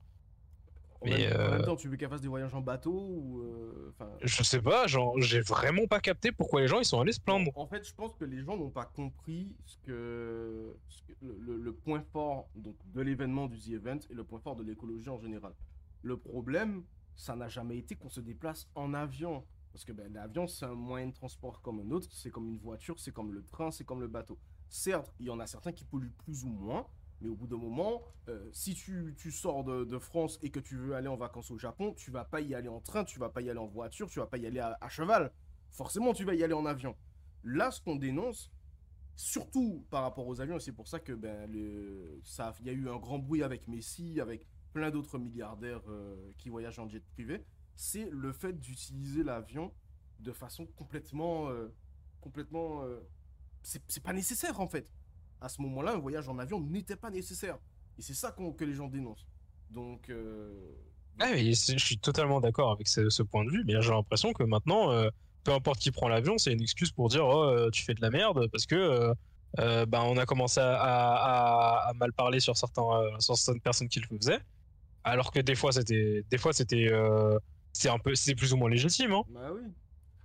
En, 1.03 1.07
Mais, 1.07 1.17
même, 1.19 1.33
en 1.33 1.39
même 1.51 1.61
euh, 1.61 1.65
temps, 1.65 1.77
tu 1.77 1.89
veux 1.89 1.97
qu'elle 1.97 2.11
fasse 2.11 2.21
des 2.21 2.29
voyages 2.29 2.55
en 2.55 2.61
bateau 2.61 2.93
ou 2.93 3.41
euh, 3.41 3.93
Je 4.21 4.43
sais 4.43 4.61
pas, 4.61 4.87
genre 4.87 5.19
j'ai 5.21 5.41
vraiment 5.41 5.87
pas 5.87 5.99
capté 6.01 6.31
pourquoi 6.31 6.61
les 6.61 6.69
gens 6.69 6.79
ils 6.79 6.85
sont 6.85 7.01
allés 7.01 7.13
se 7.13 7.21
plaindre. 7.21 7.51
En 7.57 7.67
fait, 7.67 7.89
je 7.89 7.95
pense 7.95 8.15
que 8.15 8.27
les 8.27 8.43
gens 8.45 8.57
n'ont 8.59 8.69
pas 8.71 8.85
compris 8.85 9.57
ce 9.65 9.79
que, 9.79 10.77
ce 10.89 11.03
que- 11.05 11.13
le, 11.23 11.37
le- 11.39 11.57
le 11.57 11.73
point 11.73 12.03
fort 12.13 12.49
donc, 12.55 12.77
de 12.93 13.01
l'événement 13.01 13.47
du 13.47 13.59
The 13.59 13.69
Event 13.71 14.01
et 14.11 14.15
le 14.15 14.25
point 14.25 14.41
fort 14.41 14.57
de 14.57 14.63
l'écologie 14.63 15.09
en 15.09 15.19
général. 15.19 15.55
Le 16.03 16.19
problème, 16.19 16.83
ça 17.17 17.35
n'a 17.35 17.49
jamais 17.49 17.79
été 17.79 17.95
qu'on 17.95 18.11
se 18.11 18.21
déplace 18.21 18.69
en 18.75 18.93
avion. 18.93 19.43
Parce 19.73 19.85
que 19.85 19.93
ben, 19.93 20.13
l'avion, 20.13 20.47
c'est 20.49 20.65
un 20.67 20.75
moyen 20.75 21.07
de 21.07 21.15
transport 21.15 21.63
comme 21.63 21.81
un 21.81 21.91
autre. 21.93 22.09
C'est 22.11 22.31
comme 22.31 22.49
une 22.49 22.59
voiture, 22.59 22.99
c'est 22.99 23.13
comme 23.13 23.33
le 23.33 23.43
train, 23.45 23.71
c'est 23.71 23.85
comme 23.85 24.01
le 24.01 24.09
bateau. 24.09 24.39
Certes, 24.71 25.13
il 25.19 25.27
y 25.27 25.31
en 25.31 25.41
a 25.41 25.49
certains 25.49 25.73
qui 25.73 25.85
polluent 25.85 26.15
plus 26.25 26.45
ou 26.45 26.49
moins. 26.49 26.87
Mais 27.21 27.29
au 27.29 27.35
bout 27.35 27.49
d'un 27.49 27.59
moment, 27.59 28.03
euh, 28.29 28.49
si 28.53 28.73
tu, 28.73 29.15
tu 29.19 29.31
sors 29.31 29.65
de, 29.65 29.99
France 29.99 30.39
et 30.43 30.51
que 30.51 30.61
tu 30.61 30.77
veux 30.77 30.95
aller 30.95 31.09
en 31.09 31.17
vacances 31.17 31.51
au 31.51 31.59
Japon, 31.59 31.93
tu 31.95 32.11
vas 32.11 32.25
pas 32.25 32.41
y 32.41 32.55
aller 32.55 32.69
en 32.69 32.81
train, 32.81 33.05
tu 33.05 33.19
vas 33.19 33.29
pas 33.29 33.43
y 33.43 33.51
aller 33.51 33.59
en 33.59 33.67
voiture, 33.67 34.09
tu 34.09 34.21
vas 34.21 34.27
pas 34.27 34.39
y 34.39 34.47
aller 34.47 34.61
à- 34.61 34.79
cheval. 34.89 35.33
Forcément, 35.71 36.15
tu 36.15 36.25
vas 36.25 36.35
y 36.35 36.43
aller 36.43 36.55
en 36.55 36.65
avion. 36.65 36.97
Là, 37.45 37.73
ce 37.73 37.81
qu'on 37.81 37.97
dénonce, 37.97 38.51
surtout 39.17 39.85
par 39.91 40.03
rapport 40.03 40.27
aux 40.29 40.41
avions, 40.41 40.59
c'est 40.61 40.73
pour 40.73 40.89
ça 40.89 41.01
que 41.01 41.13
ben, 41.13 41.51
le, 41.51 42.21
ça, 42.25 42.55
y 42.63 42.71
a 42.71 42.73
eu 42.73 42.89
un 42.89 42.97
grand 42.97 43.19
bruit 43.19 43.43
avec 43.43 43.69
Messi, 43.69 44.21
avec 44.21 44.47
plein 44.73 44.91
d'autres 44.91 45.19
milliardaires 45.19 45.83
euh, 45.89 46.33
qui 46.39 46.49
voyagent 46.49 46.79
en 46.79 46.89
jet 46.89 47.05
privé, 47.13 47.45
c'est 47.75 48.09
le 48.11 48.33
fait 48.33 48.53
d'utiliser 48.59 49.25
l'avion 49.25 49.73
de 50.21 50.33
façon 50.33 50.67
complètement, 50.77 51.51
euh, 51.51 51.69
complètement, 52.21 52.85
c'est 53.63 54.03
pas 54.03 54.13
nécessaire 54.13 54.61
en 54.61 54.67
fait. 54.69 54.91
À 55.41 55.49
ce 55.49 55.61
moment-là, 55.63 55.93
un 55.93 55.99
voyage 55.99 56.29
en 56.29 56.39
avion 56.39 56.61
n'était 56.61 56.97
pas 56.97 57.11
nécessaire, 57.11 57.59
et 57.99 58.03
c'est 58.03 58.15
ça 58.15 58.33
que 58.57 58.65
les 58.65 58.75
gens 58.75 58.89
dénoncent. 58.89 59.27
Donc, 59.71 60.11
euh, 60.11 60.53
Ah, 61.19 61.31
mais 61.33 61.53
je 61.53 61.79
suis 61.79 61.99
totalement 61.99 62.41
d'accord 62.41 62.73
avec 62.73 62.89
ce, 62.89 63.09
ce 63.11 63.23
point 63.23 63.45
de 63.45 63.51
vue, 63.51 63.63
mais 63.65 63.81
j'ai 63.81 63.91
l'impression 63.91 64.33
que 64.33 64.43
maintenant, 64.43 64.91
euh, 64.93 65.09
peu 65.45 65.53
importe 65.53 65.79
qui 65.81 65.91
prend 65.91 66.09
l'avion, 66.09 66.37
c'est 66.39 66.53
une 66.53 66.61
excuse 66.63 66.91
pour 66.93 67.09
dire 67.09 67.25
oh, 67.27 67.45
euh, 67.45 67.71
tu 67.71 67.83
fais 67.85 67.95
de 67.95 68.01
la 68.03 68.11
merde 68.11 68.49
parce 68.53 68.67
que 68.67 69.13
euh, 69.59 69.87
ben, 69.87 70.03
on 70.03 70.17
a 70.19 70.27
commencé 70.27 70.61
à, 70.61 70.75
à- 70.81 71.89
à 71.89 71.93
mal 71.95 72.13
parler 72.13 72.41
sur, 72.41 72.57
certains, 72.57 72.83
sur 73.19 73.37
certaines 73.37 73.61
personnes 73.63 73.89
qui 73.89 74.01
le 74.01 74.07
faisaient, 74.19 74.41
alors 75.05 75.33
que 75.33 75.41
des 75.41 75.55
fois 75.55 75.73
c'était 75.73 76.25
des 76.31 76.39
fois 76.39 76.53
c'était 76.53 76.91
c'était 77.73 77.89
un 77.89 77.99
peu 77.99 78.15
c'était 78.15 78.35
plus 78.35 78.53
ou 78.53 78.57
moins 78.59 78.69
légitime. 78.71 79.13
hein. 79.13 79.23
bah 79.29 79.51
oui. 79.55 79.63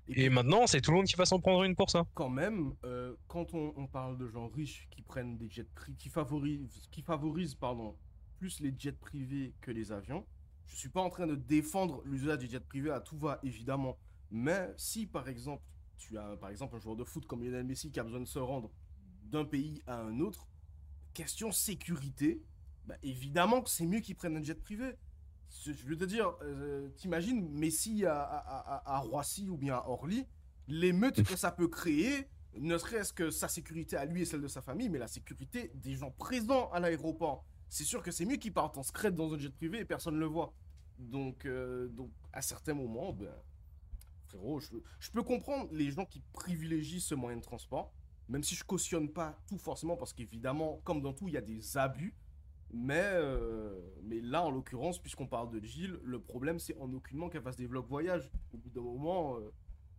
Et 0.07 0.29
maintenant, 0.29 0.67
c'est 0.67 0.81
tout 0.81 0.91
le 0.91 0.97
monde 0.97 1.07
qui 1.07 1.15
va 1.15 1.25
s'en 1.25 1.39
prendre 1.39 1.63
une 1.63 1.75
pour 1.75 1.89
ça. 1.89 2.05
quand 2.13 2.29
même, 2.29 2.73
euh, 2.85 3.15
quand 3.27 3.53
on, 3.53 3.73
on 3.75 3.87
parle 3.87 4.17
de 4.17 4.27
gens 4.27 4.47
riches 4.47 4.87
qui 4.91 5.01
prennent 5.01 5.37
des 5.37 5.49
jets 5.49 5.67
privés, 5.75 5.97
qui 5.97 6.09
favorisent, 6.09 6.87
qui 6.91 7.01
favorisent 7.01 7.55
pardon, 7.55 7.95
plus 8.37 8.59
les 8.59 8.73
jets 8.77 8.91
privés 8.91 9.53
que 9.61 9.71
les 9.71 9.91
avions, 9.91 10.25
je 10.67 10.75
suis 10.75 10.89
pas 10.89 11.01
en 11.01 11.09
train 11.09 11.27
de 11.27 11.35
défendre 11.35 12.01
l'usage 12.05 12.39
des 12.39 12.49
jets 12.49 12.59
privés 12.59 12.91
à 12.91 12.99
tout 12.99 13.17
va, 13.17 13.39
évidemment. 13.43 13.97
Mais 14.31 14.73
si, 14.77 15.05
par 15.05 15.27
exemple, 15.27 15.63
tu 15.97 16.17
as 16.17 16.35
par 16.37 16.49
exemple 16.49 16.75
un 16.75 16.79
joueur 16.79 16.95
de 16.95 17.03
foot 17.03 17.25
comme 17.25 17.43
Lionel 17.43 17.63
Messi 17.63 17.91
qui 17.91 17.99
a 17.99 18.03
besoin 18.03 18.19
de 18.19 18.25
se 18.25 18.39
rendre 18.39 18.71
d'un 19.23 19.45
pays 19.45 19.81
à 19.87 20.01
un 20.01 20.19
autre, 20.19 20.47
question 21.13 21.51
sécurité, 21.51 22.41
bah, 22.85 22.95
évidemment 23.01 23.61
que 23.61 23.69
c'est 23.69 23.85
mieux 23.85 23.99
qu'ils 23.99 24.15
prennent 24.15 24.37
un 24.37 24.43
jet 24.43 24.61
privé. 24.61 24.95
Je 25.49 25.87
veux 25.87 25.97
te 25.97 26.05
dire, 26.05 26.33
euh, 26.43 26.89
t'imagines 26.97 27.49
Messi 27.49 28.05
à 28.05 28.99
Roissy 28.99 29.49
ou 29.49 29.57
bien 29.57 29.75
à 29.75 29.85
Orly, 29.87 30.27
l'émeute 30.67 31.23
que 31.23 31.35
ça 31.35 31.51
peut 31.51 31.67
créer, 31.67 32.27
ne 32.57 32.77
serait-ce 32.77 33.13
que 33.13 33.29
sa 33.29 33.47
sécurité 33.47 33.97
à 33.97 34.05
lui 34.05 34.21
et 34.21 34.25
celle 34.25 34.41
de 34.41 34.47
sa 34.47 34.61
famille, 34.61 34.89
mais 34.89 34.99
la 34.99 35.07
sécurité 35.07 35.71
des 35.75 35.95
gens 35.95 36.11
présents 36.11 36.69
à 36.71 36.79
l'aéroport. 36.79 37.45
C'est 37.69 37.83
sûr 37.83 38.01
que 38.01 38.11
c'est 38.11 38.25
mieux 38.25 38.37
qu'ils 38.37 38.53
partent 38.53 38.77
en 38.77 38.83
secret 38.83 39.11
dans 39.11 39.33
un 39.33 39.37
jet 39.37 39.49
privé 39.49 39.79
et 39.79 39.85
personne 39.85 40.15
ne 40.15 40.19
le 40.19 40.27
voit. 40.27 40.53
Donc, 40.97 41.45
euh, 41.45 41.87
donc 41.89 42.11
à 42.31 42.41
certains 42.41 42.73
moments, 42.73 43.11
ben, 43.11 43.33
frérot, 44.27 44.59
je, 44.59 44.69
je 44.99 45.11
peux 45.11 45.23
comprendre 45.23 45.69
les 45.73 45.91
gens 45.91 46.05
qui 46.05 46.21
privilégient 46.31 47.01
ce 47.01 47.15
moyen 47.15 47.37
de 47.37 47.43
transport, 47.43 47.91
même 48.29 48.43
si 48.43 48.55
je 48.55 48.63
cautionne 48.63 49.09
pas 49.09 49.37
tout 49.47 49.57
forcément, 49.57 49.97
parce 49.97 50.13
qu'évidemment, 50.13 50.79
comme 50.83 51.01
dans 51.01 51.13
tout, 51.13 51.27
il 51.27 51.33
y 51.33 51.37
a 51.37 51.41
des 51.41 51.77
abus. 51.77 52.15
Mais, 52.77 53.01
euh, 53.01 53.79
mais 54.03 54.19
là, 54.19 54.43
en 54.43 54.51
l'occurrence, 54.51 54.99
puisqu'on 54.99 55.27
parle 55.27 55.49
de 55.49 55.65
Gilles, 55.65 55.97
le 56.03 56.19
problème, 56.19 56.59
c'est 56.59 56.77
en 56.77 56.91
aucunement 56.91 57.29
qu'elle 57.29 57.41
fasse 57.41 57.55
des 57.55 57.67
vlogs 57.67 57.87
voyage. 57.87 58.29
Au 58.53 58.57
bout 58.57 58.69
d'un 58.69 58.81
moment, 58.81 59.37
euh, 59.37 59.49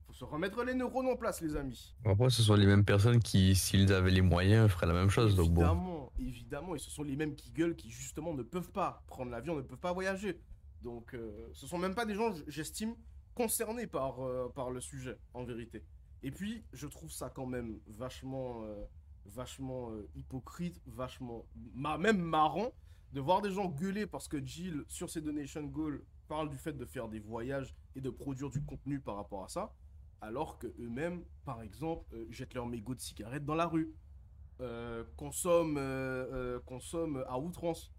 faut 0.07 0.13
se 0.13 0.25
remettre 0.25 0.63
les 0.63 0.75
neurones 0.75 1.09
en 1.09 1.17
place, 1.17 1.41
les 1.41 1.57
amis. 1.57 1.97
Après, 2.05 2.29
ce 2.29 2.43
sont 2.43 2.55
les 2.55 2.67
mêmes 2.67 2.85
personnes 2.85 3.19
qui, 3.19 3.55
s'ils 3.55 3.91
avaient 3.95 4.11
les 4.11 4.21
moyens, 4.21 4.71
feraient 4.71 4.87
la 4.87 4.93
même 4.93 5.09
chose. 5.09 5.35
Donc 5.37 5.51
bon. 5.51 5.63
Évidemment, 5.63 6.13
évidemment, 6.19 6.75
et 6.75 6.79
ce 6.79 6.91
sont 6.91 7.03
les 7.03 7.17
mêmes 7.17 7.35
qui 7.35 7.51
gueulent 7.51 7.77
qui 7.77 7.91
justement 7.91 8.35
ne 8.35 8.43
peuvent 8.43 8.71
pas 8.71 9.03
prendre 9.07 9.31
l'avion, 9.31 9.57
ne 9.57 9.63
peuvent 9.63 9.79
pas 9.79 9.95
voyager. 9.95 10.39
Donc, 10.83 11.15
euh, 11.15 11.49
ce 11.55 11.67
sont 11.67 11.79
même 11.79 11.95
pas 11.95 12.05
des 12.05 12.15
gens, 12.15 12.33
j'estime, 12.47 12.95
concernés 13.35 13.87
par, 13.87 14.21
euh, 14.21 14.53
par 14.55 14.71
le 14.71 14.81
sujet, 14.81 15.17
en 15.35 15.45
vérité. 15.45 15.83
Et 16.23 16.31
puis, 16.31 16.65
je 16.73 16.87
trouve 16.87 17.11
ça 17.11 17.31
quand 17.31 17.47
même 17.47 17.79
vachement, 17.87 18.65
euh, 18.65 18.85
vachement 19.29 19.91
euh, 19.91 20.09
hypocrite, 20.15 20.81
vachement, 20.87 21.45
même 21.75 22.21
marrant, 22.21 22.73
de 23.13 23.21
voir 23.21 23.43
des 23.43 23.51
gens 23.51 23.69
gueuler 23.69 24.07
parce 24.07 24.29
que 24.29 24.45
Jill, 24.45 24.85
sur 24.89 25.11
ses 25.11 25.21
donation 25.21 25.63
goals, 25.65 26.05
parle 26.29 26.51
du 26.51 26.59
fait 26.59 26.73
de 26.73 26.85
faire 26.85 27.09
des 27.09 27.21
voyages 27.21 27.75
et 27.95 28.01
de 28.01 28.11
produire 28.11 28.51
du 28.51 28.63
contenu 28.63 29.01
par 29.01 29.17
rapport 29.17 29.45
à 29.45 29.49
ça, 29.49 29.73
alors 30.21 30.59
que 30.59 30.67
eux-mêmes, 30.79 31.25
par 31.45 31.63
exemple, 31.63 32.05
euh, 32.15 32.27
jettent 32.31 32.55
leurs 32.55 32.67
mégots 32.67 32.95
de 32.95 33.01
cigarettes 33.01 33.45
dans 33.45 33.55
la 33.55 33.67
rue 33.67 33.95
euh, 34.61 35.05
consomme, 35.17 35.77
euh, 35.79 36.61
à 37.29 37.39
outrance. 37.39 37.93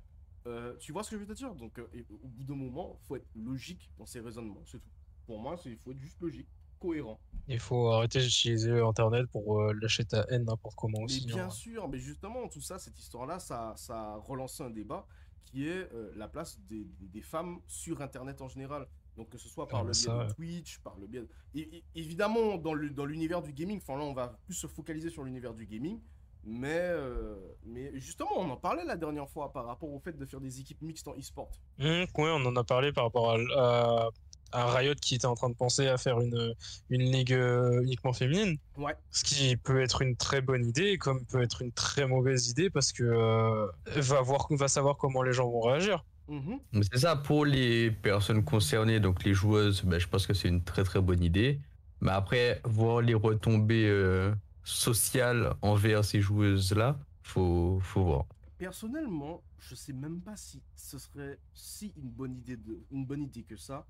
Tu 0.80 0.94
vois 0.94 1.04
ce 1.04 1.12
que 1.12 1.18
je 1.18 1.22
veux 1.22 1.28
te 1.28 1.34
dire? 1.34 1.54
Donc, 1.56 1.78
au 1.78 2.28
bout 2.28 2.44
d'un 2.46 2.56
moment, 2.56 2.98
faut 3.04 3.18
être 3.18 3.28
logique 3.36 3.92
dans 3.98 4.06
ses 4.06 4.22
raisonnements, 4.22 4.64
c'est 4.66 4.80
tout. 4.80 4.90
Pour 5.26 5.42
moi, 5.42 5.58
il 5.66 5.76
faut 5.76 5.92
être 5.92 6.00
juste 6.00 6.22
logique, 6.22 6.48
cohérent. 6.78 7.20
Il 7.48 7.60
faut 7.60 7.90
arrêter 7.92 8.20
d'utiliser 8.20 8.72
Internet 8.80 9.26
pour 9.32 9.60
euh, 9.62 9.74
lâcher 9.82 10.04
ta 10.06 10.26
haine 10.30 10.44
n'importe 10.46 10.76
comment 10.76 10.98
Mais 11.00 11.06
aussi. 11.06 11.26
bien 11.26 11.46
hein. 11.46 11.50
sûr, 11.50 11.88
mais 11.88 11.98
justement, 12.00 12.48
tout 12.50 12.62
ça, 12.62 12.78
cette 12.78 13.00
histoire-là, 13.00 13.40
ça, 13.40 13.74
ça 13.78 14.14
a 14.14 14.16
relancé 14.18 14.64
un 14.64 14.70
débat 14.70 15.06
qui 15.46 15.68
est 15.68 15.88
euh, 15.94 16.12
la 16.18 16.28
place 16.28 16.60
des, 16.68 16.84
des- 16.84 17.08
des 17.08 17.22
femmes 17.22 17.60
sur 17.68 18.02
Internet 18.02 18.42
en 18.42 18.50
général. 18.50 18.86
Donc 19.16 19.30
que 19.30 19.38
ce 19.38 19.48
soit 19.48 19.68
par 19.68 19.80
Ah, 19.80 19.84
le 19.84 19.92
biais 19.92 19.94
ça, 19.94 20.26
de. 20.26 20.34
Twitch, 20.34 20.80
par 20.80 20.98
le 21.00 21.08
biais 21.08 21.22
de- 21.22 21.30
Et- 21.56 21.78
et- 21.78 21.84
évidemment, 21.96 22.58
dans 22.58 22.74
le- 22.74 22.90
dans 22.90 23.06
l'univers 23.06 23.42
du 23.42 23.54
gaming, 23.54 23.78
enfin 23.82 23.98
là, 23.98 24.04
on 24.04 24.14
va 24.14 24.38
plus 24.46 24.54
se 24.54 24.68
focaliser 24.68 25.10
sur 25.10 25.24
l'univers 25.24 25.54
du 25.54 25.66
gaming. 25.66 26.02
Mais, 26.44 26.78
euh, 26.80 27.36
mais 27.66 27.92
justement, 28.00 28.30
on 28.38 28.50
en 28.50 28.56
parlait 28.58 28.86
la 28.86 28.96
dernière 28.96 29.28
fois 29.30 29.52
par 29.52 29.66
rapport 29.66 29.92
au 29.92 30.00
fait 30.00 30.16
de 30.18 30.26
faire 30.26 30.40
des 30.40 30.60
équipes 30.62 30.82
mixtes 30.82 31.08
en 31.08 31.16
e-sport. 31.18 31.50
Hum, 31.80 31.88
ouais, 32.02 32.08
on 32.18 32.46
en 32.46 32.56
a 32.56 32.64
parlé 32.64 32.94
par 32.94 33.06
rapport 33.06 33.32
à, 33.32 33.38
à- 33.58 34.10
à 34.52 34.72
Riot 34.72 34.96
qui 35.02 35.16
était 35.16 35.26
en 35.26 35.36
train 35.36 35.50
de 35.50 35.56
penser 35.56 35.88
à 35.88 35.98
faire 35.98 36.20
une, 36.20 36.54
une 36.90 37.12
ligue 37.12 37.34
euh, 37.34 37.82
uniquement 37.84 38.14
féminine. 38.14 38.58
Ouais. 38.78 38.96
Ce 39.12 39.24
qui 39.24 39.58
peut 39.58 39.82
être 39.82 40.02
une 40.02 40.16
très 40.16 40.42
bonne 40.42 40.66
idée, 40.66 40.98
comme 40.98 41.26
peut 41.26 41.42
être 41.42 41.62
une 41.62 41.72
très 41.72 42.08
mauvaise 42.08 42.50
idée 42.50 42.70
parce 42.70 42.92
que 42.92 43.04
euh, 43.04 43.68
va 43.96 44.22
voir, 44.22 44.48
va 44.52 44.68
savoir 44.68 44.98
comment 44.98 45.24
les 45.24 45.34
gens 45.34 45.50
vont 45.50 45.62
réagir. 45.62 46.04
Mhm. 46.28 46.60
Mais 46.74 46.82
C'est 46.92 47.00
ça, 47.00 47.16
pour 47.16 47.46
les 47.46 47.92
personnes 47.92 48.44
concernées, 48.44 49.00
donc 49.00 49.24
les 49.24 49.34
joueuses, 49.34 49.84
ben, 49.84 50.00
je 50.00 50.08
pense 50.08 50.28
que 50.28 50.34
c'est 50.34 50.50
une 50.50 50.64
très 50.64 50.84
très 50.84 51.02
bonne 51.02 51.24
idée. 51.24 51.60
Mais 52.02 52.12
après, 52.12 52.62
voir 52.64 53.02
les 53.02 53.14
retombées 53.14 53.88
euh, 53.88 54.34
sociales 54.64 55.54
envers 55.62 56.06
ces 56.06 56.22
joueuses-là, 56.22 57.00
faut, 57.24 57.80
faut 57.82 58.04
voir. 58.04 58.26
Personnellement, 58.58 59.44
je 59.60 59.76
sais 59.76 59.94
même 59.94 60.22
pas 60.22 60.36
si 60.36 60.62
ce 60.76 60.98
serait 60.98 61.40
si 61.54 61.94
une 61.98 62.10
bonne 62.10 62.36
idée 62.36 62.58
de 62.58 62.80
une 62.92 63.06
bonne 63.06 63.24
idée 63.24 63.44
que 63.44 63.56
ça 63.56 63.86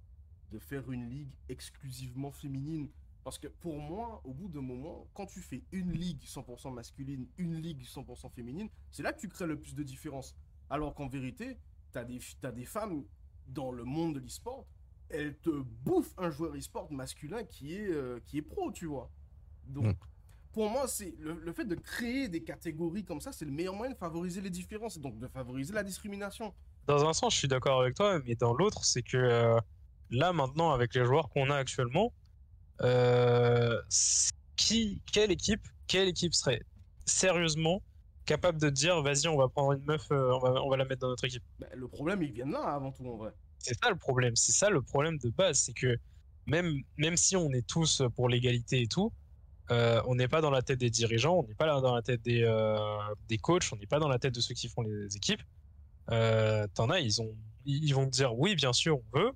de 0.52 0.60
faire 0.60 0.90
une 0.92 1.10
ligue 1.10 1.32
exclusivement 1.50 2.32
féminine 2.32 2.90
parce 3.24 3.38
que 3.38 3.48
pour 3.48 3.78
moi, 3.78 4.22
au 4.24 4.34
bout 4.34 4.48
d'un 4.48 4.62
moment, 4.62 5.06
quand 5.14 5.26
tu 5.26 5.42
fais 5.42 5.62
une 5.74 5.92
ligue 5.92 6.24
100% 6.24 6.74
masculine, 6.74 7.28
une 7.38 7.56
ligue 7.56 7.84
100% 7.84 8.32
féminine, 8.32 8.70
c'est 8.90 9.04
là 9.04 9.12
que 9.12 9.20
tu 9.20 9.28
crées 9.28 9.48
le 9.48 9.60
plus 9.60 9.76
de 9.76 9.84
différence. 9.84 10.34
Alors 10.70 10.94
qu'en 10.96 11.08
vérité, 11.10 11.58
tu 11.92 11.98
as 11.98 12.06
des 12.06 12.20
t'as 12.40 12.54
des 12.54 12.64
femmes 12.64 13.04
dans 13.48 13.72
le 13.72 13.84
monde 13.84 14.16
de 14.16 14.20
l'e-sport, 14.22 14.66
elles 15.10 15.38
te 15.40 15.50
bouffent 15.50 16.14
un 16.18 16.30
joueur 16.30 16.56
e-sport 16.56 16.90
masculin 16.92 17.44
qui 17.44 17.76
est 17.76 17.90
euh, 17.90 18.22
qui 18.26 18.38
est 18.38 18.42
pro, 18.42 18.72
tu 18.72 18.86
vois. 18.86 19.12
Donc 19.66 19.88
Mm. 19.88 19.94
pour 20.54 20.70
moi, 20.70 20.88
c'est 20.88 21.14
le, 21.20 21.34
le 21.34 21.52
fait 21.52 21.66
de 21.66 21.76
créer 21.76 22.30
des 22.30 22.44
catégories 22.46 23.04
comme 23.04 23.20
ça, 23.20 23.34
c'est 23.34 23.44
le 23.46 23.52
meilleur 23.52 23.74
moyen 23.76 23.92
de 23.92 23.98
favoriser 23.98 24.40
les 24.40 24.50
différences 24.50 24.96
et 24.96 25.02
donc 25.02 25.20
de 25.20 25.28
favoriser 25.28 25.74
la 25.74 25.84
discrimination. 25.84 26.54
Dans 26.86 27.06
un 27.06 27.12
sens, 27.12 27.34
je 27.34 27.40
suis 27.40 27.48
d'accord 27.50 27.82
avec 27.82 27.96
toi, 27.96 28.20
mais 28.26 28.36
dans 28.36 28.54
l'autre, 28.54 28.86
c'est 28.86 29.04
que 29.04 29.18
euh, 29.18 29.60
là, 30.10 30.34
maintenant, 30.34 30.72
avec 30.72 30.94
les 30.96 31.06
joueurs 31.06 31.30
qu'on 31.30 31.50
a 31.50 31.56
actuellement, 31.56 32.14
euh, 32.82 33.82
qui, 34.56 35.02
quelle 35.12 35.32
équipe, 35.32 35.68
quelle 35.88 36.08
équipe 36.08 36.34
serait 36.34 36.62
sérieusement 37.06 37.82
capable 38.26 38.60
de 38.60 38.70
dire, 38.70 39.02
vas-y, 39.02 39.28
on 39.28 39.38
va 39.38 39.48
prendre 39.48 39.74
une 39.74 39.84
meuf, 39.86 40.06
euh, 40.12 40.32
on, 40.34 40.40
va, 40.40 40.62
on 40.62 40.70
va 40.70 40.78
la 40.78 40.86
mettre 40.86 41.02
dans 41.02 41.10
notre 41.10 41.26
équipe? 41.26 41.44
Ben, 41.60 41.70
le 41.74 41.88
problème, 41.88 42.22
il 42.22 42.32
vient 42.32 42.46
de 42.46 42.52
là 42.52 42.60
avant 42.60 42.92
tout 42.92 43.06
en 43.08 43.18
vrai. 43.18 43.32
C'est 43.60 43.78
ça 43.82 43.90
le 43.90 43.96
problème, 43.96 44.36
c'est 44.36 44.52
ça 44.52 44.70
le 44.70 44.82
problème 44.82 45.18
de 45.18 45.30
base, 45.30 45.60
c'est 45.60 45.74
que 45.74 45.98
même, 46.46 46.82
même 46.98 47.18
si 47.18 47.36
on 47.36 47.52
est 47.52 47.66
tous 47.66 48.02
pour 48.16 48.30
l'égalité 48.30 48.82
et 48.82 48.88
tout, 48.88 49.12
euh, 49.72 50.02
on 50.08 50.16
n'est 50.16 50.28
pas 50.30 50.42
dans 50.42 50.52
la 50.52 50.62
tête 50.62 50.80
des 50.80 50.90
dirigeants, 50.90 51.40
on 51.40 51.48
n'est 51.48 51.56
pas 51.56 51.82
dans 51.82 51.94
la 51.94 52.02
tête 52.02 52.22
des, 52.22 52.46
des 53.28 53.38
coachs, 53.38 53.66
on 53.74 53.78
n'est 53.78 53.88
pas 53.88 54.00
dans 54.00 54.08
la 54.08 54.20
tête 54.20 54.34
de 54.36 54.40
ceux 54.40 54.54
qui 54.54 54.70
font 54.70 54.82
les 54.82 55.16
équipes. 55.16 55.42
T'en 56.08 56.90
as, 56.90 57.00
ils, 57.00 57.22
ont, 57.22 57.36
ils 57.66 57.84
ils 57.86 57.94
vont 57.94 58.06
te 58.06 58.12
dire 58.12 58.38
oui, 58.38 58.56
bien 58.56 58.72
sûr, 58.72 59.00
on 59.00 59.20
veut, 59.20 59.32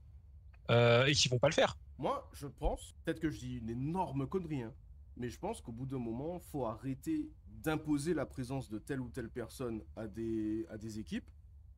euh, 0.70 1.06
et 1.06 1.14
qu'ils 1.14 1.32
vont 1.32 1.40
pas 1.40 1.50
le 1.50 1.54
faire. 1.54 1.78
Moi, 1.98 2.30
je 2.34 2.48
pense, 2.48 2.96
peut-être 3.04 3.20
que 3.20 3.30
je 3.30 3.40
dis 3.40 3.58
une 3.58 3.70
énorme 3.70 4.28
connerie, 4.28 4.64
hein, 4.64 4.74
mais 5.18 5.30
je 5.30 5.38
pense 5.38 5.62
qu'au 5.62 5.72
bout 5.72 5.86
d'un 5.86 6.00
moment, 6.00 6.40
faut 6.40 6.66
arrêter 6.66 7.30
d'imposer 7.48 8.14
la 8.14 8.26
présence 8.26 8.70
de 8.70 8.80
telle 8.80 9.02
ou 9.02 9.10
telle 9.10 9.30
personne 9.30 9.84
à 9.96 10.08
des, 10.08 10.66
à 10.70 10.78
des 10.78 11.00
équipes, 11.00 11.30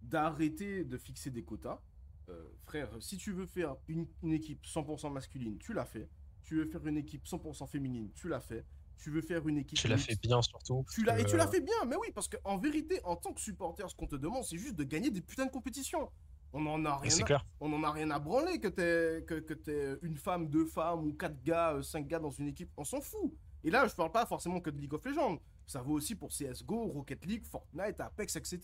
d'arrêter 0.02 0.84
de 0.84 0.98
fixer 0.98 1.30
des 1.30 1.44
quotas. 1.44 1.82
Euh, 2.30 2.48
frère, 2.64 2.90
si 3.02 3.18
tu 3.18 3.34
veux 3.34 3.46
faire 3.46 3.76
une, 3.88 4.08
une 4.22 4.34
équipe 4.34 4.66
100% 4.66 5.12
masculine, 5.12 5.58
tu 5.58 5.74
l'as 5.74 5.86
fait. 5.86 6.10
Tu 6.44 6.56
veux 6.56 6.66
faire 6.66 6.86
une 6.88 6.98
équipe 6.98 7.26
100% 7.26 7.68
féminine, 7.68 8.12
tu 8.16 8.30
l'as 8.30 8.40
fait. 8.40 8.66
Tu 8.98 9.10
veux 9.10 9.22
faire 9.22 9.46
une 9.48 9.58
équipe 9.58 9.78
Tu 9.78 9.88
l'as 9.88 9.98
fait 9.98 10.18
bien 10.22 10.42
surtout. 10.42 10.86
Tu 10.90 11.04
l'as, 11.04 11.20
et 11.20 11.26
tu 11.26 11.36
l'as 11.36 11.48
fait 11.48 11.60
bien, 11.60 11.86
mais 11.86 11.98
oui, 11.98 12.08
parce 12.14 12.30
qu'en 12.30 12.58
vérité, 12.58 13.02
en 13.04 13.18
tant 13.18 13.34
que 13.34 13.42
supporter, 13.42 13.90
ce 13.90 13.96
qu'on 13.96 14.08
te 14.08 14.16
demande, 14.16 14.46
c'est 14.46 14.58
juste 14.58 14.76
de 14.76 14.84
gagner 14.84 15.12
des 15.12 15.22
putains 15.22 15.46
de 15.46 15.52
compétitions. 15.52 16.10
On 16.54 16.66
en 16.68 16.86
a 16.86 16.98
rien 16.98 17.18
à, 17.20 17.24
clair. 17.24 17.46
on 17.60 17.74
en 17.74 17.84
a 17.84 17.92
rien 17.92 18.12
à 18.12 18.20
branler 18.20 18.60
que 18.60 18.68
t'es 18.68 19.24
que, 19.26 19.40
que 19.40 19.54
t'aies 19.56 19.98
une 20.04 20.18
femme, 20.18 20.48
deux 20.50 20.66
femmes 20.66 21.08
ou 21.08 21.14
quatre 21.14 21.42
gars, 21.44 21.74
euh, 21.74 21.82
cinq 21.82 22.08
gars 22.08 22.20
dans 22.20 22.30
une 22.30 22.48
équipe. 22.48 22.70
On 22.78 22.84
s'en 22.84 23.02
fout. 23.02 23.34
Et 23.64 23.72
là, 23.72 23.88
je 23.88 23.96
parle 23.96 24.12
pas 24.12 24.26
forcément 24.26 24.60
que 24.60 24.70
de 24.70 24.78
League 24.80 24.94
of 24.94 25.04
Legends. 25.06 25.40
Ça 25.66 25.82
vaut 25.82 25.94
aussi 25.94 26.16
pour 26.16 26.30
CSGO, 26.30 26.88
Rocket 26.88 27.26
League, 27.26 27.46
Fortnite, 27.46 28.00
Apex, 28.00 28.36
etc. 28.36 28.60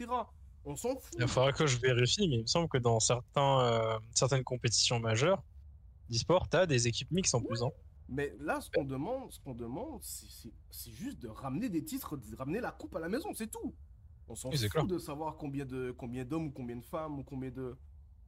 On 0.66 0.76
s'en 0.76 0.90
fout. 0.90 1.16
Il 1.18 1.28
faudra 1.28 1.52
que 1.54 1.66
je 1.66 1.80
vérifie, 1.80 2.28
mais 2.28 2.36
il 2.36 2.42
me 2.42 2.48
semble 2.48 2.68
que 2.68 2.78
dans 2.78 3.00
certains, 3.00 3.62
euh, 3.62 4.00
certaines 4.14 4.44
compétitions 4.44 5.00
majeures 5.00 5.42
d'e-sport, 6.10 6.48
t'as 6.50 6.66
des 6.66 6.88
équipes 6.88 7.12
mixtes 7.12 7.34
en 7.34 7.42
plus. 7.42 7.64
hein. 7.64 7.70
Mais 8.10 8.34
là, 8.40 8.60
ce 8.60 8.70
qu'on 8.72 8.84
demande, 8.84 9.32
ce 9.32 9.40
qu'on 9.40 9.54
demande, 9.54 10.00
c'est 10.02 10.92
juste 10.92 11.20
de 11.20 11.28
ramener 11.30 11.70
des 11.70 11.84
titres, 11.86 12.18
de 12.18 12.36
ramener 12.36 12.60
la 12.60 12.72
coupe 12.72 12.96
à 12.96 13.00
la 13.00 13.08
maison, 13.08 13.30
c'est 13.36 13.50
tout. 13.50 13.74
On 14.30 14.36
s'en 14.36 14.50
Oui, 14.50 14.58
fout 14.58 14.70
clair. 14.70 14.86
de 14.86 14.98
savoir 15.00 15.36
combien 15.38 15.66
de 15.66 15.92
combien 15.98 16.24
d'hommes 16.24 16.48
ou 16.48 16.52
combien 16.52 16.76
de 16.78 16.86
femmes 16.86 17.20
ou 17.20 17.24
combien 17.24 17.50
de 17.52 17.76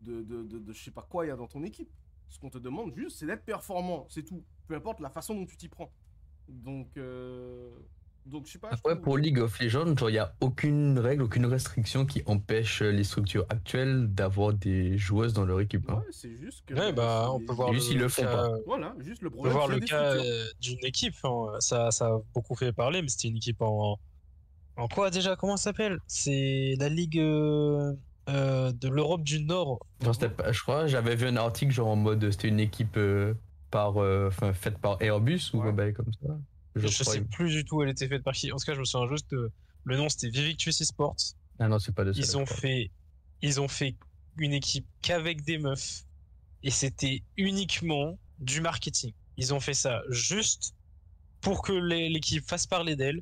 de, 0.01 0.23
de, 0.23 0.43
de, 0.43 0.59
de 0.59 0.73
je 0.73 0.83
sais 0.83 0.91
pas 0.91 1.05
quoi 1.07 1.25
il 1.25 1.29
y 1.29 1.31
a 1.31 1.35
dans 1.35 1.47
ton 1.47 1.63
équipe. 1.63 1.89
Ce 2.27 2.39
qu'on 2.39 2.49
te 2.49 2.57
demande 2.57 2.93
juste, 2.95 3.17
c'est 3.19 3.25
d'être 3.27 3.45
performant, 3.45 4.07
c'est 4.09 4.23
tout. 4.23 4.43
Peu 4.67 4.73
importe 4.75 4.99
la 4.99 5.09
façon 5.09 5.35
dont 5.35 5.45
tu 5.45 5.57
t'y 5.57 5.67
prends. 5.69 5.91
Donc, 6.47 6.87
euh, 6.97 7.69
donc 8.25 8.47
je 8.47 8.53
sais 8.53 8.57
pas. 8.59 8.69
Après, 8.69 8.93
trouve- 8.93 9.01
pour 9.03 9.17
League 9.17 9.37
of 9.39 9.59
Legends, 9.59 9.93
il 10.07 10.11
n'y 10.13 10.17
a 10.17 10.33
aucune 10.41 10.97
règle, 10.97 11.23
aucune 11.23 11.45
restriction 11.45 12.05
qui 12.05 12.23
empêche 12.25 12.81
les 12.81 13.03
structures 13.03 13.45
actuelles 13.49 14.07
d'avoir 14.13 14.53
des 14.53 14.97
joueuses 14.97 15.33
dans 15.33 15.45
leur 15.45 15.59
équipe. 15.59 15.87
hein. 15.89 15.97
Ouais, 15.97 16.11
c'est 16.11 16.35
juste 16.35 16.65
que. 16.65 16.73
Ouais, 16.73 16.93
bah, 16.93 17.29
on 17.31 17.39
peut 17.45 17.53
voir 17.53 17.73
Juste, 17.73 17.89
le, 17.89 17.93
ils 17.93 17.97
le 17.97 18.03
le 18.05 18.09
font 18.09 18.21
cas, 18.23 18.35
pas. 18.49 18.57
Voilà, 18.65 18.95
juste 18.99 19.21
le 19.21 19.27
on 19.27 19.31
peut 19.31 19.35
problème. 19.35 19.53
voir 19.53 19.67
le 19.67 19.79
cas 19.81 20.15
euh, 20.15 20.45
d'une 20.61 20.83
équipe. 20.83 21.15
hein. 21.23 21.47
Ça, 21.59 21.91
ça 21.91 22.07
a 22.07 22.21
beaucoup 22.33 22.55
fait 22.55 22.73
parler, 22.73 23.01
mais 23.01 23.09
c'était 23.09 23.27
une 23.27 23.37
équipe 23.37 23.61
en. 23.61 23.99
En 24.81 24.87
quoi 24.87 25.09
déjà 25.11 25.35
Comment 25.35 25.57
ça 25.57 25.65
s'appelle? 25.65 25.99
C'est 26.07 26.75
la 26.79 26.89
Ligue 26.89 27.19
euh, 27.19 27.93
euh, 28.29 28.71
de 28.71 28.89
l'Europe 28.89 29.23
du 29.23 29.43
Nord. 29.43 29.79
Pas- 29.99 30.51
je 30.51 30.61
crois, 30.61 30.87
j'avais 30.87 31.15
vu 31.15 31.27
un 31.27 31.37
article 31.37 31.71
genre 31.71 31.89
en 31.89 31.95
mode 31.95 32.29
c'était 32.31 32.47
une 32.47 32.59
équipe 32.59 32.97
euh, 32.97 33.33
par, 33.69 33.97
enfin, 33.97 34.53
faite 34.53 34.77
par 34.79 35.01
Airbus 35.01 35.51
ou 35.53 35.61
Ouais. 35.61 35.71
bail 35.71 35.93
comme 35.93 36.11
ça. 36.21 36.29
Je, 36.75 36.87
Je, 36.87 37.03
sais 37.03 37.21
plus 37.21 37.49
du 37.51 37.65
tout 37.65 37.83
elle 37.83 37.89
était 37.89 38.07
faite 38.07 38.23
par 38.23 38.33
qui. 38.33 38.51
En 38.51 38.57
tout 38.57 38.65
cas, 38.65 38.73
je 38.73 38.79
me 38.79 38.85
souviens 38.85 39.07
juste 39.09 39.29
de. 39.31 39.51
Le 39.83 39.97
nom 39.97 40.09
c'était 40.09 40.29
Vivictus 40.29 40.79
Esports. 40.81 41.15
Ah 41.59 41.67
non, 41.67 41.79
c'est 41.79 41.93
pas 41.93 42.03
de 42.05 42.13
ça. 42.13 42.19
Ils 42.19 42.37
ont 42.37 42.45
fait, 42.45 42.91
ils 43.41 43.59
ont 43.59 43.67
fait 43.67 43.95
une 44.37 44.53
équipe 44.53 44.85
qu'avec 45.01 45.43
des 45.43 45.57
meufs 45.57 46.03
et 46.63 46.71
c'était 46.71 47.23
uniquement 47.37 48.17
du 48.39 48.61
marketing. 48.61 49.13
Ils 49.37 49.53
ont 49.53 49.59
fait 49.59 49.73
ça 49.73 50.01
juste 50.09 50.73
pour 51.41 51.61
que 51.63 51.73
l'équipe 51.73 52.47
fasse 52.47 52.67
parler 52.67 52.95
d'elle, 52.95 53.21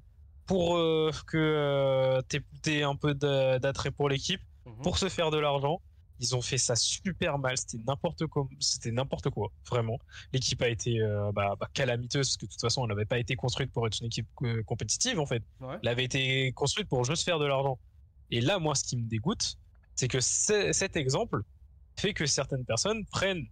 pour 0.50 0.78
euh, 0.78 1.12
que 1.28 1.38
euh, 1.38 2.22
t'aies- 2.24 2.42
t'aies 2.64 2.82
un 2.84 2.96
peu 2.96 3.14
d'a- 3.14 3.60
d'attrait 3.60 3.92
pour 3.92 4.10
l'équipe, 4.10 4.42
Mhm. 4.66 4.82
pour 4.82 4.98
se 4.98 5.08
faire 5.08 5.30
de 5.30 5.38
l'argent. 5.38 5.80
Ils 6.22 6.36
ont 6.36 6.42
fait 6.42 6.58
ça 6.58 6.76
super 6.76 7.38
mal. 7.38 7.56
C'était 7.56 7.78
n'importe 7.88 8.26
quoi. 8.26 8.48
C'était 8.60 8.92
n'importe 8.92 9.30
quoi, 9.30 9.52
vraiment. 9.70 10.00
L'équipe 10.34 10.60
a 10.64 10.68
été 10.68 11.00
euh, 11.02 11.32
bah, 11.32 11.56
bah, 11.60 11.70
calamiteuse 11.74 12.28
parce 12.30 12.38
que 12.38 12.46
de 12.48 12.52
toute 12.52 12.60
façon, 12.62 12.84
elle 12.84 12.90
n'avait 12.90 13.06
pas 13.06 13.20
été 13.20 13.36
construite 13.36 13.72
pour 13.72 13.86
être 13.86 14.00
une 14.02 14.08
équipe 14.08 14.28
compétitive 14.66 15.20
en 15.20 15.28
fait. 15.28 15.44
Ouais. 15.62 15.76
Elle 15.84 15.88
avait 15.88 16.04
été 16.06 16.52
construite 16.54 16.90
pour 16.90 17.06
juste 17.06 17.24
faire 17.24 17.38
de 17.40 17.46
l'argent. 17.46 17.78
Et 18.32 18.42
là, 18.42 18.58
moi, 18.58 18.74
ce 18.74 18.84
qui 18.84 18.98
me 18.98 19.08
dégoûte, 19.08 19.56
c'est 19.96 20.08
que 20.08 20.20
cet 20.20 20.96
exemple 20.96 21.44
fait 21.98 22.14
que 22.16 22.26
certaines 22.26 22.66
personnes 22.66 23.06
prennent 23.06 23.46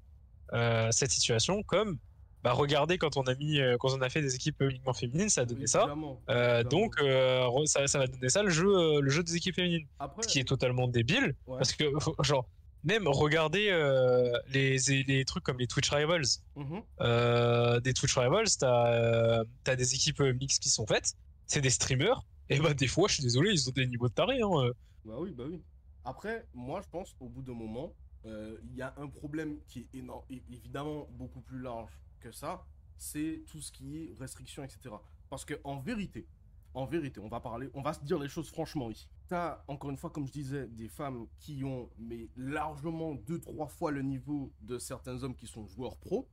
euh, 0.53 0.89
cette 0.91 1.11
situation 1.11 1.61
comme 1.63 1.99
bah, 2.47 2.53
regardez 2.53 2.97
quand 2.97 3.17
on 3.17 3.23
a 3.23 3.35
mis 3.35 3.59
euh, 3.59 3.75
quand 3.77 3.89
on 3.93 4.01
a 4.01 4.09
fait 4.09 4.21
des 4.21 4.35
équipes 4.35 4.61
uniquement 4.61 4.93
féminines, 4.93 5.29
ça 5.29 5.41
a 5.41 5.45
donné 5.45 5.67
ça. 5.67 5.93
Euh, 6.29 6.63
donc 6.63 6.95
euh, 7.01 7.45
ça, 7.65 7.87
ça 7.87 7.99
va 7.99 8.07
donner 8.07 8.29
ça 8.29 8.41
le 8.43 8.49
jeu 8.49 9.01
le 9.01 9.09
jeu 9.09 9.21
des 9.23 9.35
équipes 9.35 9.55
féminines 9.55 9.85
Après, 9.99 10.23
ce 10.23 10.27
qui 10.29 10.39
est 10.39 10.47
totalement 10.47 10.87
débile 10.87 11.35
ouais. 11.47 11.57
parce 11.57 11.73
que 11.73 11.83
genre 12.23 12.47
même 12.83 13.07
regarder 13.07 13.67
euh, 13.69 14.31
les, 14.53 14.77
les 15.07 15.25
trucs 15.25 15.43
comme 15.43 15.59
les 15.59 15.67
Twitch 15.67 15.89
Rivals 15.89 16.39
Mhm. 16.55 16.81
euh, 17.01 17.79
des 17.81 17.93
Twitch 17.93 18.15
Rivals 18.17 18.47
t'as 18.59 18.93
euh, 18.93 19.43
des 19.65 19.93
équipes 19.95 20.21
mixtes 20.39 20.61
qui 20.63 20.69
sont 20.69 20.87
faites 20.87 21.13
c'est 21.47 21.61
des 21.61 21.69
streamers 21.69 22.21
et 22.49 22.59
bah 22.59 22.73
des 22.73 22.87
fois 22.87 23.07
je 23.09 23.15
suis 23.15 23.23
désolé 23.23 23.51
ils 23.51 23.67
ont 23.67 23.73
des 23.73 23.87
niveaux 23.87 24.07
de 24.07 24.13
taré 24.13 24.39
hein. 24.41 24.71
Bah 25.03 25.15
oui, 25.19 25.31
bah 25.37 25.43
oui. 25.47 25.61
Après, 26.05 26.45
moi, 26.53 26.81
je 26.83 26.89
pense, 26.89 27.15
au 27.19 27.27
bout 27.29 27.41
d'un 27.41 27.53
moment, 27.53 27.93
il 28.25 28.75
y 28.75 28.81
a 28.81 28.93
un 28.97 29.07
problème 29.07 29.57
qui 29.69 29.79
est 29.81 29.97
énorme, 29.97 30.23
évidemment 30.29 31.07
beaucoup 31.11 31.39
plus 31.41 31.61
large 31.61 31.91
ça, 32.31 32.65
c'est 32.97 33.43
tout 33.47 33.61
ce 33.61 33.71
qui 33.71 33.97
est 33.97 34.13
restrictions, 34.19 34.63
etc. 34.63 34.95
Parce 35.29 35.45
que 35.45 35.53
en 35.63 35.79
vérité, 35.79 36.27
en 36.73 36.85
vérité, 36.85 37.19
on 37.19 37.27
va 37.27 37.39
parler, 37.39 37.69
on 37.73 37.81
va 37.81 37.93
se 37.93 38.03
dire 38.03 38.19
les 38.19 38.27
choses 38.29 38.49
franchement 38.49 38.89
ici. 38.89 39.07
T'as, 39.27 39.63
encore 39.67 39.89
une 39.89 39.97
fois, 39.97 40.09
comme 40.09 40.25
je 40.27 40.31
disais, 40.31 40.67
des 40.67 40.87
femmes 40.87 41.27
qui 41.39 41.63
ont, 41.63 41.89
mais 41.97 42.29
largement 42.35 43.15
deux, 43.15 43.39
trois 43.39 43.67
fois 43.67 43.91
le 43.91 44.01
niveau 44.01 44.53
de 44.61 44.77
certains 44.77 45.23
hommes 45.23 45.35
qui 45.35 45.47
sont 45.47 45.67
joueurs 45.67 45.97
pro. 45.97 46.27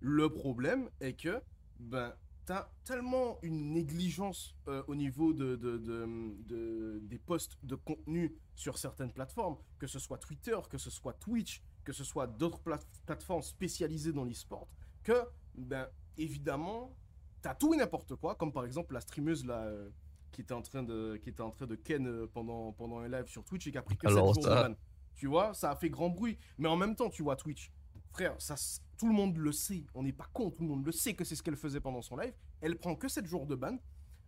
Le 0.00 0.28
problème 0.28 0.90
est 1.00 1.12
que, 1.12 1.40
ben, 1.78 2.12
t'as 2.44 2.68
tellement 2.84 3.38
une 3.42 3.72
négligence 3.72 4.56
euh, 4.66 4.82
au 4.88 4.96
niveau 4.96 5.32
de, 5.32 5.54
de- 5.54 5.78
de- 5.78 6.34
de- 6.48 6.98
des 7.04 7.18
posts 7.18 7.56
de 7.62 7.76
contenu 7.76 8.34
sur 8.56 8.78
certaines 8.78 9.12
plateformes, 9.12 9.56
que 9.78 9.86
ce 9.86 10.00
soit 10.00 10.18
Twitter, 10.18 10.56
que 10.68 10.78
ce 10.78 10.90
soit 10.90 11.12
Twitch, 11.12 11.62
que 11.84 11.92
ce 11.92 12.02
soit 12.02 12.26
d'autres 12.26 12.58
plate- 12.60 12.86
plateformes 13.06 13.42
spécialisées 13.42 14.12
dans 14.12 14.24
l'e-sport, 14.24 14.66
que, 15.02 15.24
ben, 15.54 15.86
évidemment, 16.16 16.96
t'as 17.40 17.54
tout 17.54 17.74
et 17.74 17.76
n'importe 17.76 18.14
quoi, 18.16 18.34
comme 18.34 18.52
par 18.52 18.64
exemple 18.64 18.94
la 18.94 19.00
streameuse 19.00 19.44
là, 19.44 19.64
euh, 19.64 19.90
qui 20.30 20.40
était 20.40 20.54
en 20.54 20.62
train 20.62 20.82
de, 20.82 21.16
qui 21.22 21.28
était 21.28 21.42
en 21.42 21.50
train 21.50 21.66
de 21.66 21.74
ken 21.74 22.06
euh, 22.06 22.26
pendant, 22.32 22.72
pendant 22.72 22.98
un 22.98 23.08
live 23.08 23.26
sur 23.26 23.44
Twitch 23.44 23.66
et 23.66 23.72
qui 23.72 23.78
a 23.78 23.82
pris 23.82 23.96
que 23.96 24.08
7 24.08 24.16
Alors 24.16 24.34
jours 24.34 24.42
de 24.42 24.48
ban. 24.48 24.74
Tu 25.14 25.26
vois, 25.26 25.52
ça 25.54 25.70
a 25.70 25.76
fait 25.76 25.90
grand 25.90 26.08
bruit. 26.08 26.38
Mais 26.58 26.68
en 26.68 26.76
même 26.76 26.96
temps, 26.96 27.10
tu 27.10 27.22
vois, 27.22 27.36
Twitch, 27.36 27.70
frère, 28.10 28.34
ça, 28.38 28.54
tout 28.96 29.06
le 29.06 29.12
monde 29.12 29.36
le 29.36 29.52
sait. 29.52 29.84
On 29.94 30.02
n'est 30.02 30.12
pas 30.12 30.28
con, 30.32 30.50
tout 30.50 30.62
le 30.62 30.68
monde 30.68 30.86
le 30.86 30.92
sait 30.92 31.14
que 31.14 31.24
c'est 31.24 31.36
ce 31.36 31.42
qu'elle 31.42 31.56
faisait 31.56 31.80
pendant 31.80 32.02
son 32.02 32.16
live. 32.16 32.32
Elle 32.60 32.78
prend 32.78 32.96
que 32.96 33.08
7 33.08 33.26
jours 33.26 33.46
de 33.46 33.54
ban, 33.54 33.76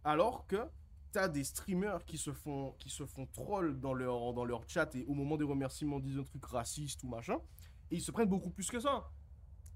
alors 0.05 0.47
que 0.47 0.59
t'as 1.12 1.29
des 1.29 1.45
streamers 1.45 2.05
qui 2.05 2.18
se 2.18 2.33
font, 2.33 2.72
qui 2.79 2.91
se 2.91 3.07
font 3.07 3.27
troll 3.27 3.81
dans 3.81 3.95
leur, 3.95 4.35
dans 4.35 4.45
leur 4.45 4.68
chat 4.68 4.95
et 4.97 5.05
au 5.05 5.14
moment 5.14 5.37
des 5.37 5.45
remerciements 5.45 6.01
disent 6.01 6.18
un 6.18 6.25
truc 6.25 6.45
raciste 6.45 7.03
ou 7.05 7.09
machin. 7.09 7.39
Et 7.91 7.97
ils 7.97 8.03
se 8.03 8.11
prennent 8.11 8.29
beaucoup 8.29 8.51
plus 8.51 8.68
que 8.68 8.81
ça. 8.81 9.09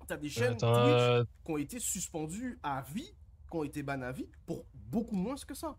T'as 0.06 0.16
des 0.16 0.28
chaînes 0.28 0.56
Twitch 0.56 1.26
qui 1.44 1.52
ont 1.52 1.56
été 1.58 1.78
suspendues 1.80 2.58
à 2.62 2.82
vie, 2.82 3.10
qui 3.50 3.56
ont 3.56 3.64
été 3.64 3.82
bannes 3.82 4.02
à 4.02 4.12
vie, 4.12 4.28
pour 4.46 4.64
beaucoup 4.74 5.16
moins 5.16 5.34
que 5.36 5.54
ça. 5.54 5.76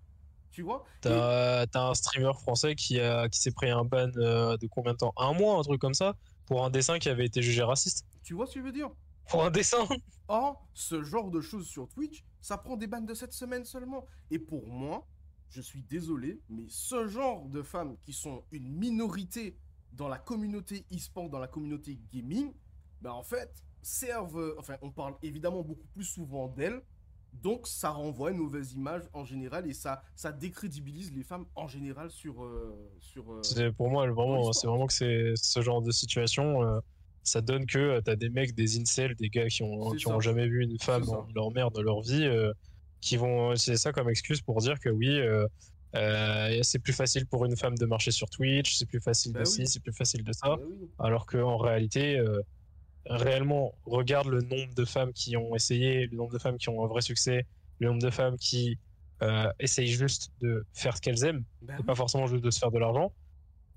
Tu 0.51 0.61
vois? 0.63 0.83
Et- 0.87 1.01
T'as 1.01 1.67
t'as 1.67 1.89
un 1.89 1.93
streamer 1.93 2.33
français 2.33 2.75
qui, 2.75 2.99
a, 2.99 3.29
qui 3.29 3.39
s'est 3.39 3.51
pris 3.51 3.69
un 3.69 3.83
ban 3.85 4.09
euh, 4.17 4.57
de 4.57 4.67
combien 4.67 4.93
de 4.93 4.97
temps? 4.97 5.13
Un 5.17 5.33
mois, 5.33 5.57
un 5.59 5.61
truc 5.61 5.79
comme 5.79 5.93
ça, 5.93 6.15
pour 6.45 6.65
un 6.65 6.69
dessin 6.69 6.97
qui 6.99 7.09
avait 7.09 7.25
été 7.25 7.41
jugé 7.41 7.61
raciste. 7.63 8.05
Tu 8.23 8.33
vois 8.33 8.47
ce 8.47 8.55
que 8.55 8.59
je 8.61 8.65
veux 8.65 8.71
dire? 8.71 8.89
Pour 9.29 9.43
un 9.43 9.51
dessin 9.51 9.87
Or, 10.27 10.67
ce 10.73 11.03
genre 11.03 11.29
de 11.31 11.41
choses 11.41 11.67
sur 11.67 11.87
Twitch, 11.87 12.23
ça 12.41 12.57
prend 12.57 12.77
des 12.77 12.87
bannes 12.87 13.05
de 13.05 13.13
cette 13.13 13.33
semaine 13.33 13.63
seulement. 13.65 14.05
Et 14.31 14.37
pour 14.39 14.67
moi, 14.67 15.07
je 15.49 15.61
suis 15.61 15.81
désolé, 15.83 16.39
mais 16.49 16.65
ce 16.67 17.07
genre 17.07 17.47
de 17.47 17.61
femmes 17.63 17.97
qui 18.01 18.13
sont 18.13 18.43
une 18.51 18.67
minorité 18.71 19.57
dans 19.91 20.07
la 20.07 20.17
communauté 20.19 20.85
e-sport, 20.93 21.29
dans 21.29 21.39
la 21.39 21.47
communauté 21.47 21.99
gaming, 22.11 22.53
ben 23.01 23.11
en 23.11 23.23
fait, 23.23 23.51
servent. 23.81 24.55
Enfin, 24.57 24.75
on 24.81 24.91
parle 24.91 25.15
évidemment 25.23 25.61
beaucoup 25.63 25.87
plus 25.93 26.03
souvent 26.03 26.47
d'elles. 26.47 26.81
Donc, 27.31 27.67
ça 27.67 27.89
renvoie 27.91 28.31
une 28.31 28.37
mauvaise 28.37 28.73
image 28.73 29.03
en 29.13 29.23
général 29.23 29.67
et 29.69 29.73
ça, 29.73 30.01
ça 30.15 30.31
décrédibilise 30.31 31.13
les 31.13 31.23
femmes 31.23 31.45
en 31.55 31.67
général 31.67 32.09
sur. 32.09 32.43
euh, 32.43 32.75
sur 32.99 33.31
euh, 33.31 33.43
C'est- 33.43 33.71
Pour 33.71 33.89
moi, 33.89 34.07
vraiment, 34.09 34.51
c'est 34.51 34.65
vraiment 34.67 34.87
que 34.87 34.93
c'est 34.93 35.33
ce 35.35 35.61
genre 35.61 35.81
de 35.81 35.91
situation. 35.91 36.63
euh, 36.63 36.79
ça 37.23 37.41
donne 37.41 37.67
que 37.67 37.99
t'as 37.99 38.15
des 38.15 38.29
mecs, 38.29 38.55
des 38.55 38.79
incels, 38.79 39.13
des 39.15 39.29
gars 39.29 39.47
qui 39.47 39.61
ont, 39.61 39.91
qui 39.91 40.05
ça. 40.05 40.09
ont 40.15 40.19
jamais 40.19 40.47
vu 40.47 40.63
une 40.63 40.79
femme 40.79 41.05
dans 41.05 41.27
leur 41.35 41.51
mère 41.51 41.69
de 41.69 41.81
leur 41.81 42.01
vie, 42.01 42.27
qui 43.01 43.17
vont 43.17 43.53
utiliser 43.53 43.77
ça 43.77 43.91
comme 43.91 44.09
excuse 44.09 44.41
pour 44.41 44.57
dire 44.61 44.79
que 44.79 44.89
oui, 44.89 45.19
euh, 45.95 46.59
c'est 46.63 46.79
plus 46.79 46.93
facile 46.93 47.27
pour 47.27 47.45
une 47.45 47.55
femme 47.55 47.77
de 47.77 47.85
marcher 47.85 48.11
sur 48.11 48.29
Twitch, 48.29 48.75
c'est 48.75 48.85
plus 48.87 48.99
facile 49.01 49.33
Bah 49.33 49.41
de 49.41 49.45
ci, 49.45 49.67
c'est 49.67 49.81
plus 49.81 49.93
facile 49.93 50.23
de 50.23 50.31
ça. 50.33 50.55
ben 50.55 50.63
oui. 50.67 50.89
alors 50.97 51.25
qu'en 51.27 51.57
réalité, 51.57 52.17
euh, 52.17 52.41
réellement, 53.09 53.73
regarde 53.85 54.27
le 54.27 54.41
nombre 54.41 54.73
de 54.75 54.85
femmes 54.85 55.13
qui 55.13 55.35
ont 55.35 55.55
essayé, 55.55 56.07
le 56.07 56.15
nombre 56.15 56.31
de 56.31 56.37
femmes 56.37 56.57
qui 56.57 56.69
ont 56.69 56.83
un 56.83 56.87
vrai 56.87 57.01
succès, 57.01 57.45
le 57.79 57.87
nombre 57.87 58.01
de 58.01 58.09
femmes 58.09 58.37
qui 58.37 58.77
euh, 59.23 59.51
essayent 59.59 59.87
juste 59.87 60.31
de 60.41 60.65
faire 60.73 60.95
ce 60.95 61.01
qu'elles 61.01 61.23
aiment, 61.25 61.43
Ben 61.61 61.77
et 61.79 61.83
pas 61.83 61.95
forcément 61.95 62.27
juste 62.27 62.43
de 62.43 62.51
se 62.51 62.59
faire 62.59 62.71
de 62.71 62.77
l'argent. 62.77 63.11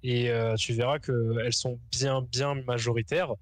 Et 0.02 0.30
euh, 0.30 0.54
tu 0.56 0.74
verras 0.74 0.98
qu'elles 0.98 1.52
sont 1.52 1.80
bien, 1.90 2.22
bien 2.22 2.54
majoritaires 2.54 3.32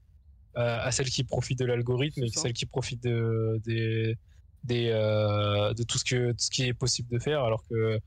euh, 0.57 0.79
à 0.81 0.93
celles 0.93 1.11
qui 1.11 1.25
profitent 1.25 1.59
de 1.59 1.65
l'algorithme 1.65 2.23
et 2.23 2.29
celles 2.29 2.53
qui 2.53 2.67
profitent 2.67 3.03
de, 3.03 3.61
des, 3.65 4.17
des, 4.65 4.89
de 4.91 5.83
tout 5.83 5.99
ce, 5.99 6.05
que, 6.05 6.31
tout 6.33 6.39
ce 6.39 6.51
qui 6.51 6.65
est 6.65 6.75
possible 6.75 7.09
de 7.11 7.19
faire, 7.19 7.43
alors 7.43 7.65
que 7.69 7.99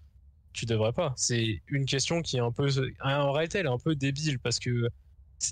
tu 0.54 0.66
devrais 0.66 0.94
pas. 0.94 1.14
C'est 1.18 1.62
une 1.68 1.86
question 1.86 2.22
qui 2.22 2.38
est 2.38 2.42
un 2.42 2.52
peu, 2.52 2.70
en 3.04 3.32
réalité, 3.32 3.58
elle 3.58 3.66
est 3.66 3.70
un 3.70 3.80
peu 3.80 3.96
débile 3.96 4.40
parce 4.40 4.60
que 4.60 4.88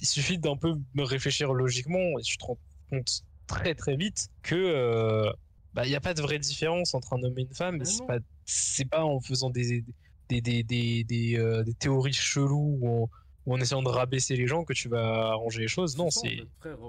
il 0.02 0.08
suffit 0.08 0.38
d'un 0.38 0.56
peu 0.58 0.74
me 0.94 1.04
réfléchir 1.04 1.54
logiquement 1.54 2.18
et 2.20 2.22
tu 2.22 2.38
te 2.38 2.46
rends 2.46 2.60
compte 2.90 3.22
très 3.48 3.76
très 3.76 3.96
vite 3.98 4.30
que 4.44 4.56
euh, 4.56 5.32
bah, 5.74 5.86
il 5.86 5.90
n'y 5.90 5.96
a 5.96 6.02
pas 6.02 6.14
de 6.14 6.22
vraie 6.22 6.40
différence 6.40 6.94
entre 6.94 7.14
un 7.14 7.24
homme 7.24 7.38
et 7.38 7.44
une 7.44 7.54
femme. 7.54 7.84
C'est 7.84 8.06
pas, 8.06 8.20
c'est 8.46 8.86
pas 8.86 9.04
en 9.04 9.20
faisant 9.20 9.50
des, 9.50 9.84
des, 10.30 10.42
des, 10.42 10.64
des, 10.64 11.04
des, 11.04 11.38
euh, 11.38 11.64
des 11.64 11.74
théories 11.74 12.14
cheloues 12.14 12.78
ou 12.82 12.88
en, 13.04 13.10
ou 13.46 13.54
en 13.54 13.60
essayant 13.60 13.82
de 13.82 13.90
rabaisser 13.90 14.36
les 14.36 14.48
gens 14.48 14.64
que 14.64 14.74
tu 14.74 14.88
vas 14.88 15.32
arranger 15.32 15.62
les 15.62 15.68
choses. 15.68 15.98
Non, 15.98 16.10
c'est 16.10 16.40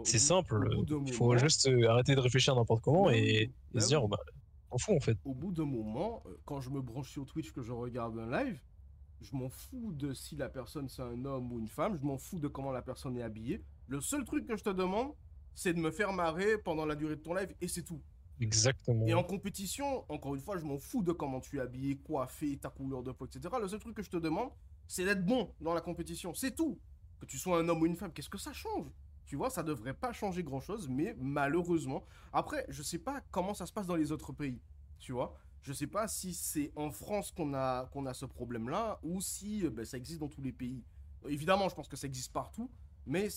c'est 0.04 0.18
simple. 0.18 0.68
Il 1.06 1.12
faut 1.12 1.26
moment- 1.26 1.38
juste 1.38 1.66
euh, 1.68 1.88
arrêter 1.88 2.14
de 2.14 2.20
réfléchir 2.20 2.54
n'importe 2.54 2.82
comment 2.82 3.06
Bah 3.06 3.16
et, 3.16 3.42
et 3.42 3.50
bah 3.72 3.80
se 3.80 3.88
dire, 3.88 4.06
bah, 4.06 4.18
on 4.70 4.78
fout 4.78 4.96
en 4.96 5.00
fait. 5.00 5.16
au 5.24 5.34
bout 5.34 5.52
d'un 5.52 5.64
moment, 5.66 6.22
quand 6.44 6.60
je 6.60 6.70
me 6.70 6.80
branche 6.80 7.10
sur 7.10 7.26
Twitch, 7.26 7.52
que 7.52 7.62
je 7.62 7.72
regarde 7.72 8.18
un 8.18 8.30
live, 8.44 8.58
je 9.22 9.36
m'en 9.36 9.48
fous 9.48 9.92
de 9.92 10.12
si 10.12 10.36
la 10.36 10.48
personne 10.48 10.88
c'est 10.88 11.02
un 11.02 11.24
homme 11.24 11.52
ou 11.52 11.58
une 11.58 11.68
femme, 11.68 11.96
je 11.96 12.04
m'en 12.04 12.18
fous 12.18 12.38
de 12.38 12.48
comment 12.48 12.72
la 12.72 12.82
personne 12.82 13.16
est 13.16 13.22
habillée. 13.22 13.64
Le 13.86 14.00
seul 14.00 14.24
truc 14.24 14.46
que 14.46 14.56
je 14.56 14.64
te 14.64 14.70
demande, 14.70 15.12
c'est 15.54 15.72
de 15.72 15.78
me 15.78 15.90
faire 15.90 16.12
marrer 16.12 16.58
pendant 16.58 16.86
la 16.86 16.94
durée 16.94 17.16
de 17.16 17.20
ton 17.20 17.34
live 17.34 17.54
et 17.60 17.68
c'est 17.68 17.82
tout. 17.82 18.00
Exactement. 18.40 19.06
Et 19.06 19.14
en 19.14 19.22
compétition, 19.22 20.04
encore 20.10 20.34
une 20.34 20.40
fois, 20.40 20.56
je 20.58 20.64
m'en 20.64 20.78
fous 20.78 21.02
de 21.02 21.12
comment 21.12 21.40
tu 21.40 21.58
es 21.58 21.60
habillé, 21.60 21.96
coiffé, 21.96 22.56
ta 22.56 22.70
couleur 22.70 23.02
de 23.02 23.12
peau, 23.12 23.26
etc. 23.26 23.54
Le 23.60 23.68
seul 23.68 23.78
truc 23.78 23.94
que 23.94 24.02
je 24.02 24.10
te 24.10 24.16
demande, 24.16 24.50
c'est 24.88 25.04
d'être 25.04 25.24
bon 25.24 25.54
dans 25.60 25.74
la 25.74 25.80
compétition. 25.80 26.34
C'est 26.34 26.54
tout. 26.54 26.78
Que 27.20 27.26
tu 27.26 27.38
sois 27.38 27.58
un 27.58 27.68
homme 27.68 27.82
ou 27.82 27.86
une 27.86 27.94
femme, 27.94 28.12
qu'est-ce 28.12 28.28
que 28.28 28.38
ça 28.38 28.52
change? 28.52 28.88
Tu 29.26 29.36
vois, 29.36 29.48
ça 29.48 29.62
devrait 29.62 29.94
pas 29.94 30.12
changer 30.12 30.42
grand-chose, 30.42 30.88
mais 30.88 31.14
malheureusement. 31.18 32.04
Après, 32.32 32.66
je 32.68 32.82
sais 32.82 32.98
pas 32.98 33.22
comment 33.30 33.54
ça 33.54 33.66
se 33.66 33.72
passe 33.72 33.86
dans 33.86 33.96
les 33.96 34.10
autres 34.10 34.32
pays. 34.32 34.60
Tu 34.98 35.12
vois 35.12 35.38
Je 35.62 35.72
sais 35.72 35.86
pas 35.86 36.08
si 36.08 36.34
c'est 36.34 36.72
en 36.74 36.90
France 36.90 37.30
qu'on 37.30 37.54
a, 37.54 37.86
qu'on 37.86 38.04
a 38.06 38.14
ce 38.14 38.26
problème-là 38.26 38.98
ou 39.02 39.20
si 39.20 39.64
euh, 39.64 39.70
ben, 39.70 39.84
ça 39.84 39.96
existe 39.96 40.18
dans 40.18 40.28
tous 40.28 40.42
les 40.42 40.52
pays. 40.52 40.84
Évidemment, 41.28 41.68
je 41.68 41.74
pense 41.76 41.88
que 41.88 41.96
ça 41.96 42.08
existe 42.08 42.32
partout, 42.32 42.68
mais 43.06 43.28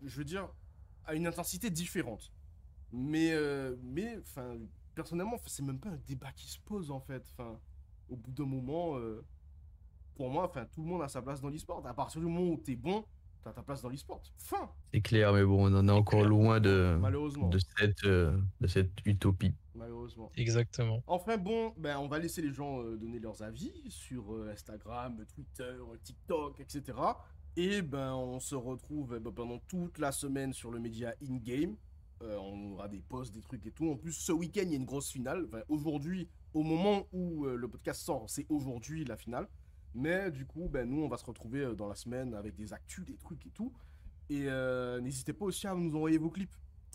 je 0.00 0.16
veux 0.16 0.24
dire, 0.24 0.48
à 1.04 1.14
une 1.14 1.26
intensité 1.26 1.70
différente. 1.70 2.32
Mais, 2.92 3.32
euh, 3.32 3.74
mais, 3.82 4.16
enfin, 4.18 4.58
personnellement, 4.94 5.36
c'est 5.46 5.64
même 5.64 5.80
pas 5.80 5.88
un 5.88 6.00
débat 6.06 6.30
qui 6.32 6.48
se 6.48 6.60
pose 6.60 6.90
en 6.92 7.00
fait. 7.00 7.26
Enfin, 7.32 7.58
au 8.08 8.16
bout 8.16 8.30
d'un 8.30 8.46
moment, 8.46 8.96
euh, 8.98 9.24
pour 10.14 10.30
moi, 10.30 10.44
enfin, 10.44 10.66
tout 10.66 10.82
le 10.82 10.88
monde 10.88 11.02
a 11.02 11.08
sa 11.08 11.20
place 11.20 11.40
dans 11.40 11.48
l'e-sport. 11.48 11.84
À 11.84 11.94
partir 11.94 12.20
du 12.20 12.28
moment 12.28 12.48
où 12.48 12.56
t'es 12.58 12.76
bon, 12.76 13.04
t'as 13.42 13.52
ta 13.52 13.62
place 13.62 13.82
dans 13.82 13.88
l'e-sport. 13.88 14.22
Fin. 14.36 14.70
C'est 14.92 15.00
clair, 15.00 15.32
mais 15.32 15.44
bon, 15.44 15.70
on 15.70 15.76
en 15.76 15.88
est 15.88 15.92
encore 15.92 16.20
clair. 16.20 16.28
loin 16.28 16.60
de, 16.60 16.96
Malheureusement. 17.00 17.48
de, 17.48 17.58
cette, 17.58 18.04
euh, 18.04 18.36
de 18.60 18.66
cette 18.66 18.92
utopie. 19.04 19.54
Malheureusement. 19.74 20.30
Exactement. 20.36 21.02
Enfin 21.06 21.38
bon, 21.38 21.72
ben, 21.78 21.98
on 21.98 22.06
va 22.08 22.18
laisser 22.18 22.42
les 22.42 22.52
gens 22.52 22.82
euh, 22.82 22.96
donner 22.96 23.18
leurs 23.18 23.42
avis 23.42 23.72
sur 23.88 24.34
euh, 24.34 24.50
Instagram, 24.52 25.24
Twitter, 25.34 25.76
TikTok, 26.02 26.60
etc. 26.60 26.98
Et 27.56 27.82
ben 27.82 28.14
on 28.14 28.40
se 28.40 28.54
retrouve 28.54 29.14
eh 29.16 29.20
ben, 29.20 29.32
pendant 29.32 29.58
toute 29.68 29.98
la 29.98 30.12
semaine 30.12 30.52
sur 30.52 30.70
le 30.70 30.78
média 30.78 31.14
in-game. 31.22 31.76
Euh, 32.22 32.36
on 32.36 32.72
aura 32.72 32.86
des 32.88 33.00
posts, 33.00 33.34
des 33.34 33.40
trucs 33.40 33.66
et 33.66 33.72
tout. 33.72 33.90
En 33.90 33.96
plus, 33.96 34.12
ce 34.12 34.30
week-end, 34.30 34.62
il 34.64 34.70
y 34.70 34.74
a 34.74 34.76
une 34.76 34.84
grosse 34.84 35.10
finale. 35.10 35.46
Enfin, 35.48 35.62
aujourd'hui, 35.68 36.28
au 36.54 36.62
moment 36.62 37.08
où 37.12 37.46
le 37.46 37.66
podcast 37.66 38.02
sort, 38.02 38.26
c'est 38.28 38.46
aujourd'hui 38.48 39.04
la 39.04 39.16
finale. 39.16 39.48
Mais 39.94 40.30
du 40.30 40.46
coup, 40.46 40.68
ben, 40.68 40.88
nous, 40.88 41.02
on 41.02 41.08
va 41.08 41.16
se 41.16 41.24
retrouver 41.24 41.60
euh, 41.60 41.74
dans 41.74 41.88
la 41.88 41.94
semaine 41.94 42.34
avec 42.34 42.54
des 42.54 42.72
actus, 42.72 43.04
des 43.04 43.16
trucs 43.16 43.46
et 43.46 43.50
tout. 43.50 43.72
Et 44.30 44.46
euh, 44.46 45.00
n'hésitez 45.00 45.32
pas 45.32 45.44
aussi 45.44 45.66
à 45.66 45.74
nous 45.74 45.94
envoyer 45.94 46.18
vos 46.18 46.30
clips. 46.30 46.54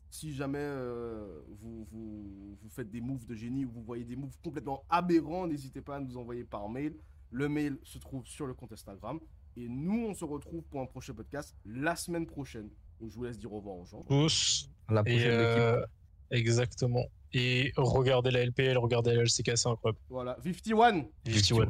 Si 0.10 0.34
jamais 0.34 0.58
euh, 0.60 1.42
vous, 1.60 1.86
vous, 1.92 2.58
vous 2.62 2.70
faites 2.70 2.90
des 2.90 3.02
moves 3.02 3.26
de 3.26 3.36
génie 3.36 3.66
ou 3.66 3.72
vous 3.72 3.84
voyez 3.84 4.06
des 4.06 4.16
moves 4.16 4.38
complètement 4.44 4.84
aberrants, 4.90 5.48
n'hésitez 5.48 5.82
pas 5.82 5.98
à 5.98 6.00
nous 6.00 6.18
envoyer 6.18 6.44
par 6.44 6.70
mail. 6.70 6.96
Le 7.30 7.50
mail 7.50 7.78
se 7.84 7.98
trouve 8.00 8.26
sur 8.26 8.48
le 8.48 8.54
compte 8.54 8.72
Instagram. 8.72 9.20
Et 9.58 9.68
nous, 9.68 10.08
on 10.08 10.14
se 10.14 10.24
retrouve 10.24 10.64
pour 10.64 10.82
un 10.82 10.86
prochain 10.86 11.14
podcast 11.14 11.56
la 11.66 11.96
semaine 11.96 12.26
prochaine. 12.26 12.70
Donc, 13.00 13.12
je 13.12 13.16
vous 13.16 13.24
laisse 13.24 13.38
dire 13.38 13.52
au 13.52 13.58
revoir 13.58 13.76
aux 13.76 13.86
gens. 13.86 14.04
Tous. 14.04 14.70
La 14.90 15.04
prochaine 15.04 15.32
euh, 15.32 15.86
exactement. 16.32 17.06
Et 17.34 17.74
regardez 17.76 18.32
la 18.32 18.46
LPL, 18.46 18.78
regardez 18.78 19.14
la 19.14 19.24
LCK, 19.24 19.58
c'est 19.58 19.68
incroyable. 19.68 20.00
Voilà, 20.10 20.38
51 20.44 21.06
équipe. 21.26 21.56
51. 21.58 21.70